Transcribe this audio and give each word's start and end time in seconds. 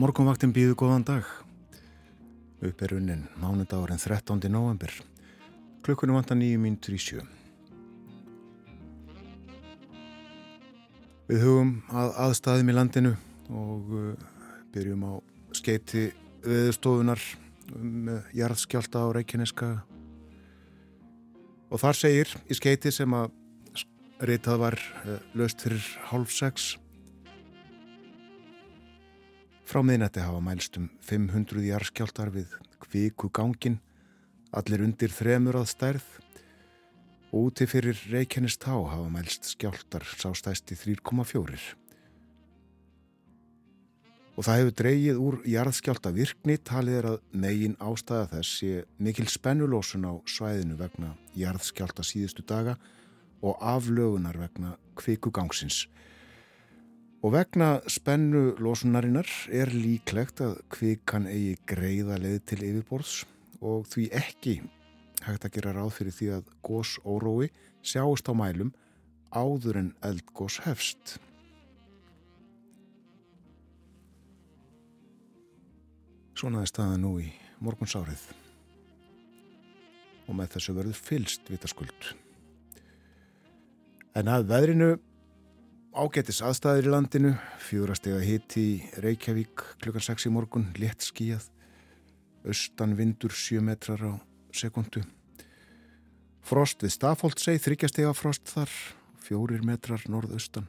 morgunvaktin 0.00 0.52
býðu 0.56 0.76
góðan 0.80 1.02
dag. 1.04 1.26
Upp 2.64 2.82
er 2.84 2.94
unnin 2.96 3.26
mánudagurinn 3.40 4.00
13. 4.00 4.48
november. 4.48 4.92
Klukkunum 5.84 6.16
vantar 6.16 6.38
nýju 6.40 6.60
mínutur 6.62 6.96
í 6.96 7.00
sjö. 7.00 7.24
Við 11.28 11.44
hugum 11.44 11.74
að 11.92 12.16
aðstæðum 12.24 12.72
í 12.72 12.76
landinu 12.78 13.12
og 13.52 13.92
uh, 13.92 14.24
byrjum 14.72 15.04
á 15.04 15.12
skeiti 15.60 16.08
viðstofunar 16.46 17.20
um 17.76 18.08
uh, 18.08 18.34
jarðskjálta 18.36 19.04
á 19.04 19.12
Reykjaneska. 19.18 19.72
Og 21.68 21.82
þar 21.82 22.00
segir 22.00 22.32
í 22.48 22.56
skeiti 22.56 22.94
sem 22.94 23.20
að 23.20 23.34
reytað 24.24 24.64
var 24.64 24.80
uh, 24.80 25.18
löst 25.36 25.60
fyrir 25.66 25.84
hálf 26.08 26.32
sex 26.32 26.72
Frá 29.70 29.84
miðnætti 29.86 30.18
hafa 30.18 30.40
mælst 30.42 30.80
um 30.80 30.88
500 31.06 31.62
jarskjáltar 31.62 32.32
við 32.34 32.56
kviku 32.82 33.28
gangin, 33.30 33.76
allir 34.50 34.82
undir 34.82 35.12
þremur 35.14 35.60
að 35.60 35.68
stærð 35.70 36.08
úti 37.38 37.68
fyrir 37.70 38.00
Reykjanest 38.10 38.66
há 38.66 38.74
hafa 38.74 39.06
mælst 39.14 39.46
skjáltar 39.52 40.02
sástæsti 40.18 40.74
3,4. 40.74 41.60
Og 44.34 44.48
það 44.48 44.58
hefur 44.58 44.76
dreyið 44.82 45.22
úr 45.22 45.38
jarðskjálta 45.54 46.14
virkni 46.18 46.58
talið 46.58 46.98
er 46.98 47.10
að 47.12 47.22
megin 47.30 47.78
ástæða 47.78 48.26
þess 48.34 48.58
sé 48.58 48.84
mikil 48.98 49.30
spennulósun 49.30 50.10
á 50.10 50.18
svæðinu 50.26 50.80
vegna 50.82 51.14
jarðskjálta 51.38 52.02
síðustu 52.02 52.42
daga 52.42 52.74
og 53.38 53.54
aflögunar 53.62 54.34
vegna 54.34 54.74
kviku 54.98 55.30
gangsins. 55.30 55.84
Og 57.20 57.34
vegna 57.34 57.82
spennu 57.84 58.54
losunarinnar 58.64 59.28
er 59.52 59.68
líklegt 59.76 60.40
að 60.40 60.54
kvikan 60.72 61.26
eigi 61.28 61.58
greiða 61.68 62.16
leið 62.16 62.38
til 62.48 62.60
yfirborðs 62.64 63.16
og 63.60 63.84
því 63.92 64.06
ekki 64.16 64.54
hægt 65.26 65.44
að 65.44 65.52
gera 65.58 65.74
ráð 65.76 65.90
fyrir 65.98 66.16
því 66.16 66.28
að 66.38 66.46
gós 66.64 66.94
órói 67.04 67.50
sjáist 67.84 68.30
á 68.30 68.32
mælum 68.32 68.70
áður 69.36 69.82
en 69.82 69.90
eldgós 70.00 70.56
hefst. 70.64 71.18
Svona 76.32 76.64
er 76.64 76.72
staða 76.72 76.96
nú 77.02 77.18
í 77.20 77.28
morgunsárið 77.60 78.24
og 80.24 80.40
með 80.40 80.56
þessu 80.56 80.78
verður 80.78 81.04
fylst 81.04 81.52
vitaskuld. 81.52 82.10
En 84.16 84.32
að 84.32 84.48
veðrinu 84.48 84.90
Ágættis 85.90 86.38
aðstæðir 86.46 86.86
í 86.86 86.90
landinu, 86.92 87.30
fjórastega 87.66 88.20
hitti 88.22 88.60
í 88.62 88.74
Reykjavík 89.02 89.62
klukkan 89.82 90.04
6 90.06 90.28
í 90.28 90.30
morgun, 90.30 90.68
létt 90.78 91.02
skíjað, 91.02 91.48
austan 92.46 92.94
vindur 92.94 93.34
7 93.34 93.58
metrar 93.66 93.98
á 93.98 94.14
sekundu. 94.54 95.02
Frost 96.46 96.84
við 96.86 96.94
Stafóldsei, 96.94 97.56
þryggjastega 97.58 98.12
frost 98.14 98.46
þar, 98.52 98.70
4 99.26 99.58
metrar 99.66 100.06
norðaustan. 100.06 100.68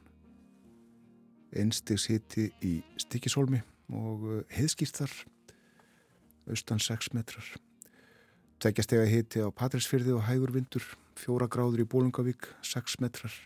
Einstigs 1.54 2.08
hitti 2.10 2.48
í 2.58 2.80
Stikisólmi 2.98 3.62
og 3.94 4.26
heiðskýrt 4.50 4.98
uh, 4.98 5.04
þar, 5.04 5.16
austan 6.50 6.82
6 6.82 7.12
metrar. 7.14 7.46
Tveggjastega 8.58 9.06
hitti 9.06 9.46
á 9.46 9.54
Patrísfyrði 9.54 10.18
og 10.18 10.26
hægur 10.26 10.58
vindur, 10.58 10.82
4 11.22 11.46
gráður 11.46 11.86
í 11.86 11.90
Bólungavík, 11.94 12.50
6 12.66 12.98
metrar 13.06 13.38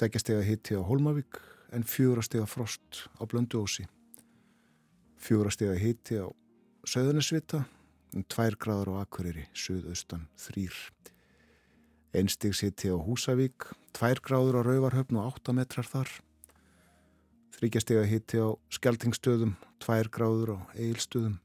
tveggjastega 0.00 0.40
hitti 0.40 0.72
á 0.72 0.80
Holmavík 0.80 1.36
en 1.76 1.82
fjórastega 1.84 2.46
frost 2.48 3.02
á 3.20 3.28
Blönduósi. 3.28 3.84
Fjórastega 5.20 5.74
hitti 5.76 6.16
á 6.16 6.26
Söðunisvita 6.88 7.66
en 8.16 8.24
tvær 8.24 8.56
gráður 8.56 8.96
á 8.96 9.04
Akureyri, 9.04 9.44
söðaustan 9.52 10.24
þrýr. 10.40 10.72
Einstigs 12.16 12.62
hitti 12.64 12.88
á 12.88 12.96
Húsavík, 12.96 13.68
tvær 13.92 14.22
gráður 14.24 14.64
á 14.64 14.66
Rauvarhöfn 14.70 15.20
og 15.20 15.34
átta 15.34 15.52
metrar 15.52 15.84
þar. 15.84 16.08
Þryggjastega 17.58 18.06
hitti 18.08 18.40
á 18.40 18.56
Skeltingstöðum, 18.72 19.52
tvær 19.84 20.08
gráður 20.08 20.56
á 20.56 20.58
Eilstöðum 20.80 21.36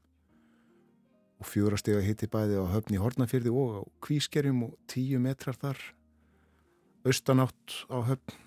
og 1.36 1.44
fjórastega 1.44 2.00
hitti 2.00 2.24
bæði 2.32 2.56
á 2.56 2.64
höfni 2.72 2.96
Hortnafyrði 2.96 3.52
og 3.52 3.76
á 3.76 3.80
Kvískerjum 4.00 4.64
og 4.70 4.74
tíu 4.88 5.20
metrar 5.20 5.60
þar. 5.60 5.76
Austanátt 7.04 7.84
á 7.92 8.00
höfn 8.00 8.45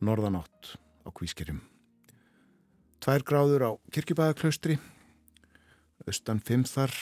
norðanátt 0.00 0.74
á 1.04 1.08
Kvískerjum. 1.14 1.60
Tvær 3.04 3.24
gráður 3.26 3.66
á 3.68 3.70
Kirkjubæðaklaustri, 3.92 4.78
austan 6.08 6.40
5 6.40 6.64
þar, 6.72 6.94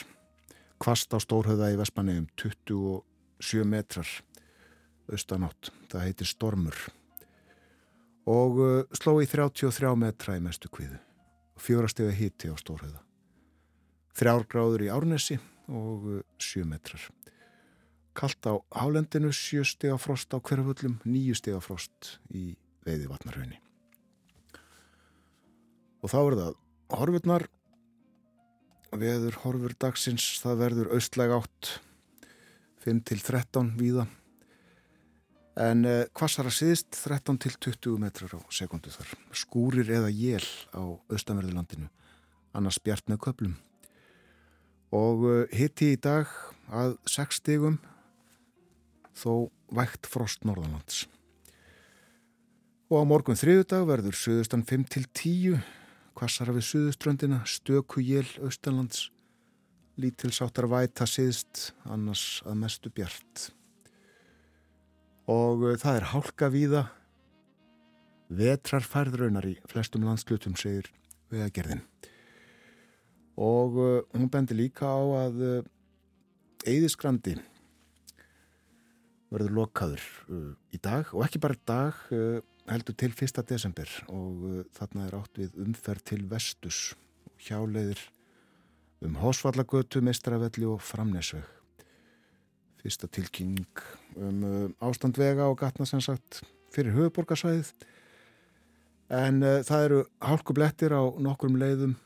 kvast 0.83 1.15
á 1.15 1.17
Stórhauða 1.23 1.71
í 1.71 1.79
Vespanni 1.79 2.17
um 2.19 2.27
27 2.35 3.63
metrar, 3.63 4.09
austanátt, 5.07 5.71
það 5.87 6.05
heitir 6.09 6.29
Stormur 6.29 6.77
og 8.29 8.59
uh, 8.59 8.83
sló 8.95 9.17
í 9.19 9.27
33 9.27 9.95
metra 9.99 10.37
í 10.37 10.43
mestu 10.43 10.69
kviðu 10.71 10.99
fjórastega 11.59 12.11
híti 12.15 12.51
á 12.51 12.55
Stórhauða. 12.59 13.01
Þrjár 14.13 14.47
gráður 14.49 14.85
í 14.85 14.91
Árnesi 14.93 15.37
og 15.71 16.23
7 16.41 16.63
uh, 16.63 16.67
metrar. 16.69 17.05
Kallt 18.13 18.45
á 18.45 18.53
Hálendinu, 18.75 19.31
7 19.33 19.63
steg 19.65 19.95
á 19.95 19.97
frost 19.97 20.33
á 20.33 20.37
hverjaföllum, 20.37 20.99
9 21.05 21.37
steg 21.39 21.57
á 21.57 21.61
frost 21.63 22.17
í 22.29 22.53
veiði 22.85 23.09
vatnarhaunni. 23.09 23.59
Og 26.03 26.11
þá 26.11 26.19
er 26.19 26.37
það 26.39 26.57
horfurnar, 26.99 27.45
veður 28.93 29.39
horfur 29.45 29.75
dagsins, 29.79 30.25
það 30.43 30.59
verður 30.59 30.91
austlæg 30.97 31.33
átt 31.37 31.71
5-13 32.83 33.71
víða, 33.79 34.05
en 35.63 35.85
eh, 35.87 36.05
hvassara 36.17 36.51
síðist 36.51 36.97
13-20 36.97 37.99
metrar 38.01 38.33
á 38.35 38.39
sekundu 38.51 38.91
þar. 38.93 39.13
Skúrir 39.37 39.89
eða 39.93 40.11
jél 40.11 40.45
á 40.73 40.83
austanverðilandinu, 41.13 41.87
annars 42.57 42.81
bjart 42.83 43.07
með 43.07 43.21
köplum. 43.27 43.55
Og 44.93 45.25
eh, 45.29 45.55
hitti 45.55 45.93
í 45.95 46.01
dag 46.01 46.29
að 46.73 46.97
6 47.09 47.39
stigum 47.39 47.79
þó 49.15 49.49
vægt 49.73 50.09
frost 50.09 50.43
norðanlands. 50.45 51.05
Og 52.93 53.01
á 53.01 53.09
morgun 53.09 53.33
þriðudag 53.33 53.87
verður 53.89 54.13
söðustan 54.13 54.61
5-10, 54.69 55.55
kvassara 56.13 56.53
við 56.53 56.65
söðuströndina, 56.67 57.39
stöku 57.49 58.03
jél 58.05 58.27
austanlands, 58.45 59.07
lítilsáttar 59.97 60.67
væta 60.69 61.07
siðst, 61.09 61.71
annars 61.89 62.43
að 62.45 62.59
mestu 62.61 62.91
bjart. 62.93 63.47
Og 65.25 65.65
uh, 65.71 65.73
það 65.81 65.97
er 65.97 66.07
hálka 66.11 66.51
víða, 66.53 66.83
vetrar 68.29 68.85
færðraunar 68.85 69.49
í 69.49 69.55
flestum 69.73 70.05
landslutum, 70.05 70.53
segir 70.53 70.93
vegagerðin. 71.33 71.81
Og 73.41 73.81
uh, 73.81 73.99
hún 74.13 74.29
bendir 74.29 74.61
líka 74.61 74.93
á 74.93 75.01
að 75.25 75.45
Eðisgrandi 76.61 77.39
verður 79.33 79.61
lokaður 79.63 80.09
í 80.69 80.77
dag 80.77 81.09
og 81.09 81.25
ekki 81.25 81.41
bara 81.41 81.63
dag 81.65 81.97
heldur 82.69 82.95
til 82.95 83.11
1. 83.11 83.41
desember 83.49 83.89
og 84.07 84.43
uh, 84.47 84.59
þarna 84.75 85.07
er 85.07 85.17
átt 85.17 85.39
við 85.39 85.57
umferð 85.65 86.05
til 86.07 86.21
vestus 86.31 86.93
hjáleiðir 87.43 87.99
um 89.03 89.17
Hósvallagötu, 89.19 89.99
Meistrafelli 89.99 90.67
og 90.69 90.79
Framnesveg. 90.81 91.43
Fyrsta 92.79 93.09
tilkynning 93.11 93.83
um 94.15 94.45
uh, 94.47 94.69
ástandvega 94.87 95.49
og 95.51 95.59
gatna 95.59 95.87
sem 95.87 96.01
sagt 96.03 96.43
fyrir 96.73 96.95
höfuborgarsvæðið 96.95 97.73
en 99.19 99.43
uh, 99.43 99.59
það 99.67 99.89
eru 99.89 99.99
hálkublettir 100.23 100.95
á 100.95 101.03
nokkrum 101.19 101.59
leiðum 101.59 101.97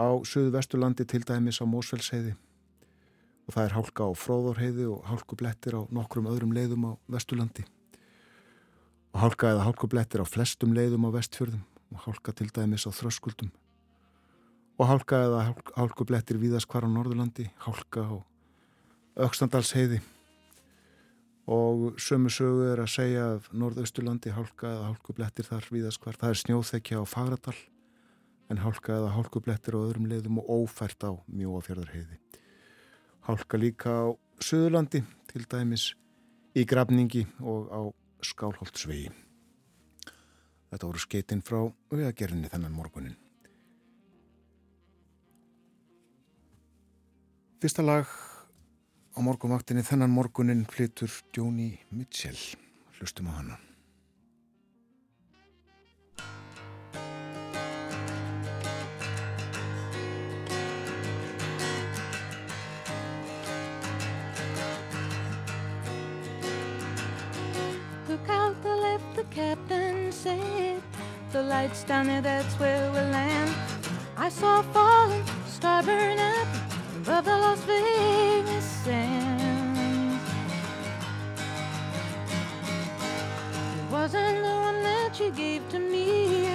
á 0.00 0.16
söðu 0.24 0.54
vesturlandi 0.56 1.04
til 1.04 1.20
dæmis 1.28 1.60
á 1.60 1.68
Mósfellsheiði 1.68 2.32
og 3.44 3.52
það 3.52 3.64
er 3.66 3.76
hálka 3.76 4.08
á 4.08 4.10
Fróðórheiði 4.16 4.88
og 4.88 5.04
hálkublettir 5.10 5.76
á 5.76 5.82
nokkrum 5.92 6.30
öðrum 6.32 6.56
leiðum 6.56 6.88
á 6.88 6.92
vesturlandi 7.12 7.68
og 9.12 9.20
hálka 9.20 9.52
eða 9.52 9.66
hálkublettir 9.68 10.24
á 10.24 10.26
flestum 10.26 10.72
leiðum 10.76 11.08
á 11.08 11.10
vestfjörðum 11.16 11.64
og 11.92 12.06
hálka 12.06 12.32
til 12.32 12.48
dæmis 12.48 12.88
á 12.88 12.90
þröskuldum 12.90 13.52
og 14.80 14.88
hálka 14.88 15.20
eða 15.28 15.42
hálkublettir 15.76 16.40
víðast 16.40 16.68
hvar 16.72 16.88
á 16.88 16.90
Norðurlandi, 16.90 17.50
hálka 17.60 18.02
á 18.08 18.14
Ökstandalsheiði 19.22 20.00
og 21.52 21.98
sömu 22.00 22.30
sögu 22.32 22.70
er 22.72 22.80
að 22.80 22.92
segja 22.94 23.24
af 23.34 23.48
norðausturlandi 23.52 24.32
hálka 24.32 24.70
eða 24.70 24.88
hálkublettir 24.92 25.48
þar 25.48 25.68
viðast 25.74 26.00
hvar. 26.00 26.16
Það 26.16 26.30
er 26.30 26.40
snjóþekja 26.40 27.02
á 27.02 27.04
Fagradal 27.04 27.58
en 28.50 28.62
hálka 28.62 28.94
eða 28.96 29.12
hálkublettir 29.16 29.76
á 29.76 29.84
öðrum 29.84 30.08
leiðum 30.08 30.40
og 30.40 30.48
ófært 30.62 31.04
á 31.04 31.12
mjóafjörðarheiði. 31.28 32.16
Hálka 33.28 33.58
líka 33.58 33.90
á 33.90 34.06
Suðurlandi 34.42 35.02
til 35.30 35.44
dæmis 35.50 35.92
í 36.56 36.64
Grafningi 36.64 37.26
og 37.40 37.68
á 37.68 37.80
Skálholtsvegi. 38.22 39.10
Þetta 40.72 40.88
voru 40.88 41.02
skeitinn 41.02 41.42
frá 41.44 41.58
viðagerðinni 41.92 42.50
þennan 42.52 42.76
morgunin. 42.76 43.18
Fyrsta 47.62 47.84
lag 47.84 48.08
á 49.14 49.18
morgunvaktinni 49.22 49.84
þennan 49.86 50.14
morgunin 50.14 50.64
flytur 50.70 51.12
Jóni 51.36 51.76
Mitchell. 51.90 52.40
Hlustum 52.96 53.28
á 53.30 53.38
hana. 53.38 53.58
The 69.14 69.22
the 69.22 69.24
captain 69.34 70.12
said. 70.12 70.82
The 71.32 71.42
lights 71.42 71.84
down 71.84 72.06
there, 72.06 72.20
that's 72.20 72.54
where 72.58 72.90
we'll 72.92 73.10
land. 73.10 73.54
I 74.16 74.28
saw 74.28 74.62
falling, 74.62 75.24
star 75.46 75.82
burn 75.82 76.18
up 76.18 76.48
above 76.96 77.24
the 77.24 77.36
Las 77.36 77.60
Vegas 77.60 78.64
sands. 78.84 80.30
It 83.78 83.90
wasn't 83.90 84.42
the 84.42 84.56
one 84.68 84.82
that 84.82 85.18
you 85.20 85.30
gave 85.30 85.68
to 85.70 85.78
me 85.78 86.48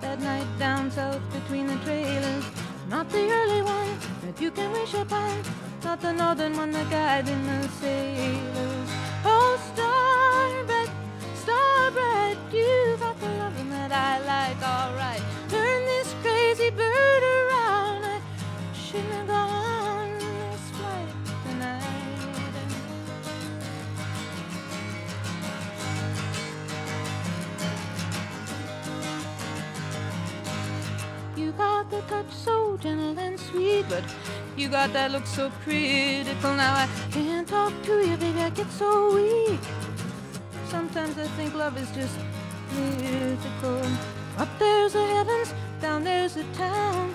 that 0.00 0.20
night 0.20 0.48
down 0.58 0.90
south 0.90 1.22
between 1.32 1.66
the 1.66 1.76
trailers. 1.84 2.44
Not 2.88 3.08
the 3.10 3.30
early 3.30 3.62
one 3.62 3.98
that 4.24 4.40
you 4.40 4.50
can 4.50 4.72
wish 4.72 4.94
upon, 4.94 5.42
not 5.84 6.00
the 6.00 6.12
northern 6.12 6.56
one 6.56 6.72
that 6.72 6.90
guiding 6.90 7.44
the 7.46 7.68
sailors. 7.80 9.07
The 31.98 32.04
touch 32.14 32.30
so 32.30 32.76
gentle 32.76 33.18
and 33.18 33.40
sweet, 33.40 33.84
but 33.88 34.04
you 34.56 34.68
got 34.68 34.92
that 34.92 35.10
look 35.10 35.26
so 35.26 35.50
critical. 35.64 36.54
Now 36.54 36.74
I 36.74 36.88
can't 37.10 37.48
talk 37.48 37.72
to 37.86 38.06
you, 38.06 38.16
baby, 38.16 38.38
I 38.38 38.50
get 38.50 38.70
so 38.70 39.16
weak. 39.16 39.58
Sometimes 40.68 41.18
I 41.18 41.26
think 41.36 41.54
love 41.54 41.76
is 41.76 41.90
just 41.90 42.16
mythical. 42.72 43.82
Up 44.38 44.48
there's 44.60 44.92
the 44.92 45.04
heavens, 45.06 45.52
down 45.80 46.04
there's 46.04 46.34
the 46.34 46.44
town. 46.54 47.12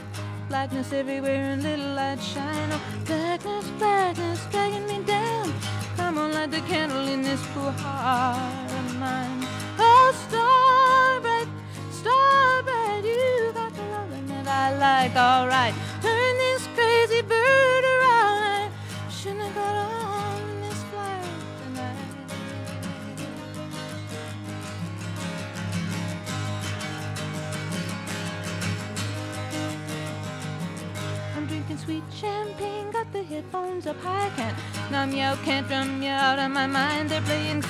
Blackness 0.49 0.91
everywhere 0.91 1.53
and 1.53 1.63
little 1.63 1.93
light 1.95 2.21
shine. 2.21 2.69
Oh, 2.73 2.81
blackness, 3.05 3.65
blackness 3.79 4.45
dragging 4.51 4.85
me 4.85 5.01
down. 5.05 5.53
Come 5.95 6.17
on, 6.17 6.33
light 6.33 6.51
the 6.51 6.59
candle 6.67 7.07
in 7.07 7.21
this 7.21 7.41
poor 7.53 7.71
heart 7.71 8.62
All 15.15 15.47
right, 15.47 15.75
turn 16.01 16.37
this 16.39 16.65
crazy 16.73 17.21
bird 17.21 17.83
around. 17.83 18.71
I 18.71 19.09
shouldn't 19.11 19.41
have 19.41 19.53
got 19.53 19.75
on 19.75 20.61
this 20.61 20.83
flight 20.85 21.23
tonight. 21.63 21.97
I'm 31.35 31.45
drinking 31.45 31.77
sweet 31.77 32.03
champagne, 32.11 32.89
got 32.89 33.13
the 33.13 33.21
headphones 33.21 33.85
up 33.85 33.99
high, 34.01 34.31
can't 34.35 34.57
numb 34.89 35.11
you 35.11 35.21
out, 35.21 35.37
can't 35.43 35.67
drum 35.67 36.01
you 36.01 36.09
out 36.09 36.39
of 36.39 36.49
my 36.49 36.65
mind. 36.65 37.09
They're 37.11 37.21
playing 37.21 37.61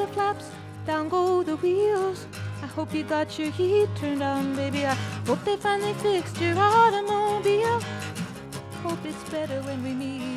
the 0.00 0.06
flaps, 0.14 0.50
down 0.86 1.08
go 1.10 1.42
the 1.42 1.56
wheels. 1.56 2.26
I 2.62 2.66
hope 2.66 2.94
you 2.94 3.04
got 3.04 3.38
your 3.38 3.50
heat 3.50 3.88
turned 3.96 4.22
on, 4.22 4.56
baby. 4.56 4.86
I 4.86 4.94
hope 5.26 5.44
they 5.44 5.56
finally 5.56 5.92
fixed 5.94 6.40
your 6.40 6.56
automobile. 6.58 7.80
Hope 8.82 9.04
it's 9.04 9.28
better 9.28 9.60
when 9.62 9.82
we 9.82 9.92
meet 9.92 10.29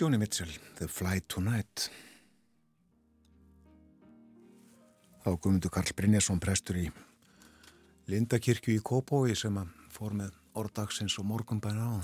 Jóni 0.00 0.16
Mitchell, 0.16 0.48
The 0.78 0.86
Flight 0.88 1.26
Tonight. 1.28 1.90
Þá 5.20 5.34
gumundu 5.36 5.68
Karl 5.68 5.90
Brynjarsson 5.92 6.38
prestur 6.40 6.78
í 6.80 6.86
Lindakirkju 8.08 8.78
í 8.78 8.80
Kópói 8.80 9.34
sem 9.36 9.58
að 9.60 9.74
fór 9.92 10.14
með 10.16 10.38
orðdagsins 10.56 11.18
og 11.20 11.26
morgunbæna 11.28 11.84
á. 11.84 12.00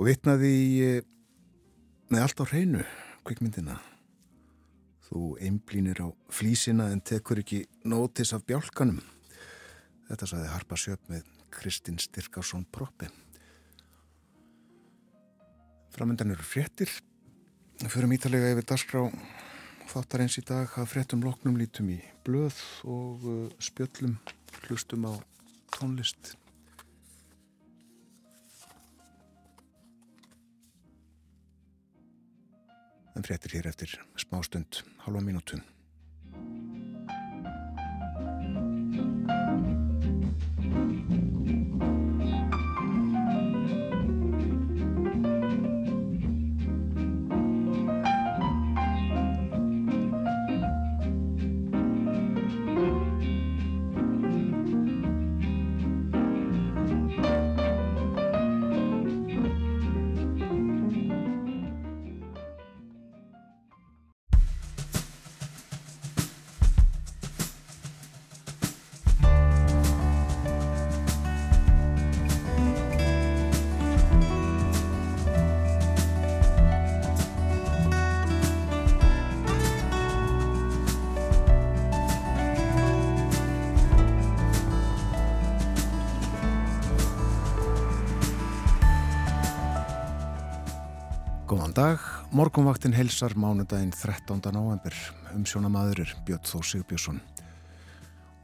Og 0.00 0.08
vitnaði 0.08 0.54
eh, 0.86 1.02
með 2.08 2.24
allt 2.24 2.40
á 2.40 2.44
hreinu 2.48 2.86
kvikmyndina. 3.28 3.76
Þú 5.10 5.34
einblínir 5.36 6.00
á 6.00 6.08
flísina 6.32 6.88
en 6.94 7.04
tekur 7.04 7.42
ekki 7.44 7.66
nótis 7.84 8.32
af 8.32 8.48
bjálkanum. 8.48 9.04
Þetta 10.08 10.32
saði 10.32 10.48
Harpa 10.48 10.80
Sjöp 10.80 11.12
með 11.12 11.28
Kristinn 11.52 12.00
Styrkarsson 12.00 12.64
Proppi. 12.72 13.12
Framöndan 15.94 16.30
eru 16.30 16.42
fréttir. 16.42 16.90
Förum 17.86 18.12
ítalega 18.16 18.48
yfir 18.50 18.66
dagskrá 18.66 19.02
þáttar 19.86 20.24
eins 20.24 20.38
í 20.40 20.42
dag 20.42 20.72
að 20.80 20.88
fréttum 20.90 21.22
loknum 21.22 21.54
lítum 21.60 21.92
í 21.94 22.00
blöð 22.26 22.56
og 22.82 23.26
uh, 23.30 23.36
spjöllum 23.62 24.16
hlustum 24.64 25.06
á 25.06 25.14
tónlist. 25.76 26.34
En 33.14 33.22
fréttir 33.22 33.54
hér 33.54 33.70
eftir 33.70 33.94
smástund, 34.18 34.82
halva 35.06 35.22
mínútun. 35.22 35.62
Góðan 91.74 91.96
dag, 91.96 92.02
morgunvaktin 92.30 92.92
helsar 92.94 93.32
mánudaginn 93.34 93.90
13. 93.90 94.52
november, 94.54 94.94
umsjónamaðurir 95.34 96.12
Björn 96.22 96.44
Þó 96.46 96.60
Sigbjörnsson. 96.62 97.16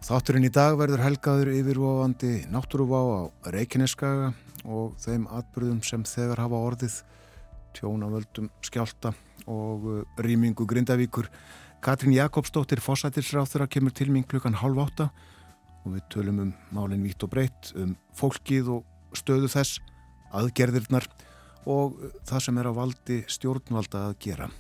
Þátturinn 0.03 0.49
í 0.49 0.51
dag 0.51 0.75
verður 0.75 1.05
helgaður 1.05 1.53
yfirvofandi 1.53 2.33
náttúruvá 2.51 2.99
á 2.99 3.19
Reykjaneskaga 3.55 4.33
og 4.67 4.99
þeim 4.99 5.29
atbyrðum 5.31 5.79
sem 5.87 6.03
þegar 6.03 6.43
hafa 6.43 6.65
orðið, 6.73 6.99
tjónavöldum 7.79 8.51
skjálta 8.67 9.15
og 9.47 9.87
uh, 9.87 10.03
rýmingu 10.19 10.67
Grindavíkur. 10.67 11.31
Katrín 11.87 12.19
Jakobsdóttir 12.19 12.83
Fossætilsráþur 12.83 13.69
að 13.69 13.75
kemur 13.79 13.95
til 13.95 14.11
mín 14.11 14.27
klukkan 14.27 14.59
halv 14.59 14.83
átta 14.89 15.13
og 15.85 15.95
við 15.95 16.09
tölum 16.11 16.47
um 16.49 16.55
málinn 16.75 17.07
vitt 17.07 17.23
og 17.23 17.31
breytt, 17.31 17.77
um 17.79 17.95
fólkið 18.11 18.75
og 18.81 19.19
stöðu 19.23 19.55
þess, 19.55 19.79
aðgerðirnar 20.35 21.07
og 21.07 21.30
það 21.65 22.45
sem 22.45 22.61
er 22.61 22.69
á 22.71 22.73
valdi 22.73 23.19
stjórnvalda 23.29 24.05
að 24.09 24.15
gera. 24.25 24.51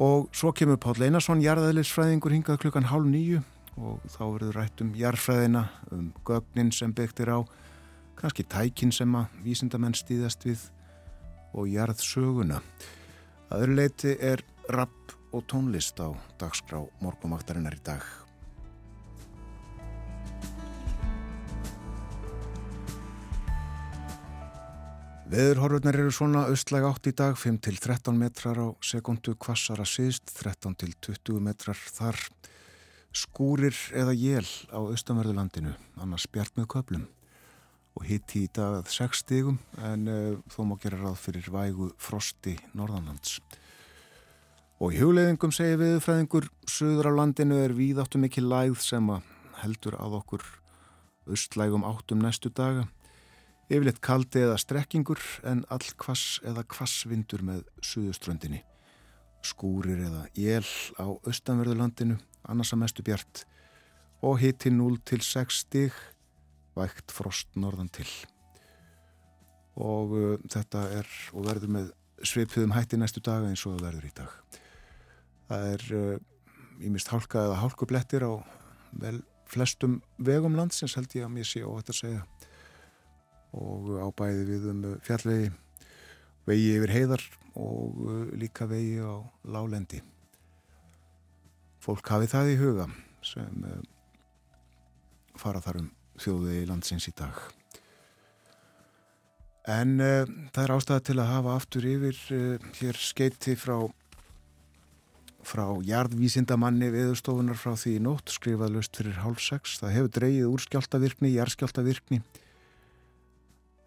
Og 0.00 0.30
svo 0.32 0.52
kemur 0.56 0.80
Páll 0.80 1.04
Einarsson, 1.04 1.42
jarðæðlisfræðingur, 1.44 2.32
hingað 2.32 2.62
klukkan 2.64 2.88
hálf 2.88 3.08
nýju 3.10 3.42
og 3.76 4.00
þá 4.12 4.22
verður 4.24 4.56
rætt 4.60 4.82
um 4.84 4.94
jarðfræðina, 4.96 5.66
um 5.92 6.08
gögnin 6.28 6.72
sem 6.72 6.92
byggtir 6.96 7.32
á, 7.32 7.40
kannski 8.16 8.44
tækin 8.44 8.92
sem 8.92 9.12
að 9.16 9.38
vísindamenn 9.44 9.96
stýðast 9.96 10.44
við 10.48 10.64
og 11.52 11.68
jarðsöguna. 11.72 12.60
Aður 13.52 13.76
leiti 13.76 14.16
er 14.16 14.44
rapp 14.72 15.16
og 15.32 15.44
tónlist 15.48 16.00
á 16.00 16.12
dagskrá 16.40 16.84
morgumaktarinnar 17.04 17.76
í 17.76 17.84
dag. 17.84 18.21
Veðurhorfurnar 25.32 25.96
eru 25.96 26.10
svona 26.12 26.42
austlæg 26.50 26.84
átt 26.84 27.06
í 27.08 27.10
dag, 27.16 27.38
5-13 27.40 28.18
metrar 28.20 28.58
á 28.60 28.68
sekundu, 28.84 29.32
kvassara 29.40 29.86
síðst, 29.88 30.28
13-20 30.28 31.38
metrar 31.40 31.78
þar, 31.88 32.18
skúrir 33.16 33.72
eða 33.96 34.12
jél 34.12 34.44
á 34.68 34.76
austanverðulandinu, 34.76 35.72
annars 36.04 36.28
bjart 36.28 36.52
með 36.60 36.68
köplum 36.76 37.08
og 37.96 38.06
hitti 38.10 38.44
í 38.44 38.52
dag 38.52 38.84
6 38.84 39.24
stigum 39.24 39.56
en 39.80 40.04
uh, 40.12 40.36
þó 40.52 40.62
má 40.68 40.76
gera 40.84 41.00
ráð 41.00 41.16
fyrir 41.24 41.48
vægu 41.48 41.88
frosti 41.96 42.58
norðanlands. 42.76 43.38
Og 44.84 44.92
í 44.92 45.00
hugleðingum 45.00 45.56
segir 45.56 45.80
viðfræðingur, 45.80 46.52
söður 46.68 47.08
á 47.08 47.12
landinu 47.24 47.64
er 47.64 47.72
víðáttum 47.72 48.28
ekki 48.28 48.44
læð 48.44 48.82
sem 48.84 49.08
heldur 49.64 49.96
að 49.96 50.20
okkur 50.20 50.50
austlægum 51.24 51.88
áttum 51.88 52.20
næstu 52.20 52.52
daga 52.52 52.90
Yfirleitt 53.72 54.02
kaldi 54.04 54.42
eða 54.44 54.58
strekkingur 54.60 55.20
en 55.48 55.62
all 55.72 55.86
kvass 55.96 56.42
eða 56.44 56.60
kvassvindur 56.68 57.40
með 57.46 57.62
suðuströndinni. 57.80 58.58
Skúrir 59.42 60.02
eða 60.10 60.26
jél 60.36 60.68
á 61.00 61.08
austanverðulandinu, 61.08 62.18
annars 62.52 62.74
að 62.74 62.82
mestu 62.82 63.04
bjart 63.06 63.46
og 64.22 64.36
hiti 64.42 64.70
0 64.70 65.00
til 65.08 65.22
6 65.24 65.62
stig, 65.64 65.96
vægt 66.76 67.14
frost 67.16 67.48
norðan 67.56 67.88
til. 67.96 68.06
Og 69.80 70.14
uh, 70.18 70.36
þetta 70.52 70.84
er 71.00 71.08
og 71.32 71.48
verður 71.48 71.74
með 71.78 71.90
sveipiðum 72.28 72.76
hætti 72.76 73.00
næstu 73.00 73.24
daga 73.24 73.48
eins 73.48 73.64
og 73.64 73.78
það 73.78 73.88
verður 73.88 74.10
í 74.10 74.14
dag. 74.20 74.60
Það 75.48 75.68
er 75.72 75.88
ímist 76.84 77.08
uh, 77.08 77.16
hálka 77.16 77.48
eða 77.48 77.60
hálkublettir 77.64 78.28
á 78.28 78.32
vel 79.00 79.18
flestum 79.48 80.02
vegum 80.20 80.60
landsins 80.60 81.00
held 81.00 81.16
ég 81.16 81.24
að 81.24 81.38
mér 81.38 81.48
sé 81.48 81.64
óhætt 81.64 81.88
að 81.92 82.02
segja 82.04 82.22
og 83.52 83.92
á 84.00 84.08
bæði 84.16 84.44
við 84.48 84.68
um 84.72 84.82
fjallvegi, 85.04 85.50
vegi 86.48 86.74
yfir 86.78 86.92
heiðar 86.96 87.24
og 87.60 88.02
uh, 88.06 88.26
líka 88.38 88.66
vegi 88.70 89.00
á 89.04 89.20
lálendi. 89.44 90.00
Fólk 91.82 92.06
hafi 92.14 92.30
það 92.30 92.52
í 92.52 92.60
huga 92.60 92.86
sem 93.26 93.66
uh, 93.66 93.80
fara 95.38 95.60
þar 95.62 95.82
um 95.82 95.90
þjóðvegi 96.22 96.68
landsins 96.70 97.08
í 97.10 97.16
dag. 97.18 97.40
En 99.68 99.98
uh, 100.00 100.24
það 100.54 100.62
er 100.64 100.76
ástæða 100.76 101.08
til 101.08 101.18
að 101.20 101.32
hafa 101.36 101.56
aftur 101.58 101.88
yfir 101.88 102.22
uh, 102.34 102.70
hér 102.80 102.98
skeiti 103.00 103.58
frá 103.58 103.76
frá 105.42 105.66
jarðvísindamanni 105.82 106.86
viðstofunar 106.94 107.58
frá 107.58 107.74
því 107.74 107.96
í 107.98 108.02
nótt 108.04 108.30
skrifað 108.30 108.76
löst 108.76 108.94
fyrir 108.94 109.16
hálf 109.24 109.42
sex. 109.42 109.80
Það 109.82 109.94
hefur 109.96 110.12
dreyið 110.16 110.50
úr 110.52 110.62
skjáltavirkni, 110.62 111.32
jarðskjáltavirkni 111.34 112.20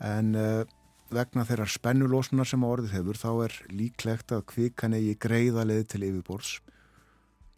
en 0.04 0.36
uh, 0.36 0.64
vegna 1.14 1.46
þeirrar 1.48 1.72
spennulósnar 1.72 2.50
sem 2.50 2.64
á 2.66 2.68
orðið 2.68 2.96
hefur 2.98 3.20
þá 3.20 3.30
er 3.46 3.58
líklegt 3.72 4.34
að 4.36 4.48
kvikan 4.52 4.96
eigi 4.98 5.16
greiðalið 5.22 5.84
til 5.94 6.04
yfirborðs 6.08 6.56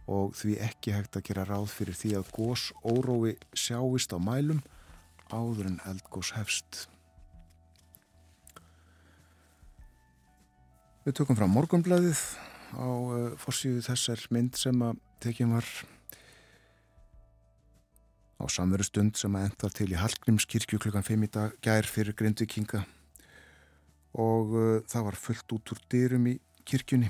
og 0.07 0.35
því 0.39 0.57
ekki 0.63 0.93
hægt 0.95 1.17
að 1.19 1.25
gera 1.29 1.47
ráð 1.47 1.71
fyrir 1.73 1.97
því 1.99 2.13
að 2.19 2.29
gós 2.35 2.67
órói 2.83 3.33
sjáist 3.55 4.13
á 4.15 4.19
mælum 4.19 4.61
áður 5.27 5.73
en 5.73 5.81
eldgós 5.89 6.31
hefst. 6.37 6.85
Við 11.03 11.17
tökum 11.19 11.39
frá 11.39 11.47
morgunblæðið 11.51 12.21
á 12.75 12.87
uh, 12.87 13.35
fórsíðu 13.39 13.83
þessar 13.87 14.23
mynd 14.35 14.59
sem 14.59 14.81
að 14.83 14.99
tekjum 15.23 15.55
var 15.55 15.67
á 18.37 18.45
samveru 18.51 18.85
stund 18.85 19.17
sem 19.17 19.33
að 19.35 19.49
enda 19.49 19.69
til 19.73 19.89
í 19.91 19.97
Hallgrímskirkju 19.97 20.79
klukkan 20.81 21.05
5 21.05 21.25
í 21.25 21.29
dag 21.33 21.55
gær 21.63 21.89
fyrir 21.89 22.15
Grindvikinga 22.17 22.83
og 24.17 24.53
uh, 24.53 24.67
það 24.89 25.07
var 25.09 25.17
fullt 25.19 25.55
út 25.57 25.73
úr 25.73 25.81
dyrum 25.91 26.27
í 26.31 26.35
kirkjunni. 26.67 27.09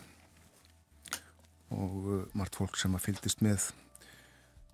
Og 1.76 2.08
uh, 2.08 2.24
margt 2.38 2.58
fólk 2.60 2.78
sem 2.80 2.96
að 2.96 3.06
fyldist 3.10 3.44
með 3.44 3.70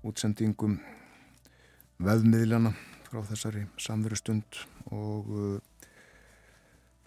útsendingum 0.05 0.79
veðmiðlana 2.03 2.73
frá 3.07 3.21
þessari 3.29 3.65
samveru 3.81 4.19
stund. 4.19 4.61
Og 4.93 5.33
uh, 5.33 5.89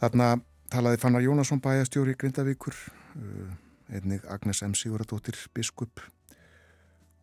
þarna 0.02 0.36
talaði 0.72 1.02
Fannar 1.02 1.26
Jónasson 1.26 1.62
bæjastjóri 1.62 2.14
í 2.16 2.20
Grindavíkur 2.20 2.74
uh, 2.74 3.50
einnig 3.90 4.26
Agnes 4.30 4.62
M. 4.66 4.74
Siguradóttir 4.78 5.38
biskup 5.54 6.02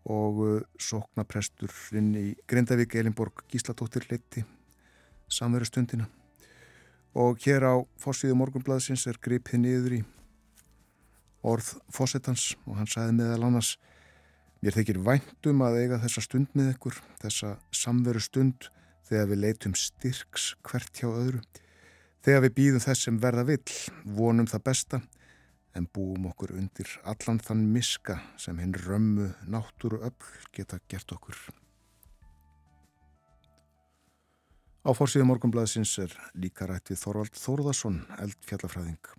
og 0.04 0.42
uh, 0.44 0.58
sóknapresturinn 0.80 2.12
í 2.20 2.26
Grindavík 2.50 2.98
Elinborg 3.00 3.46
Gíslatóttir 3.52 4.08
leiti 4.10 4.44
samveru 5.32 5.68
stundina 5.68 6.10
og 7.14 7.40
hér 7.46 7.66
á 7.70 7.76
fórsíðu 8.02 8.36
morgunblæðsins 8.40 9.06
er 9.08 9.22
gripið 9.22 9.64
niður 9.64 9.98
í 10.00 10.04
orð 11.44 11.74
fósettans 11.94 12.54
og 12.66 12.80
hann 12.80 12.90
sagði 12.90 13.18
meðal 13.20 13.50
annars 13.50 13.76
mér 14.64 14.78
þykir 14.78 15.02
væntum 15.06 15.64
að 15.66 15.82
eiga 15.84 16.00
þessa 16.04 16.24
stund 16.24 16.54
með 16.58 16.74
ykkur 16.74 17.00
þessa 17.22 17.58
samveru 17.76 18.22
stund 18.24 18.70
þegar 19.10 19.30
við 19.32 19.42
leitum 19.44 19.76
styrks 19.78 20.54
hvert 20.64 21.02
hjá 21.02 21.10
öðru. 21.12 21.42
Þegar 22.24 22.46
við 22.46 22.56
býðum 22.60 22.84
þess 22.86 23.08
sem 23.08 23.18
verða 23.20 23.44
vill 23.50 23.76
vonum 24.18 24.48
það 24.48 24.66
besta 24.70 25.02
en 25.74 25.88
búum 25.90 26.30
okkur 26.30 26.54
undir 26.58 26.90
allan 27.04 27.42
þann 27.42 27.66
miska 27.74 28.20
sem 28.38 28.60
hinn 28.62 28.76
römmu 28.86 29.32
náttúru 29.50 30.02
öll 30.06 30.32
geta 30.54 30.80
gert 30.88 31.12
okkur. 31.16 31.38
Á 34.84 34.92
fórsíðu 34.92 35.30
morgunblæðsins 35.30 35.94
er 36.04 36.14
líka 36.36 36.68
rætt 36.68 36.92
við 36.92 37.00
Þorvald 37.00 37.38
Þórðarsson, 37.40 38.02
eldfjallafræðing. 38.20 39.14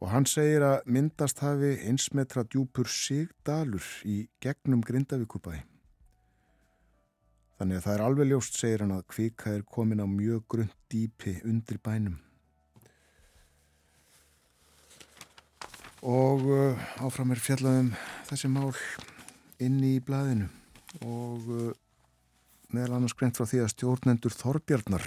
Og 0.00 0.08
hann 0.10 0.24
segir 0.26 0.64
að 0.64 0.88
myndast 0.88 1.42
hafi 1.44 1.74
einsmetra 1.86 2.46
djúpur 2.48 2.88
sigdalur 2.88 3.84
í 4.08 4.24
gegnum 4.42 4.80
Grindavíkubæ. 4.80 5.60
Þannig 7.60 7.78
að 7.78 7.84
það 7.84 7.94
er 7.94 8.04
alveg 8.08 8.32
ljóst, 8.32 8.56
segir 8.58 8.82
hann, 8.82 8.96
að 8.96 9.06
kvika 9.12 9.52
er 9.54 9.62
komin 9.62 10.02
á 10.02 10.08
mjög 10.08 10.48
grund 10.50 10.72
dýpi 10.90 11.36
undir 11.44 11.78
bænum. 11.84 12.16
Og 16.02 16.42
uh, 16.50 16.86
áfram 16.98 17.30
er 17.30 17.38
fjallaðum 17.38 17.92
þessi 18.26 18.50
mál 18.50 18.72
inn 19.62 19.78
í 19.86 20.00
blæðinu 20.02 20.48
og 21.06 21.46
uh, 21.46 21.68
meðal 22.74 22.98
annars 22.98 23.14
greint 23.14 23.38
frá 23.38 23.46
því 23.46 23.62
að 23.62 23.70
stjórnendur 23.76 24.34
Þorbjarnar 24.34 25.06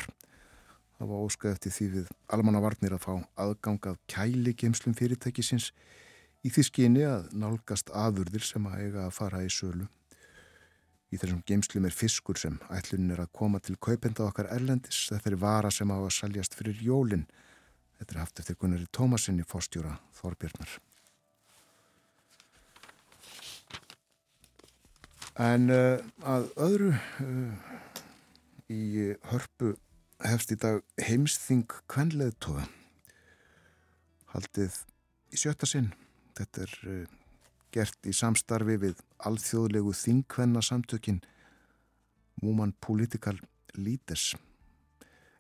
hafa 1.02 1.20
óskað 1.20 1.58
eftir 1.58 1.76
því 1.76 1.88
við 1.98 2.14
almannavarnir 2.32 2.96
að 2.96 3.04
fá 3.04 3.14
aðgangað 3.44 4.00
kæli 4.08 4.56
geimslum 4.56 4.96
fyrirtækisins 4.96 5.74
í 6.46 6.52
því 6.54 6.66
skyni 6.70 7.04
að 7.10 7.28
nálgast 7.36 7.92
aðurðir 7.92 8.46
sem 8.48 8.68
að 8.70 8.86
eiga 8.86 9.06
að 9.06 9.16
fara 9.18 9.42
í 9.44 9.52
sölu. 9.52 9.90
Í 11.12 11.20
þessum 11.20 11.42
geimslum 11.48 11.88
er 11.88 11.96
fiskur 11.96 12.40
sem 12.40 12.56
ætlun 12.74 13.12
er 13.12 13.26
að 13.26 13.34
koma 13.36 13.60
til 13.60 13.76
kaupenda 13.76 14.26
okkar 14.30 14.48
erlendis. 14.54 15.08
Þetta 15.12 15.32
er 15.32 15.38
vara 15.42 15.72
sem 15.74 15.92
á 15.92 15.98
að 15.98 16.14
saljast 16.16 16.56
fyrir 16.58 16.80
jólinn 16.82 17.28
Þetta 18.00 18.14
er 18.14 18.22
haft 18.22 18.42
eftir 18.42 18.58
Gunnari 18.60 18.88
Tómasinni 18.92 19.46
fórstjóra 19.48 19.96
Þorbjörnar. 20.18 20.78
En 25.46 25.68
uh, 25.72 26.00
að 26.24 26.48
öðru 26.64 26.94
uh, 26.96 27.74
í 28.72 29.12
hörpu 29.32 29.74
hefst 30.24 30.54
í 30.56 30.60
dag 30.60 30.80
heimsþing 31.04 31.68
kvenleðtóða 31.92 32.70
haldið 34.32 34.80
í 35.36 35.40
sjötta 35.40 35.68
sinn. 35.68 35.92
Þetta 36.40 36.64
er 36.64 36.76
uh, 36.88 37.04
gert 37.76 38.08
í 38.08 38.16
samstarfi 38.16 38.78
við 38.80 39.04
alþjóðlegu 39.28 39.92
þingvenna 39.96 40.64
samtökin 40.64 41.20
Woman 42.44 42.72
Political 42.80 43.40
Leaders. 43.76 44.34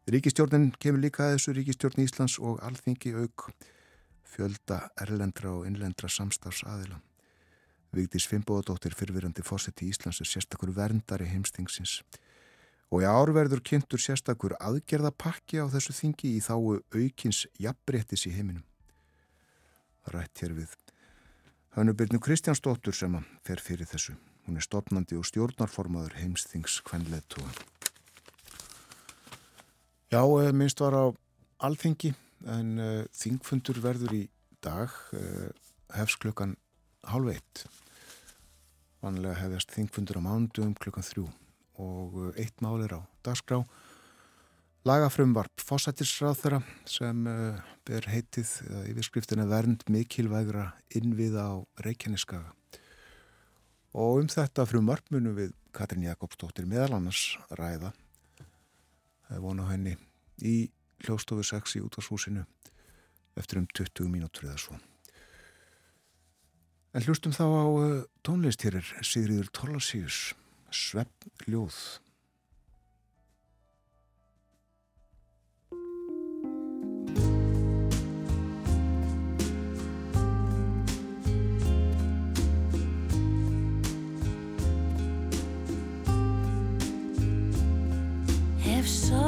Ríkistjórnin 0.05 0.67
kemur 0.77 1.01
líka 1.01 1.23
að 1.25 1.31
þessu 1.35 1.53
Ríkistjórn 1.57 2.03
Íslands 2.03 2.35
og 2.37 2.59
alþingi 2.61 3.15
auk 3.17 3.47
fjölda 4.29 4.83
erlendra 5.01 5.49
og 5.55 5.65
innlendra 5.65 6.09
samstafsaðila. 6.11 6.99
Vigdís 7.95 8.27
Fimboðadóttir 8.29 8.93
fyrfirandi 8.93 9.41
fósetti 9.45 9.87
í 9.87 9.95
Íslands 9.95 10.21
er 10.21 10.29
sérstakur 10.29 10.69
verndari 10.75 11.25
heimstingsins. 11.31 12.03
Og 12.93 13.01
í 13.01 13.09
árverður 13.09 13.63
kynntur 13.65 14.01
sérstakur 14.03 14.53
aðgerðapakki 14.59 15.57
á 15.57 15.65
þessu 15.73 15.95
þingi 15.97 16.35
í 16.35 16.41
þáu 16.43 16.77
aukins 16.93 17.47
jafnbrettis 17.57 18.27
í 18.29 18.35
heiminum. 18.35 18.65
Rætt 20.13 20.43
hér 20.43 20.53
við 20.53 20.75
Hannubirnu 21.75 22.21
Kristjánsdóttur 22.21 22.93
sem 22.93 23.17
fer 23.43 23.57
fyrir 23.57 23.89
þessu. 23.89 24.13
Hún 24.45 24.61
er 24.61 24.63
stopnandi 24.63 25.17
og 25.17 25.25
stjórnarformaður 25.25 26.21
heimstings 26.21 26.77
kvenleðtúa. 26.85 27.74
Já, 30.15 30.23
eh, 30.23 30.53
minnst 30.53 30.79
var 30.79 30.95
á 30.95 31.05
alþingi 31.59 32.13
en 32.47 32.67
uh, 32.79 33.03
þingfundur 33.11 33.81
verður 33.83 34.13
í 34.15 34.21
dag 34.63 34.93
uh, 35.11 35.49
hefst 35.91 36.21
klukkan 36.23 36.53
hálf 37.03 37.33
eitt. 37.33 37.63
Vanlega 39.03 39.41
hefðast 39.41 39.73
þingfundur 39.75 40.21
á 40.23 40.23
mándum 40.23 40.71
klukkan 40.79 41.03
þrjú 41.03 41.25
og 41.83 42.15
uh, 42.21 42.29
eitt 42.39 42.63
mál 42.63 42.85
er 42.85 42.95
á 42.95 43.01
dagskrá. 43.27 43.59
Lagafrumvarp 44.87 45.65
fósættisráð 45.67 46.39
þeirra 46.45 46.61
sem 46.87 47.27
ber 47.89 48.07
heitið 48.07 48.53
yfirskriftina 48.93 49.49
vernd 49.49 49.83
mikilvægra 49.89 50.69
innviða 50.95 51.49
á 51.49 51.55
Reykjaneskaga. 51.83 52.53
Og 53.97 54.21
um 54.21 54.31
þetta 54.31 54.69
frumvarp 54.69 55.11
munum 55.11 55.35
við 55.41 55.55
Katrin 55.75 56.07
Jakobsdóttir 56.07 56.69
meðal 56.69 57.01
annars 57.01 57.33
ræða. 57.57 57.91
Það 59.25 59.37
er 59.37 59.43
vona 59.43 59.69
henni 59.69 59.95
í 60.45 60.55
hljóstofu 61.05 61.45
6 61.45 61.79
í 61.79 61.83
útvarshúsinu 61.85 62.45
eftir 63.35 63.59
um 63.59 63.67
20 63.67 64.11
mínútur 64.11 64.47
eða 64.49 64.61
svo. 64.61 64.77
En 66.95 67.03
hlustum 67.03 67.33
þá 67.35 67.43
á 67.43 67.65
uh, 67.67 68.03
tónlist 68.23 68.63
hér 68.63 68.79
er 68.79 68.91
Sigriður 69.03 69.49
Torlasíus, 69.51 70.31
Svepp 70.71 71.27
Ljóð. 71.43 71.75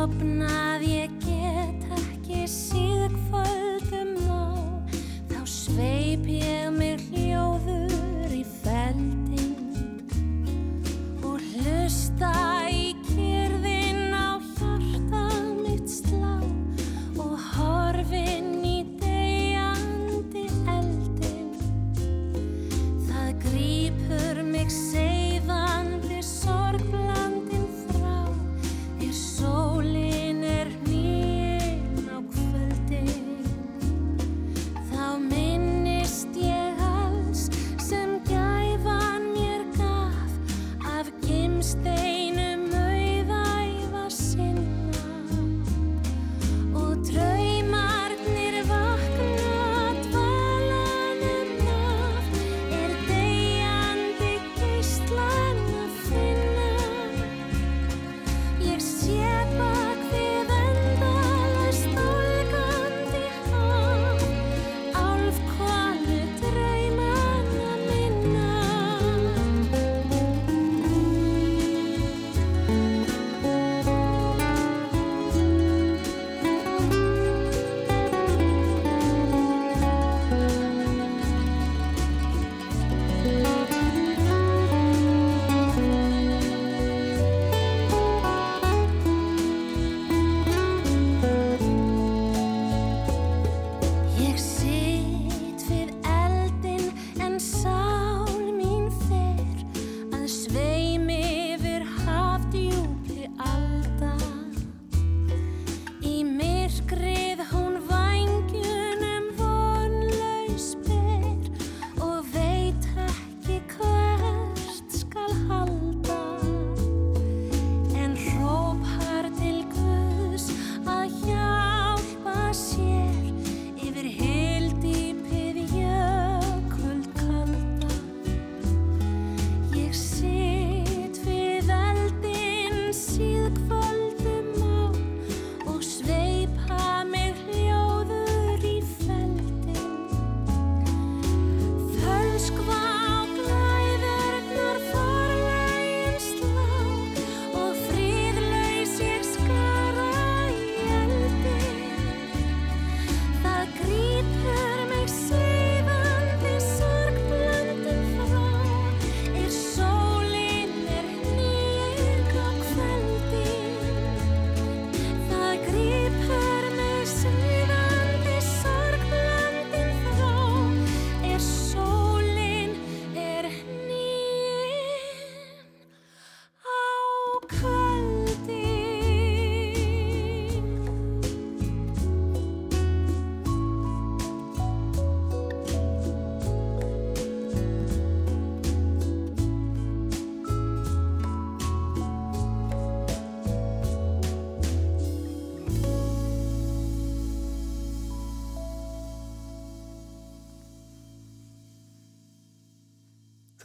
Hef 0.07 0.19
sopnað 0.19 0.51
ég 0.51 0.66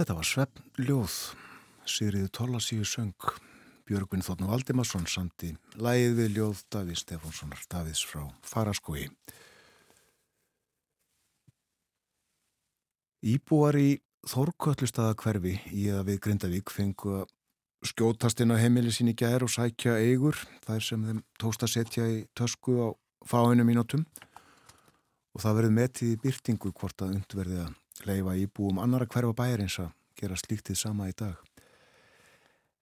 Þetta 0.02 0.14
var 0.18 0.26
Svefnljóð, 0.26 1.16
Sigriði 1.86 2.28
Tólasíu 2.34 2.82
söng, 2.82 3.26
Björgvin 3.86 4.24
Þórn 4.26 4.48
Valdimarsson 4.50 5.04
samt 5.06 5.44
í 5.46 5.52
lægið 5.78 6.16
við 6.16 6.32
ljóð 6.34 6.62
Davís 6.74 7.04
Stefánssonar, 7.04 7.60
Davís 7.70 8.00
frá 8.02 8.24
Faraskói. 8.42 9.04
Íbúar 13.22 13.78
í 13.78 13.92
Þórkvöldlustada 14.26 15.14
hverfi 15.22 15.52
í 15.70 15.84
að 15.94 16.08
við 16.08 16.18
Grindavík 16.24 16.74
fengu 16.74 17.20
að 17.20 17.30
skjótast 17.92 18.42
inn 18.42 18.50
á 18.50 18.58
heimili 18.58 18.90
sín 18.90 19.12
í 19.12 19.14
gær 19.14 19.46
og 19.46 19.54
sækja 19.54 20.00
eigur, 20.02 20.34
þær 20.66 20.82
sem 20.82 21.04
þeim 21.06 21.20
tósta 21.38 21.70
setja 21.70 22.08
í 22.10 22.24
tösku 22.34 22.74
á 22.82 22.88
fáinu 23.22 23.62
mínútum 23.70 24.02
og 25.30 25.46
það 25.46 25.60
verið 25.60 25.78
metið 25.78 26.16
í 26.16 26.20
byrtingu 26.26 26.74
hvort 26.74 27.06
að 27.06 27.20
undverði 27.20 27.62
að 27.68 27.78
leifa 28.06 28.36
íbúum 28.40 28.80
annara 28.82 29.06
hverfa 29.06 29.34
bæjarins 29.36 29.78
að 29.82 29.92
gera 30.18 30.38
slíktið 30.38 30.78
sama 30.78 31.08
í 31.10 31.14
dag. 31.16 31.36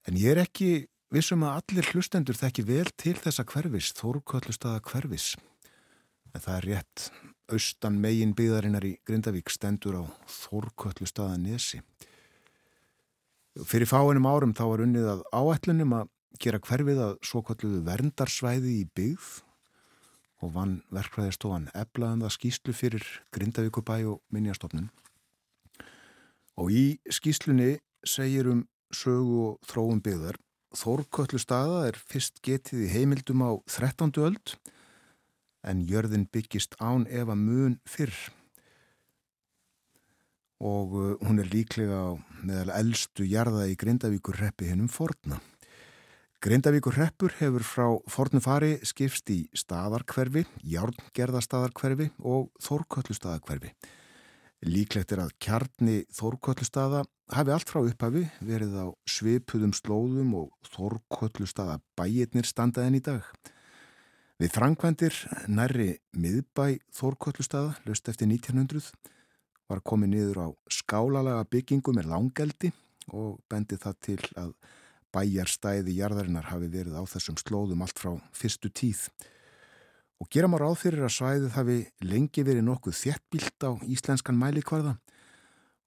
En 0.09 0.17
ég 0.19 0.35
er 0.35 0.43
ekki 0.45 0.87
vissum 1.13 1.43
að 1.45 1.61
allir 1.61 1.91
hlustendur 1.93 2.39
þekki 2.39 2.65
vel 2.69 2.87
til 2.97 3.17
þessa 3.19 3.45
hverfis, 3.49 3.91
Þóruköllustada 3.99 4.81
hverfis. 4.87 5.35
En 6.35 6.45
það 6.45 6.57
er 6.57 6.69
rétt, 6.71 7.11
austan 7.51 7.99
megin 8.01 8.37
byðarinnar 8.39 8.87
í 8.87 8.95
Grindavík 9.07 9.51
stendur 9.51 10.01
á 10.01 10.05
Þóruköllustada 10.31 11.37
nesi. 11.41 11.83
Fyrir 13.67 13.91
fáinum 13.91 14.29
árum 14.31 14.55
þá 14.55 14.65
var 14.71 14.85
unnið 14.87 15.11
að 15.11 15.23
áætlunum 15.35 15.97
að 15.99 16.11
gera 16.41 16.63
hverfið 16.63 17.01
að 17.03 17.17
svo 17.27 17.43
kalluðu 17.45 17.83
verndarsvæði 17.89 18.77
í 18.79 18.85
byggð 18.95 19.31
og 20.41 20.55
vann 20.55 20.79
verkfræðistofan 20.95 21.69
eflaðum 21.77 22.23
það 22.25 22.37
skýslu 22.37 22.75
fyrir 22.77 23.07
Grindavíkubæ 23.35 23.99
og 24.15 24.23
Minjastofnun. 24.33 24.89
Og 26.61 26.69
í 26.77 26.85
skýslunni 27.09 27.79
segir 28.05 28.51
um 28.53 28.67
sögu 28.93 29.41
og 29.49 29.69
þróum 29.71 30.05
byggðar 30.05 30.37
Þórköllu 30.71 31.39
staða 31.43 31.89
er 31.89 31.97
fyrst 31.99 32.37
getið 32.47 32.85
í 32.87 32.91
heimildum 32.93 33.43
á 33.43 33.59
13. 33.67 34.13
öld 34.23 34.53
en 35.67 35.81
jörðin 35.83 36.29
byggist 36.31 36.77
án 36.79 37.09
ef 37.11 37.27
að 37.27 37.41
mun 37.43 37.75
fyrr 37.91 38.15
og 40.63 40.95
uh, 40.95 41.17
hún 41.27 41.43
er 41.43 41.51
líklega 41.51 42.15
meðal 42.45 42.71
eldstu 42.77 43.27
jarða 43.27 43.67
í 43.67 43.75
Grindavíkur 43.81 44.39
reppi 44.39 44.69
hennum 44.69 44.93
forna. 44.93 45.41
Grindavíkur 46.41 46.95
reppur 47.01 47.35
hefur 47.41 47.67
frá 47.67 47.87
fornu 48.09 48.41
fari 48.45 48.77
skipst 48.87 49.33
í 49.33 49.41
staðarkverfi, 49.57 50.45
járngerðastaðarkverfi 50.63 52.13
og 52.23 52.53
þórköllustaðarkverfi. 52.63 53.75
Líklegt 54.61 55.15
er 55.15 55.23
að 55.23 55.31
kjarni 55.41 56.03
þórköllustaða 56.13 57.07
hafi 57.33 57.53
allt 57.55 57.71
frá 57.71 57.81
upphafi 57.81 58.27
verið 58.45 58.75
á 58.77 58.87
svipuðum 59.09 59.73
slóðum 59.73 60.35
og 60.37 60.51
þórköllustaða 60.75 61.79
bæirnir 61.97 62.45
standaðin 62.45 62.99
í 62.99 63.03
dag. 63.07 63.25
Við 64.41 64.53
frangvendir 64.53 65.17
nærri 65.49 65.95
miðbæ 66.13 66.77
þórköllustaða, 66.97 67.75
löst 67.89 68.13
eftir 68.13 68.29
1900, 68.29 68.93
var 69.69 69.81
komið 69.81 70.13
niður 70.13 70.43
á 70.45 70.49
skálalaga 70.69 71.49
byggingu 71.49 71.95
með 71.97 72.11
langeldi 72.13 72.73
og 73.17 73.41
bendi 73.49 73.81
það 73.81 73.99
til 74.05 74.21
að 74.41 74.55
bæjarstæði 75.15 75.97
jarðarinnar 75.99 76.51
hafi 76.53 76.69
verið 76.71 77.01
á 77.01 77.05
þessum 77.09 77.41
slóðum 77.41 77.85
allt 77.85 78.01
frá 78.01 78.13
fyrstu 78.37 78.69
tíð. 78.69 79.09
Og 80.21 80.29
gera 80.29 80.51
maður 80.53 80.75
áþyrir 80.75 81.07
að 81.07 81.15
svæðið 81.17 81.55
hafi 81.57 81.79
lengi 82.05 82.45
verið 82.45 82.67
nokkuð 82.67 82.99
þjettbílt 82.99 83.65
á 83.65 83.71
íslenskan 83.89 84.37
mælikvarða 84.37 84.99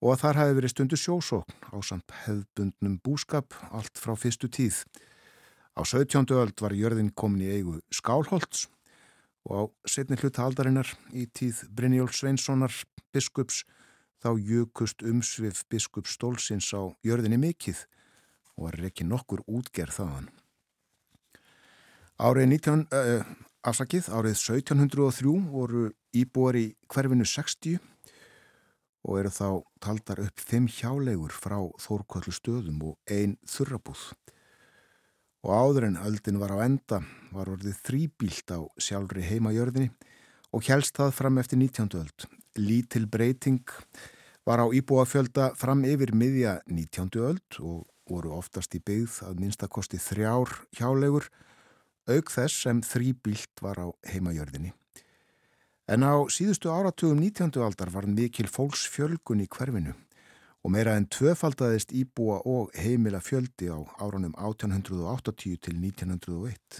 og 0.04 0.12
að 0.12 0.22
þar 0.24 0.40
hafi 0.42 0.56
verið 0.58 0.74
stundu 0.74 1.00
sjósókn 1.00 1.68
á 1.72 1.78
samt 1.86 2.16
hefðbundnum 2.26 2.98
búskap 3.06 3.56
allt 3.72 4.02
frá 4.02 4.18
fyrstu 4.20 4.50
tíð. 4.52 4.82
Á 5.78 5.82
17. 5.86 6.28
öld 6.36 6.60
var 6.60 6.76
jörðin 6.76 7.14
komin 7.16 7.46
í 7.46 7.54
eigu 7.54 7.78
Skálholts 7.94 8.68
og 9.48 9.54
á 9.54 9.62
setni 9.90 10.18
hluta 10.20 10.44
aldarinnar 10.44 10.90
í 11.14 11.26
tíð 11.30 11.64
Brynjólf 11.72 12.18
Sveinssonar 12.18 12.74
biskups 13.16 13.64
þá 14.24 14.36
jukust 14.40 15.04
umsvið 15.04 15.64
biskup 15.72 16.08
Stólsins 16.08 16.70
á 16.76 16.90
jörðinni 17.06 17.40
mikill 17.40 17.78
og 18.58 18.68
var 18.68 18.80
ekki 18.90 19.08
nokkur 19.08 19.44
útgerð 19.48 20.00
þaðan. 20.00 20.30
Árið 22.24 22.48
19, 22.54 22.86
uh, 22.94 23.26
afsakið, 23.64 24.10
árið 24.12 24.36
1703 24.36 25.34
voru 25.52 25.88
íbúar 26.16 26.58
í 26.60 26.66
hverfinu 26.92 27.26
60 27.28 27.80
og 29.04 29.20
eru 29.20 29.32
þá 29.32 29.48
taldar 29.84 30.22
upp 30.24 30.40
fimm 30.40 30.68
hjálegur 30.72 31.34
frá 31.36 31.58
Þórkvöldu 31.84 32.34
stöðum 32.36 32.82
og 32.90 33.12
ein 33.12 33.36
þurrabúð. 33.48 34.04
Og 35.44 35.52
áður 35.52 35.90
en 35.90 36.00
öldin 36.00 36.40
var 36.40 36.54
á 36.56 36.64
enda 36.64 37.02
var 37.36 37.52
orðið 37.52 37.80
þrýbílt 37.84 38.54
á 38.56 38.64
sjálfri 38.80 39.26
heimajörðinni 39.28 39.92
og 40.56 40.68
helst 40.70 40.96
það 41.00 41.16
fram 41.18 41.40
eftir 41.42 41.60
19. 41.60 41.90
öld. 42.00 42.28
Lítil 42.60 43.08
breyting 43.12 43.64
var 44.48 44.64
á 44.64 44.68
íbúafjölda 44.72 45.52
fram 45.60 45.84
yfir 45.88 46.14
miðja 46.16 46.60
19. 46.68 47.12
öld 47.20 47.60
og 47.60 47.88
voru 48.10 48.36
oftast 48.38 48.76
í 48.76 48.84
byggð 48.84 49.22
að 49.28 49.40
minnstakosti 49.40 50.00
þrjár 50.00 50.52
hjálegur, 50.78 51.28
auk 52.10 52.32
þess 52.32 52.64
sem 52.66 52.82
þrýbílt 52.84 53.62
var 53.64 53.80
á 53.80 53.88
heimajörðinni. 54.12 54.74
En 55.88 56.04
á 56.08 56.16
síðustu 56.32 56.72
áratugum 56.72 57.20
19. 57.20 57.60
aldar 57.64 57.92
var 57.92 58.08
mikil 58.08 58.48
fólksfjölgun 58.48 59.44
í 59.44 59.48
hverfinu 59.52 59.94
og 60.64 60.72
meira 60.72 60.96
en 60.96 61.10
tvöfaldaðist 61.12 61.92
íbúa 61.92 62.40
og 62.48 62.72
heimila 62.80 63.20
fjöldi 63.20 63.68
á 63.68 63.84
áranum 64.00 64.32
1880 64.40 65.60
til 65.60 65.76
1901. 65.76 66.80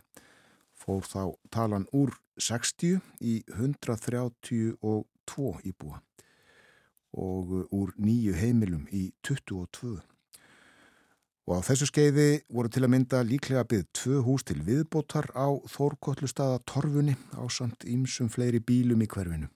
Fór 0.80 1.04
þá 1.04 1.36
talan 1.52 1.88
úr 1.92 2.16
60 2.40 3.02
í 3.20 3.44
132 3.52 5.04
íbúa 5.68 6.00
og 7.14 7.52
úr 7.70 7.94
nýju 8.00 8.34
heimilum 8.40 8.88
í 8.90 9.12
22. 9.22 10.00
Og 11.44 11.60
á 11.60 11.66
þessu 11.68 11.90
skeiði 11.90 12.28
voru 12.48 12.70
til 12.72 12.86
að 12.86 12.94
mynda 12.94 13.20
líklega 13.28 13.66
byggð 13.68 13.88
tvö 14.00 14.20
hús 14.24 14.46
til 14.48 14.62
viðbótar 14.64 15.28
á 15.36 15.52
Þórkotlustaða 15.74 16.62
Torfunni 16.64 17.18
á 17.36 17.44
samt 17.52 17.84
ímsum 17.84 18.30
fleiri 18.32 18.62
bílum 18.64 19.04
í 19.04 19.10
hverfinu. 19.12 19.50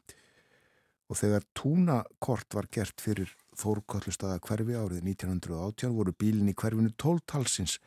Og 1.07 1.15
þegar 1.15 1.47
túnakort 1.55 2.57
var 2.57 2.67
gert 2.67 2.99
fyrir 2.99 3.31
Þórkotlustaða 3.55 4.41
hverfi 4.43 4.75
árið 4.75 5.07
1918 5.13 5.95
voru 5.95 6.11
bílin 6.11 6.51
í 6.51 6.57
hverfinu 6.59 6.91
12 6.99 7.23
talsins 7.23 7.77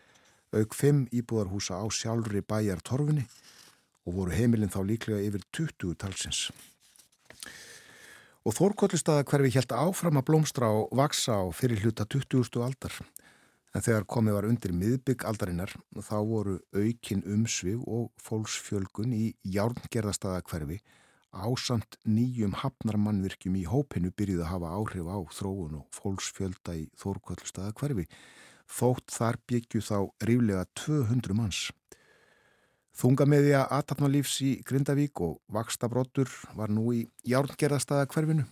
auk 0.57 0.73
5 0.75 1.05
íbúðarhúsa 1.21 1.77
á 1.77 1.87
sjálfri 1.93 2.41
bæjar 2.41 2.81
Torfunni 2.81 3.29
og 4.09 4.17
voru 4.17 4.33
heimilin 4.33 4.73
þá 4.73 4.81
líklega 4.89 5.21
yfir 5.29 5.45
20 5.53 5.95
talsins. 6.01 6.49
Og 8.49 8.57
Þórkotlustaða 8.57 9.29
hverfi 9.29 9.53
helt 9.61 9.77
áfram 9.77 10.17
að 10.17 10.31
blómstra 10.33 10.73
og 10.73 10.89
vaksa 10.97 11.37
á 11.37 11.45
fyrir 11.53 11.85
hluta 11.85 12.09
20. 12.09 12.65
aldar. 12.65 12.97
En 13.71 13.85
þegar 13.87 14.09
komið 14.11 14.35
var 14.35 14.49
undir 14.49 14.73
miðbygg 14.75 15.27
aldarinnar 15.31 15.75
þá 16.03 16.17
voru 16.27 16.57
aukin 16.75 17.23
umsvið 17.23 17.85
og 17.87 18.09
fólksfjölgun 18.19 19.13
í 19.15 19.27
járngerðastæðakverfi 19.47 20.81
ásamt 21.31 21.99
nýjum 22.05 22.57
hafnarmannvirkjum 22.59 23.57
í 23.61 23.67
hópinu 23.71 24.11
byrjuð 24.17 24.43
að 24.45 24.51
hafa 24.51 24.71
áhrif 24.75 25.07
á 25.07 25.19
þróun 25.31 25.77
og 25.81 25.87
fólksfjölda 25.95 26.75
í 26.75 26.87
Þórkvöldstæðakverfi. 26.99 28.07
Þótt 28.71 29.15
þar 29.15 29.39
byggju 29.51 29.83
þá 29.83 29.99
ríflega 30.27 30.65
200 30.79 31.37
manns. 31.39 31.61
Þungameðja 33.01 33.65
aðtapnalífs 33.71 34.41
í 34.45 34.51
Grindavík 34.67 35.23
og 35.23 35.39
Vakstabróttur 35.55 36.31
var 36.59 36.73
nú 36.75 36.91
í 36.95 37.05
járngerðastæðakverfinu. 37.31 38.45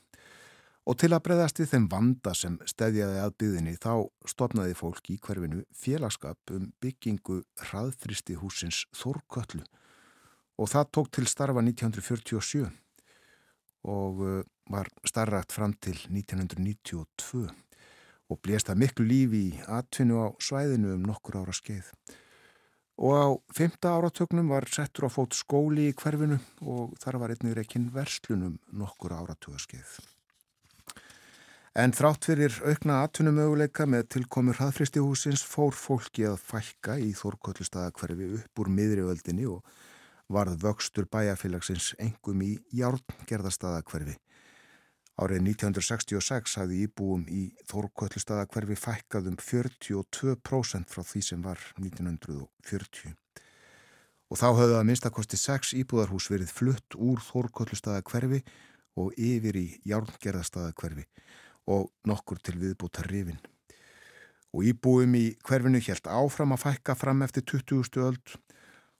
Og 0.88 0.96
til 0.96 1.10
að 1.12 1.20
breyðast 1.26 1.58
við 1.60 1.72
þeim 1.74 1.86
vanda 1.92 2.32
sem 2.32 2.54
stedjaði 2.64 3.18
að 3.20 3.34
byðinni 3.42 3.74
þá 3.76 4.08
stopnaði 4.32 4.76
fólk 4.78 5.10
í 5.12 5.18
hverfinu 5.20 5.60
félagskap 5.76 6.54
um 6.56 6.70
byggingu 6.80 7.42
hraðfristi 7.66 8.38
húsins 8.40 8.86
Þórköllu 8.96 9.66
og 10.58 10.70
það 10.72 10.88
tók 10.96 11.10
til 11.12 11.26
starfa 11.28 11.60
1947 11.60 12.64
og 13.88 14.24
uh, 14.24 14.40
var 14.72 14.88
starrakt 15.04 15.52
fram 15.52 15.76
til 15.76 15.96
1992 16.08 17.44
og 18.28 18.40
blést 18.44 18.72
að 18.72 18.82
miklu 18.82 19.06
lífi 19.08 19.44
í 19.52 19.62
atvinnu 19.68 20.24
á 20.24 20.26
svæðinu 20.40 20.96
um 20.96 21.06
nokkur 21.08 21.40
ára 21.40 21.54
skeið. 21.56 21.92
Og 22.98 23.12
á 23.14 23.28
femta 23.54 23.94
áratögnum 23.94 24.50
var 24.52 24.66
settur 24.68 25.06
á 25.08 25.10
fót 25.12 25.36
skóli 25.36 25.88
í 25.92 25.96
hverfinu 25.96 26.40
og 26.64 26.96
þar 27.00 27.22
var 27.22 27.32
einnig 27.32 27.56
reikinn 27.56 27.90
verslunum 27.94 28.58
nokkur 28.72 29.16
áratöga 29.16 29.60
skeið. 29.62 30.17
En 31.78 31.92
þrátt 31.94 32.26
fyrir 32.26 32.54
aukna 32.66 33.04
atvinnumöguleika 33.04 33.84
með 33.86 34.08
tilkomur 34.10 34.56
hraðfristihúsins 34.58 35.44
fór 35.46 35.76
fólki 35.78 36.24
að 36.26 36.40
fælka 36.42 36.96
í 36.98 37.12
Þórkvöldustadakverfi 37.14 38.26
upp 38.40 38.62
úr 38.64 38.70
miðriöldinni 38.74 39.46
og 39.46 39.62
varð 40.34 40.56
vöxtur 40.64 41.06
bæjarfélagsins 41.06 41.92
engum 42.02 42.42
í 42.42 42.56
járngerðastadakverfi. 42.80 44.16
Árið 45.22 45.46
1966 45.52 46.58
hafði 46.58 46.82
íbúum 46.88 47.24
í 47.30 47.44
Þórkvöldlustaðakverfi 47.70 48.80
fækkað 48.82 49.30
um 49.30 49.38
42% 49.38 50.90
frá 50.90 51.06
því 51.06 51.26
sem 51.30 51.46
var 51.46 51.62
1940. 51.78 53.14
Og 54.34 54.42
þá 54.42 54.48
höfðu 54.50 54.80
að 54.82 54.88
minnstakosti 54.90 55.38
6 55.46 55.76
íbúðarhús 55.84 56.26
verið 56.34 56.56
flutt 56.58 56.98
úr 56.98 57.22
Þórkvöldlustaðakverfi 57.30 58.42
og 58.98 59.14
yfir 59.14 59.62
í 59.62 59.68
Járngerðastaðakverfi 59.86 61.06
og 61.68 61.92
nokkur 62.08 62.40
til 62.40 62.56
viðbúta 62.60 63.04
rifin. 63.06 63.38
Og 64.56 64.64
íbúum 64.64 65.12
í 65.18 65.26
hverfinu 65.44 65.80
helt 65.84 66.08
áfram 66.08 66.56
að 66.56 66.64
fækka 66.64 66.96
fram 66.96 67.22
eftir 67.26 67.44
20. 67.44 68.00
öld 68.08 68.38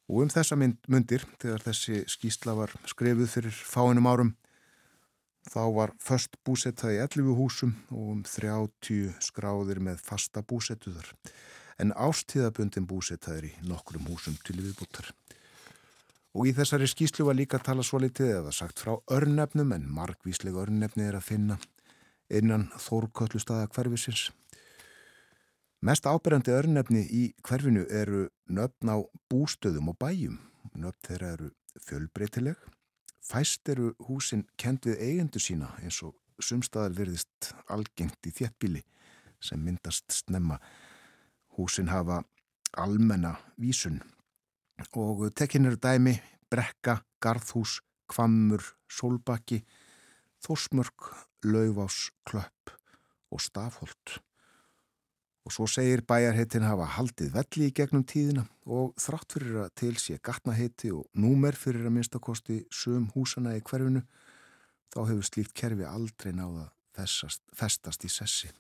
Og 0.09 0.24
um 0.24 0.31
þessa 0.33 0.57
myndir, 0.57 1.24
þegar 1.37 1.64
þessi 1.66 1.98
skýsla 2.09 2.54
var 2.57 2.72
skrefuð 2.88 3.28
fyrir 3.28 3.52
fáinum 3.52 4.09
árum, 4.09 4.31
þá 5.48 5.61
var 5.76 5.92
först 6.00 6.38
búsetta 6.48 6.88
í 6.94 6.96
11 7.02 7.37
húsum 7.37 7.74
og 7.92 8.14
um 8.14 8.22
30 8.24 9.18
skráðir 9.24 9.83
með 9.85 10.00
fasta 10.07 10.40
búsettuðar. 10.40 11.12
En 11.78 11.92
ástíðabundin 11.92 12.88
búsetta 12.88 13.37
er 13.37 13.50
í 13.50 13.52
nokkrum 13.68 14.09
húsum 14.09 14.38
til 14.46 14.57
viðbúttar. 14.62 15.12
Og 16.33 16.48
í 16.48 16.54
þessari 16.57 16.88
skýslu 16.88 17.28
var 17.28 17.37
líka 17.37 17.61
að 17.61 17.68
tala 17.68 17.85
svo 17.85 18.00
litið 18.00 18.33
eða 18.40 18.52
sagt 18.57 18.81
frá 18.81 18.96
örnefnum 19.12 19.76
en 19.76 19.87
margvíslega 19.92 20.64
örnefni 20.64 21.04
er 21.04 21.20
að 21.20 21.28
finna 21.28 21.61
innan 22.31 22.69
þórköllu 22.77 23.41
staða 23.41 23.69
hverfisins. 23.73 24.29
Mest 25.81 26.09
ábyrjandi 26.11 26.53
örnefni 26.53 27.05
í 27.07 27.23
hverfinu 27.47 27.85
eru 27.87 28.27
nöfn 28.51 28.91
á 28.91 28.99
bústöðum 29.31 29.93
og 29.93 29.99
bæjum. 30.03 30.38
Nöfn 30.75 31.05
þeirra 31.07 31.33
eru 31.37 31.51
fjölbreytileg. 31.87 32.57
Fæst 33.23 33.69
eru 33.69 33.93
húsin 34.09 34.47
kent 34.59 34.88
við 34.88 35.03
eigendu 35.05 35.38
sína 35.43 35.71
eins 35.83 36.01
og 36.03 36.17
sumstaðar 36.43 36.97
verðist 36.97 37.53
algengt 37.71 38.27
í 38.27 38.33
þjettbíli 38.35 38.83
sem 39.41 39.61
myndast 39.62 40.11
snemma. 40.12 40.59
Húsin 41.55 41.91
hafa 41.93 42.23
almenna 42.79 43.37
vísun 43.59 44.01
og 44.95 45.25
tekinn 45.35 45.67
eru 45.67 45.79
dæmi 45.79 46.17
brekka, 46.51 47.03
garðhús, 47.21 47.81
kvammur, 48.09 48.62
sólbakki, 48.88 49.62
þósmörk, 50.45 51.12
laufás, 51.44 52.09
klöpp 52.29 52.72
og 53.31 53.42
stafholt. 53.42 54.18
Og 55.48 55.55
svo 55.55 55.66
segir 55.70 56.03
bæjarheitin 56.05 56.66
hafa 56.66 56.88
haldið 56.98 57.33
velli 57.37 57.68
í 57.70 57.74
gegnum 57.77 58.05
tíðina 58.05 58.44
og 58.68 58.92
þrátt 59.01 59.37
fyrir 59.37 59.62
að 59.64 59.70
til 59.81 59.94
sé 60.01 60.18
gatnaheiti 60.20 60.90
og 60.92 61.07
númer 61.16 61.57
fyrir 61.57 61.87
að 61.88 61.94
minnstakosti 61.96 62.59
sum 62.74 63.09
húsana 63.14 63.55
í 63.57 63.62
hverfinu, 63.64 64.03
þá 64.92 65.01
hefur 65.09 65.24
slíkt 65.24 65.57
kerfi 65.57 65.88
aldrei 65.88 66.35
náða 66.37 66.68
þessast, 66.98 67.42
festast 67.57 68.05
í 68.05 68.12
sessi. 68.12 68.53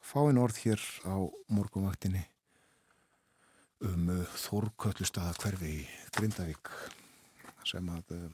Fáinn 0.00 0.40
orð 0.40 0.62
hér 0.64 0.80
á 1.04 1.20
morgumvaktinni 1.52 2.24
um 3.84 4.08
uh, 4.10 4.24
Þórköllustaða 4.40 5.36
hverfi 5.42 5.74
í 5.82 5.86
Grindavík 6.16 6.70
sem 7.68 7.90
að 7.92 8.14
uh, 8.16 8.24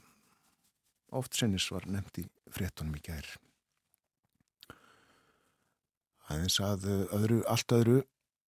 oft 1.17 1.37
sinnis 1.37 1.67
var 1.73 1.87
nefnt 1.89 2.21
í 2.21 2.27
fréttunum 2.53 2.97
í 2.97 3.03
gær. 3.05 3.27
Aðeins 6.29 6.59
að 6.63 6.87
eh, 6.89 7.01
öðru, 7.15 7.41
allt 7.49 7.75
öðru. 7.75 7.97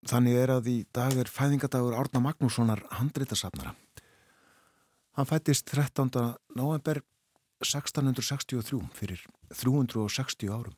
Þannig 0.08 0.38
er 0.40 0.54
að 0.54 0.70
í 0.72 0.78
dag 0.94 1.16
er 1.20 1.30
fæðingadagur 1.32 1.96
Árna 1.98 2.22
Magnússonar 2.22 2.84
handreitasafnara 3.00 3.74
hann 5.18 5.26
fættist 5.26 5.66
13. 5.66 6.12
november 6.56 7.02
1663 7.66 8.82
fyrir 8.94 9.24
360 9.50 10.52
árum. 10.54 10.76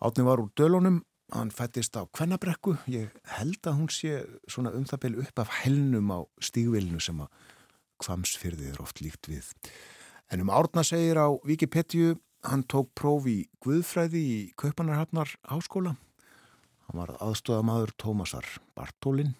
Átni 0.00 0.24
var 0.24 0.40
úr 0.40 0.48
dölunum. 0.56 1.02
Hann 1.30 1.52
fættist 1.52 1.94
á 1.94 2.08
Kvennabrekku. 2.08 2.78
Ég 2.88 3.12
held 3.36 3.60
að 3.68 3.76
hún 3.76 3.90
sé 3.92 4.24
svona 4.48 4.72
um 4.74 4.86
það 4.88 5.02
beil 5.04 5.18
upp 5.22 5.42
af 5.44 5.52
helnum 5.60 6.10
á 6.10 6.18
stígvilinu 6.40 6.98
sem 6.98 7.20
að 7.20 7.28
kvamsfyrði 8.00 8.72
er 8.72 8.80
oft 8.82 9.04
líkt 9.04 9.28
við 9.28 9.52
en 10.30 10.42
um 10.44 10.50
Árna 10.50 10.84
segir 10.86 11.18
á 11.18 11.28
Wikipedia 11.44 12.16
Hann 12.40 12.62
tók 12.64 12.94
próf 12.96 13.26
í 13.28 13.50
Guðfræði 13.60 14.20
í 14.24 14.36
Kaupanarhafnar 14.56 15.28
háskóla. 15.44 15.92
Hann 16.88 16.96
var 16.96 17.12
aðstofamaður 17.20 17.92
Tómasar 18.00 18.46
Bartólin 18.72 19.34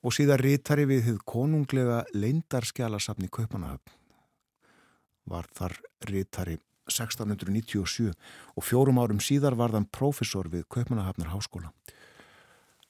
og 0.00 0.14
síðan 0.16 0.40
rítari 0.40 0.86
við 0.88 1.04
þið 1.10 1.18
konunglega 1.28 1.98
leindarskjálasafni 2.16 3.28
Kaupanarhafn. 3.28 3.92
Var 5.28 5.50
þar 5.52 5.76
rítari 6.08 6.56
1697 6.88 8.14
og 8.56 8.64
fjórum 8.64 9.02
árum 9.02 9.20
síðar 9.20 9.58
var 9.60 9.76
þann 9.76 9.90
profesor 9.92 10.48
við 10.48 10.64
Kaupanarhafnar 10.72 11.34
háskóla. 11.34 11.74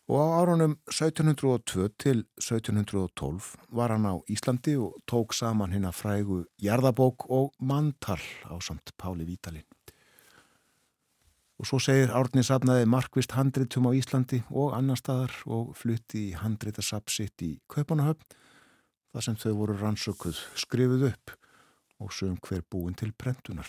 Og 0.08 0.16
á 0.24 0.40
árunum 0.40 0.78
1702 0.88 1.88
til 2.00 2.24
1712 2.40 3.56
var 3.76 3.92
hann 3.92 4.08
á 4.08 4.16
Íslandi 4.24 4.72
og 4.80 4.96
tók 5.04 5.34
saman 5.36 5.74
hinn 5.76 5.84
að 5.84 5.98
frægu 6.00 6.38
Jarðabók 6.64 7.26
og 7.28 7.52
Mantal 7.60 8.22
á 8.48 8.56
samt 8.64 8.94
Páli 8.96 9.28
Vítalin. 9.28 9.68
Og 11.60 11.68
svo 11.68 11.76
segir 11.76 12.14
Árni 12.14 12.40
safnaði 12.40 12.86
markvist 12.88 13.36
handritum 13.36 13.90
á 13.90 13.92
Íslandi 13.92 14.40
og 14.48 14.72
annar 14.78 14.96
staðar 14.96 15.34
og 15.44 15.76
flutti 15.76 16.30
í 16.30 16.36
handritasapsitt 16.40 17.44
í 17.44 17.50
Kaupanahöfn 17.68 18.38
þar 19.12 19.26
sem 19.26 19.36
þau 19.36 19.52
voru 19.60 19.76
rannsökuð 19.76 20.40
skrifuð 20.56 21.10
upp 21.10 21.36
og 22.00 22.16
sögum 22.16 22.40
hver 22.48 22.64
búin 22.64 22.96
til 22.96 23.12
prentunar. 23.12 23.68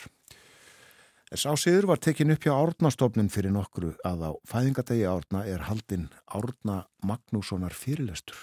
Þess 1.30 1.46
ásýður 1.46 1.86
var 1.92 2.00
tekin 2.02 2.34
upp 2.34 2.42
hjá 2.42 2.56
Árnastofnun 2.56 3.28
fyrir 3.30 3.52
nokkru 3.54 3.92
að 4.08 4.24
á 4.26 4.32
fæðingadegi 4.50 5.04
Árna 5.06 5.44
er 5.46 5.68
haldinn 5.68 6.08
Árna 6.26 6.80
Magnússonar 7.06 7.76
fyrirlestur. 7.78 8.40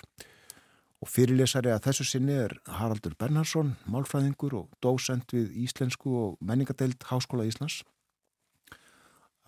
Og 1.03 1.11
fyrirlesari 1.11 1.73
að 1.75 1.89
þessu 1.89 2.07
sinni 2.07 2.37
er 2.45 2.55
Haraldur 2.71 3.17
Bernhardsson, 3.19 3.73
málfræðingur 3.91 4.55
og 4.61 4.77
dósend 4.79 5.35
við 5.35 5.51
Íslensku 5.65 6.15
og 6.15 6.37
menningadeild 6.39 7.03
Háskóla 7.11 7.49
Íslands. 7.51 7.81